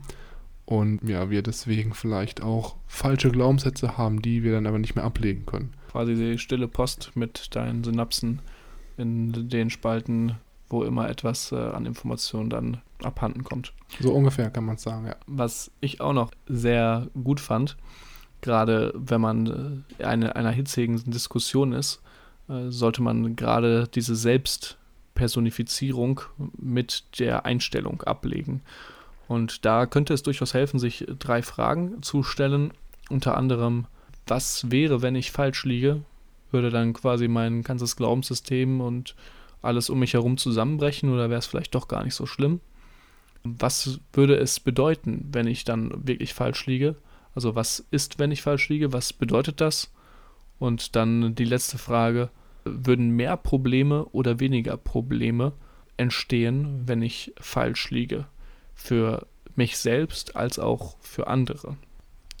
und 0.66 1.06
ja, 1.06 1.30
wir 1.30 1.42
deswegen 1.42 1.94
vielleicht 1.94 2.42
auch 2.42 2.76
falsche 2.86 3.30
Glaubenssätze 3.30 3.98
haben, 3.98 4.22
die 4.22 4.42
wir 4.42 4.52
dann 4.52 4.66
aber 4.66 4.78
nicht 4.78 4.94
mehr 4.94 5.04
ablegen 5.04 5.44
können. 5.46 5.74
Quasi 5.90 6.14
die 6.14 6.38
stille 6.38 6.68
Post 6.68 7.12
mit 7.14 7.54
deinen 7.54 7.84
Synapsen 7.84 8.40
in 8.96 9.48
den 9.48 9.68
Spalten, 9.70 10.36
wo 10.68 10.84
immer 10.84 11.08
etwas 11.08 11.50
äh, 11.52 11.56
an 11.56 11.86
Informationen 11.86 12.50
dann 12.50 12.82
abhanden 13.02 13.42
kommt. 13.44 13.72
So 14.00 14.12
ungefähr 14.12 14.50
kann 14.50 14.64
man 14.64 14.74
es 14.76 14.82
sagen, 14.82 15.06
ja. 15.06 15.14
Was 15.26 15.70
ich 15.80 16.00
auch 16.00 16.14
noch 16.14 16.30
sehr 16.46 17.08
gut 17.22 17.38
fand, 17.40 17.76
gerade 18.40 18.92
wenn 18.94 19.20
man 19.20 19.84
äh, 19.98 20.04
eine, 20.04 20.36
einer 20.36 20.50
hitzigen 20.50 21.02
Diskussion 21.10 21.72
ist, 21.72 22.00
äh, 22.48 22.70
sollte 22.70 23.02
man 23.02 23.36
gerade 23.36 23.88
diese 23.88 24.16
Selbstpersonifizierung 24.16 26.22
mit 26.56 27.04
der 27.18 27.44
Einstellung 27.44 28.00
ablegen. 28.02 28.62
Und 29.34 29.64
da 29.64 29.86
könnte 29.86 30.14
es 30.14 30.22
durchaus 30.22 30.54
helfen, 30.54 30.78
sich 30.78 31.06
drei 31.18 31.42
Fragen 31.42 32.02
zu 32.02 32.22
stellen. 32.22 32.72
Unter 33.10 33.36
anderem, 33.36 33.86
was 34.28 34.70
wäre, 34.70 35.02
wenn 35.02 35.16
ich 35.16 35.32
falsch 35.32 35.64
liege? 35.64 36.02
Würde 36.52 36.70
dann 36.70 36.92
quasi 36.92 37.26
mein 37.26 37.62
ganzes 37.62 37.96
Glaubenssystem 37.96 38.80
und 38.80 39.16
alles 39.60 39.90
um 39.90 39.98
mich 39.98 40.14
herum 40.14 40.36
zusammenbrechen 40.36 41.12
oder 41.12 41.30
wäre 41.30 41.40
es 41.40 41.46
vielleicht 41.46 41.74
doch 41.74 41.88
gar 41.88 42.04
nicht 42.04 42.14
so 42.14 42.26
schlimm? 42.26 42.60
Was 43.42 43.98
würde 44.12 44.36
es 44.36 44.60
bedeuten, 44.60 45.28
wenn 45.32 45.48
ich 45.48 45.64
dann 45.64 45.90
wirklich 46.06 46.32
falsch 46.32 46.66
liege? 46.66 46.94
Also 47.34 47.56
was 47.56 47.84
ist, 47.90 48.20
wenn 48.20 48.30
ich 48.30 48.42
falsch 48.42 48.68
liege? 48.68 48.92
Was 48.92 49.12
bedeutet 49.12 49.60
das? 49.60 49.92
Und 50.60 50.94
dann 50.94 51.34
die 51.34 51.44
letzte 51.44 51.76
Frage, 51.76 52.30
würden 52.62 53.10
mehr 53.10 53.36
Probleme 53.36 54.04
oder 54.12 54.38
weniger 54.38 54.76
Probleme 54.76 55.54
entstehen, 55.96 56.84
wenn 56.86 57.02
ich 57.02 57.34
falsch 57.40 57.90
liege? 57.90 58.26
Für 58.74 59.26
mich 59.56 59.76
selbst 59.78 60.36
als 60.36 60.58
auch 60.58 60.96
für 61.00 61.26
andere 61.28 61.76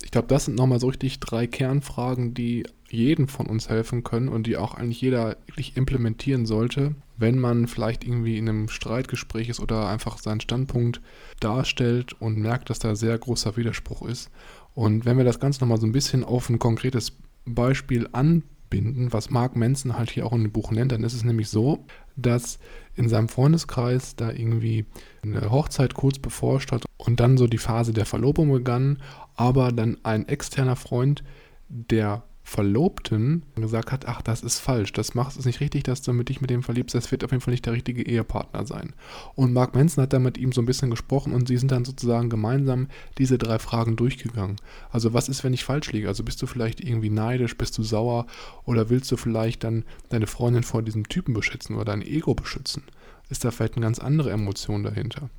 ich 0.04 0.10
glaube, 0.10 0.28
das 0.28 0.44
sind 0.44 0.56
nochmal 0.56 0.80
so 0.80 0.88
richtig 0.88 1.20
drei 1.20 1.46
Kernfragen, 1.46 2.34
die 2.34 2.64
jeden 2.88 3.26
von 3.26 3.46
uns 3.46 3.68
helfen 3.68 4.04
können 4.04 4.28
und 4.28 4.46
die 4.46 4.56
auch 4.56 4.74
eigentlich 4.74 5.00
jeder 5.00 5.36
wirklich 5.46 5.76
implementieren 5.76 6.46
sollte, 6.46 6.94
wenn 7.16 7.38
man 7.38 7.66
vielleicht 7.66 8.04
irgendwie 8.04 8.38
in 8.38 8.48
einem 8.48 8.68
Streitgespräch 8.68 9.48
ist 9.48 9.60
oder 9.60 9.88
einfach 9.88 10.18
seinen 10.18 10.40
Standpunkt 10.40 11.00
darstellt 11.40 12.12
und 12.20 12.38
merkt, 12.38 12.70
dass 12.70 12.78
da 12.78 12.94
sehr 12.94 13.16
großer 13.18 13.56
Widerspruch 13.56 14.02
ist. 14.06 14.30
Und 14.74 15.04
wenn 15.04 15.16
wir 15.16 15.24
das 15.24 15.40
Ganze 15.40 15.60
nochmal 15.60 15.80
so 15.80 15.86
ein 15.86 15.92
bisschen 15.92 16.22
auf 16.22 16.48
ein 16.50 16.58
konkretes 16.58 17.12
Beispiel 17.46 18.08
anbinden, 18.12 19.12
was 19.12 19.30
Mark 19.30 19.56
Manson 19.56 19.96
halt 19.96 20.10
hier 20.10 20.26
auch 20.26 20.32
in 20.32 20.42
dem 20.42 20.52
Buch 20.52 20.70
nennt, 20.70 20.92
dann 20.92 21.04
ist 21.04 21.14
es 21.14 21.24
nämlich 21.24 21.48
so, 21.48 21.84
dass 22.16 22.58
in 22.96 23.08
seinem 23.08 23.28
Freundeskreis 23.28 24.16
da 24.16 24.30
irgendwie 24.30 24.86
eine 25.22 25.50
Hochzeit 25.50 25.94
kurz 25.94 26.18
bevorstand 26.18 26.84
und 26.96 27.20
dann 27.20 27.36
so 27.36 27.46
die 27.46 27.58
Phase 27.58 27.92
der 27.92 28.06
Verlobung 28.06 28.50
begann 28.52 28.98
aber 29.36 29.72
dann 29.72 29.98
ein 30.02 30.28
externer 30.28 30.76
Freund 30.76 31.24
der 31.68 32.22
Verlobten 32.46 33.42
gesagt 33.56 33.90
hat, 33.90 34.06
ach, 34.06 34.22
das 34.22 34.42
ist 34.42 34.58
falsch, 34.58 34.92
das 34.92 35.14
macht 35.14 35.36
es 35.36 35.46
nicht 35.46 35.60
richtig, 35.60 35.82
dass 35.84 36.02
du 36.02 36.12
mit 36.12 36.28
dich 36.28 36.40
mit 36.40 36.50
dem 36.50 36.62
verliebst, 36.62 36.94
das 36.94 37.10
wird 37.10 37.24
auf 37.24 37.32
jeden 37.32 37.40
Fall 37.40 37.52
nicht 37.52 37.66
der 37.66 37.72
richtige 37.72 38.02
Ehepartner 38.02 38.66
sein. 38.66 38.92
Und 39.34 39.52
Mark 39.52 39.74
Manson 39.74 40.02
hat 40.02 40.12
dann 40.12 40.22
mit 40.22 40.38
ihm 40.38 40.52
so 40.52 40.60
ein 40.60 40.66
bisschen 40.66 40.90
gesprochen 40.90 41.32
und 41.32 41.48
sie 41.48 41.56
sind 41.56 41.72
dann 41.72 41.84
sozusagen 41.84 42.28
gemeinsam 42.28 42.88
diese 43.18 43.38
drei 43.38 43.58
Fragen 43.58 43.96
durchgegangen. 43.96 44.56
Also 44.90 45.14
was 45.14 45.28
ist, 45.28 45.42
wenn 45.42 45.54
ich 45.54 45.64
falsch 45.64 45.90
liege? 45.92 46.06
Also 46.06 46.22
bist 46.22 46.40
du 46.42 46.46
vielleicht 46.46 46.80
irgendwie 46.80 47.10
neidisch, 47.10 47.56
bist 47.56 47.76
du 47.78 47.82
sauer 47.82 48.26
oder 48.64 48.90
willst 48.90 49.10
du 49.10 49.16
vielleicht 49.16 49.64
dann 49.64 49.84
deine 50.10 50.26
Freundin 50.26 50.62
vor 50.62 50.82
diesem 50.82 51.08
Typen 51.08 51.34
beschützen 51.34 51.74
oder 51.76 51.86
dein 51.86 52.02
Ego 52.02 52.34
beschützen? 52.34 52.82
ist 53.30 53.44
da 53.44 53.50
vielleicht 53.50 53.74
eine 53.76 53.84
ganz 53.84 53.98
andere 53.98 54.30
Emotion 54.30 54.82
dahinter. 54.82 55.30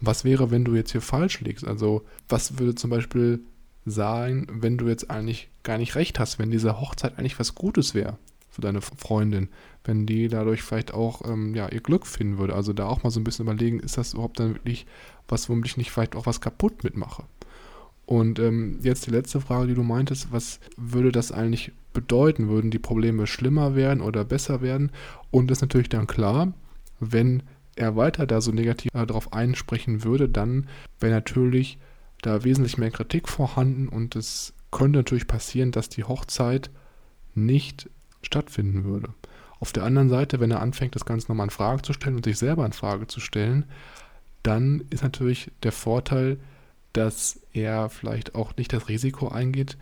Was 0.00 0.24
wäre, 0.24 0.50
wenn 0.50 0.64
du 0.64 0.74
jetzt 0.74 0.92
hier 0.92 1.00
falsch 1.00 1.40
liegst? 1.40 1.66
Also, 1.66 2.04
was 2.28 2.58
würde 2.58 2.74
zum 2.74 2.90
Beispiel 2.90 3.40
sein, 3.86 4.46
wenn 4.50 4.76
du 4.76 4.88
jetzt 4.88 5.10
eigentlich 5.10 5.48
gar 5.62 5.78
nicht 5.78 5.94
recht 5.94 6.18
hast, 6.18 6.38
wenn 6.38 6.50
diese 6.50 6.80
Hochzeit 6.80 7.18
eigentlich 7.18 7.38
was 7.38 7.54
Gutes 7.54 7.94
wäre 7.94 8.18
für 8.50 8.60
deine 8.60 8.80
Freundin, 8.80 9.48
wenn 9.84 10.06
die 10.06 10.28
dadurch 10.28 10.62
vielleicht 10.62 10.92
auch 10.92 11.22
ähm, 11.28 11.54
ja, 11.54 11.68
ihr 11.68 11.80
Glück 11.80 12.06
finden 12.06 12.38
würde. 12.38 12.54
Also 12.54 12.72
da 12.72 12.86
auch 12.86 13.02
mal 13.04 13.10
so 13.10 13.20
ein 13.20 13.24
bisschen 13.24 13.44
überlegen, 13.44 13.80
ist 13.80 13.96
das 13.96 14.14
überhaupt 14.14 14.40
dann 14.40 14.54
wirklich 14.54 14.86
was, 15.28 15.48
womit 15.48 15.66
ich 15.66 15.76
nicht 15.76 15.90
vielleicht 15.90 16.16
auch 16.16 16.26
was 16.26 16.40
kaputt 16.40 16.82
mitmache? 16.82 17.24
Und 18.06 18.38
ähm, 18.38 18.78
jetzt 18.82 19.06
die 19.06 19.10
letzte 19.10 19.40
Frage, 19.40 19.68
die 19.68 19.74
du 19.74 19.82
meintest, 19.82 20.32
was 20.32 20.60
würde 20.76 21.12
das 21.12 21.32
eigentlich 21.32 21.72
bedeuten? 21.92 22.48
Würden 22.48 22.70
die 22.70 22.78
Probleme 22.78 23.26
schlimmer 23.26 23.74
werden 23.74 24.00
oder 24.00 24.24
besser 24.24 24.62
werden? 24.62 24.92
Und 25.30 25.50
das 25.50 25.58
ist 25.58 25.62
natürlich 25.62 25.88
dann 25.88 26.06
klar, 26.06 26.52
wenn 27.00 27.42
er 27.74 27.96
weiter 27.96 28.26
da 28.26 28.40
so 28.40 28.52
negativ 28.52 28.90
äh, 28.94 29.06
darauf 29.06 29.32
einsprechen 29.32 30.02
würde, 30.02 30.28
dann 30.28 30.66
wäre 30.98 31.12
natürlich 31.12 31.78
da 32.26 32.44
wesentlich 32.44 32.76
mehr 32.76 32.90
Kritik 32.90 33.28
vorhanden 33.28 33.88
und 33.88 34.16
es 34.16 34.52
könnte 34.70 34.98
natürlich 34.98 35.26
passieren, 35.26 35.72
dass 35.72 35.88
die 35.88 36.04
Hochzeit 36.04 36.70
nicht 37.34 37.88
stattfinden 38.22 38.84
würde. 38.84 39.14
Auf 39.60 39.72
der 39.72 39.84
anderen 39.84 40.08
Seite, 40.08 40.40
wenn 40.40 40.50
er 40.50 40.60
anfängt, 40.60 40.94
das 40.94 41.04
Ganze 41.04 41.28
nochmal 41.28 41.46
in 41.46 41.50
Frage 41.50 41.82
zu 41.82 41.92
stellen 41.92 42.16
und 42.16 42.24
sich 42.24 42.38
selber 42.38 42.66
in 42.66 42.72
Frage 42.72 43.06
zu 43.06 43.20
stellen, 43.20 43.64
dann 44.42 44.84
ist 44.90 45.02
natürlich 45.02 45.50
der 45.62 45.72
Vorteil, 45.72 46.38
dass 46.92 47.40
er 47.52 47.88
vielleicht 47.88 48.34
auch 48.34 48.56
nicht 48.56 48.72
das 48.72 48.88
Risiko 48.88 49.28
eingeht, 49.28 49.76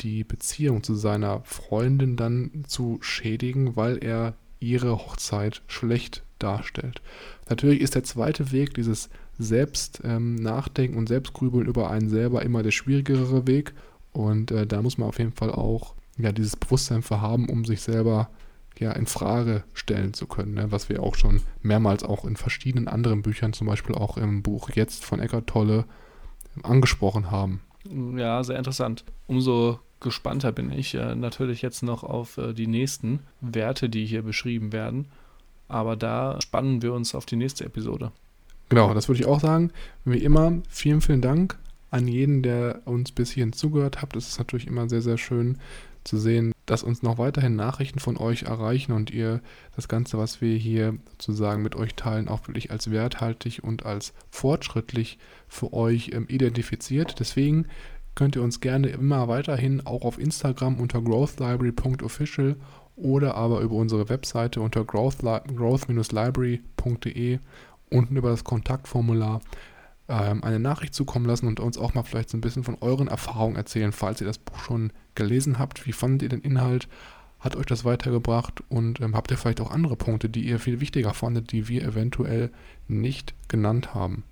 die 0.00 0.24
Beziehung 0.24 0.82
zu 0.82 0.94
seiner 0.94 1.40
Freundin 1.44 2.16
dann 2.16 2.64
zu 2.66 2.98
schädigen, 3.00 3.76
weil 3.76 4.02
er 4.04 4.34
ihre 4.66 4.92
Hochzeit 4.92 5.62
schlecht 5.68 6.22
darstellt. 6.38 7.00
Natürlich 7.48 7.80
ist 7.80 7.94
der 7.94 8.04
zweite 8.04 8.52
Weg, 8.52 8.74
dieses 8.74 9.08
Selbst-Nachdenken 9.38 10.94
ähm, 10.94 10.98
und 10.98 11.08
Selbstgrübeln 11.08 11.66
über 11.66 11.90
einen 11.90 12.08
selber 12.08 12.42
immer 12.42 12.62
der 12.62 12.70
schwierigere 12.70 13.46
Weg. 13.46 13.74
Und 14.12 14.50
äh, 14.50 14.66
da 14.66 14.82
muss 14.82 14.98
man 14.98 15.08
auf 15.08 15.18
jeden 15.18 15.32
Fall 15.32 15.50
auch 15.50 15.94
ja, 16.18 16.32
dieses 16.32 16.56
Bewusstsein 16.56 17.02
für 17.02 17.20
haben, 17.20 17.48
um 17.48 17.64
sich 17.64 17.82
selber 17.82 18.30
ja, 18.78 18.92
in 18.92 19.06
Frage 19.06 19.64
stellen 19.74 20.14
zu 20.14 20.26
können, 20.26 20.54
ne? 20.54 20.70
was 20.70 20.88
wir 20.88 21.02
auch 21.02 21.14
schon 21.14 21.40
mehrmals 21.62 22.02
auch 22.04 22.24
in 22.24 22.36
verschiedenen 22.36 22.88
anderen 22.88 23.22
Büchern, 23.22 23.52
zum 23.52 23.66
Beispiel 23.66 23.94
auch 23.94 24.16
im 24.16 24.42
Buch 24.42 24.70
Jetzt 24.70 25.04
von 25.04 25.20
Eckart 25.20 25.46
Tolle, 25.46 25.84
angesprochen 26.62 27.30
haben. 27.30 27.60
Ja, 28.16 28.42
sehr 28.42 28.56
interessant. 28.56 29.04
Umso 29.26 29.78
gespannter 30.00 30.52
bin 30.52 30.70
ich 30.70 30.94
äh, 30.94 31.14
natürlich 31.14 31.62
jetzt 31.62 31.82
noch 31.82 32.04
auf 32.04 32.38
äh, 32.38 32.52
die 32.52 32.66
nächsten 32.66 33.20
Werte, 33.40 33.88
die 33.88 34.06
hier 34.06 34.22
beschrieben 34.22 34.72
werden. 34.72 35.06
Aber 35.68 35.96
da 35.96 36.40
spannen 36.40 36.82
wir 36.82 36.92
uns 36.92 37.14
auf 37.14 37.26
die 37.26 37.36
nächste 37.36 37.64
Episode. 37.64 38.12
Genau, 38.68 38.94
das 38.94 39.08
würde 39.08 39.20
ich 39.20 39.26
auch 39.26 39.40
sagen. 39.40 39.70
Wie 40.04 40.18
immer, 40.18 40.52
vielen, 40.68 41.00
vielen 41.00 41.22
Dank 41.22 41.56
an 41.90 42.08
jeden, 42.08 42.42
der 42.42 42.82
uns 42.84 43.12
bis 43.12 43.30
hierhin 43.30 43.52
zugehört 43.52 44.02
hat. 44.02 44.14
Es 44.16 44.28
ist 44.28 44.38
natürlich 44.38 44.66
immer 44.66 44.88
sehr, 44.88 45.02
sehr 45.02 45.18
schön 45.18 45.58
zu 46.04 46.18
sehen, 46.18 46.52
dass 46.66 46.82
uns 46.82 47.02
noch 47.02 47.18
weiterhin 47.18 47.56
Nachrichten 47.56 47.98
von 47.98 48.16
euch 48.16 48.44
erreichen 48.44 48.92
und 48.92 49.10
ihr 49.10 49.40
das 49.74 49.88
Ganze, 49.88 50.18
was 50.18 50.40
wir 50.40 50.56
hier 50.56 50.96
sozusagen 51.18 51.62
mit 51.62 51.76
euch 51.76 51.94
teilen, 51.94 52.28
auch 52.28 52.46
wirklich 52.46 52.70
als 52.70 52.90
werthaltig 52.90 53.62
und 53.62 53.84
als 53.86 54.12
fortschrittlich 54.30 55.18
für 55.48 55.72
euch 55.72 56.10
ähm, 56.12 56.26
identifiziert. 56.28 57.18
Deswegen 57.18 57.66
könnt 58.16 58.34
ihr 58.34 58.42
uns 58.42 58.58
gerne 58.60 58.88
immer 58.88 59.28
weiterhin 59.28 59.86
auch 59.86 60.02
auf 60.02 60.18
Instagram 60.18 60.80
unter 60.80 61.00
growthlibrary.official 61.00 62.56
oder 62.96 63.36
aber 63.36 63.60
über 63.60 63.76
unsere 63.76 64.08
Webseite 64.08 64.60
unter 64.60 64.84
growth-library.de 64.84 67.38
unten 67.90 68.16
über 68.16 68.30
das 68.30 68.42
Kontaktformular 68.42 69.40
ähm, 70.08 70.42
eine 70.42 70.58
Nachricht 70.58 70.94
zukommen 70.94 71.26
lassen 71.26 71.46
und 71.46 71.60
uns 71.60 71.78
auch 71.78 71.94
mal 71.94 72.02
vielleicht 72.02 72.30
so 72.30 72.36
ein 72.36 72.40
bisschen 72.40 72.64
von 72.64 72.76
euren 72.80 73.06
Erfahrungen 73.08 73.54
erzählen, 73.56 73.92
falls 73.92 74.20
ihr 74.20 74.26
das 74.26 74.38
Buch 74.38 74.58
schon 74.58 74.92
gelesen 75.14 75.58
habt. 75.58 75.86
Wie 75.86 75.92
fandet 75.92 76.22
ihr 76.22 76.30
den 76.30 76.40
Inhalt? 76.40 76.88
Hat 77.38 77.54
euch 77.54 77.66
das 77.66 77.84
weitergebracht? 77.84 78.62
Und 78.68 79.00
ähm, 79.00 79.14
habt 79.14 79.30
ihr 79.30 79.36
vielleicht 79.36 79.60
auch 79.60 79.70
andere 79.70 79.94
Punkte, 79.96 80.30
die 80.30 80.48
ihr 80.48 80.58
viel 80.58 80.80
wichtiger 80.80 81.14
fandet, 81.14 81.52
die 81.52 81.68
wir 81.68 81.82
eventuell 81.82 82.50
nicht 82.88 83.34
genannt 83.48 83.94
haben? 83.94 84.24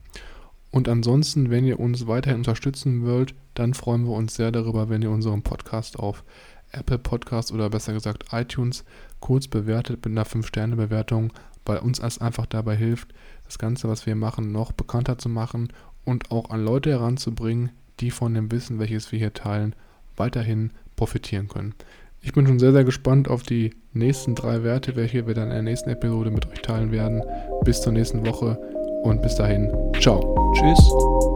Und 0.74 0.88
ansonsten, 0.88 1.50
wenn 1.50 1.64
ihr 1.64 1.78
uns 1.78 2.08
weiterhin 2.08 2.38
unterstützen 2.38 3.06
wollt, 3.06 3.36
dann 3.54 3.74
freuen 3.74 4.06
wir 4.06 4.14
uns 4.14 4.34
sehr 4.34 4.50
darüber, 4.50 4.88
wenn 4.88 5.02
ihr 5.02 5.10
unseren 5.12 5.42
Podcast 5.42 6.00
auf 6.00 6.24
Apple 6.72 6.98
Podcast 6.98 7.52
oder 7.52 7.70
besser 7.70 7.92
gesagt 7.92 8.24
iTunes 8.32 8.84
kurz 9.20 9.46
bewertet 9.46 10.04
mit 10.04 10.06
einer 10.06 10.26
5-Sterne-Bewertung, 10.26 11.32
weil 11.64 11.78
uns 11.78 12.00
das 12.00 12.18
einfach 12.18 12.46
dabei 12.46 12.74
hilft, 12.74 13.14
das 13.44 13.56
Ganze, 13.56 13.88
was 13.88 14.04
wir 14.04 14.16
machen, 14.16 14.50
noch 14.50 14.72
bekannter 14.72 15.16
zu 15.16 15.28
machen 15.28 15.68
und 16.04 16.32
auch 16.32 16.50
an 16.50 16.64
Leute 16.64 16.90
heranzubringen, 16.90 17.70
die 18.00 18.10
von 18.10 18.34
dem 18.34 18.50
Wissen, 18.50 18.80
welches 18.80 19.12
wir 19.12 19.20
hier 19.20 19.32
teilen, 19.32 19.76
weiterhin 20.16 20.72
profitieren 20.96 21.46
können. 21.46 21.76
Ich 22.20 22.32
bin 22.32 22.48
schon 22.48 22.58
sehr, 22.58 22.72
sehr 22.72 22.82
gespannt 22.82 23.28
auf 23.28 23.44
die 23.44 23.70
nächsten 23.92 24.34
drei 24.34 24.64
Werte, 24.64 24.96
welche 24.96 25.28
wir 25.28 25.34
dann 25.34 25.50
in 25.50 25.54
der 25.54 25.62
nächsten 25.62 25.90
Episode 25.90 26.32
mit 26.32 26.48
euch 26.50 26.62
teilen 26.62 26.90
werden. 26.90 27.22
Bis 27.64 27.80
zur 27.80 27.92
nächsten 27.92 28.26
Woche 28.26 28.58
und 29.04 29.22
bis 29.22 29.36
dahin, 29.36 29.70
ciao. 30.00 30.20
Tschüss. 30.54 31.33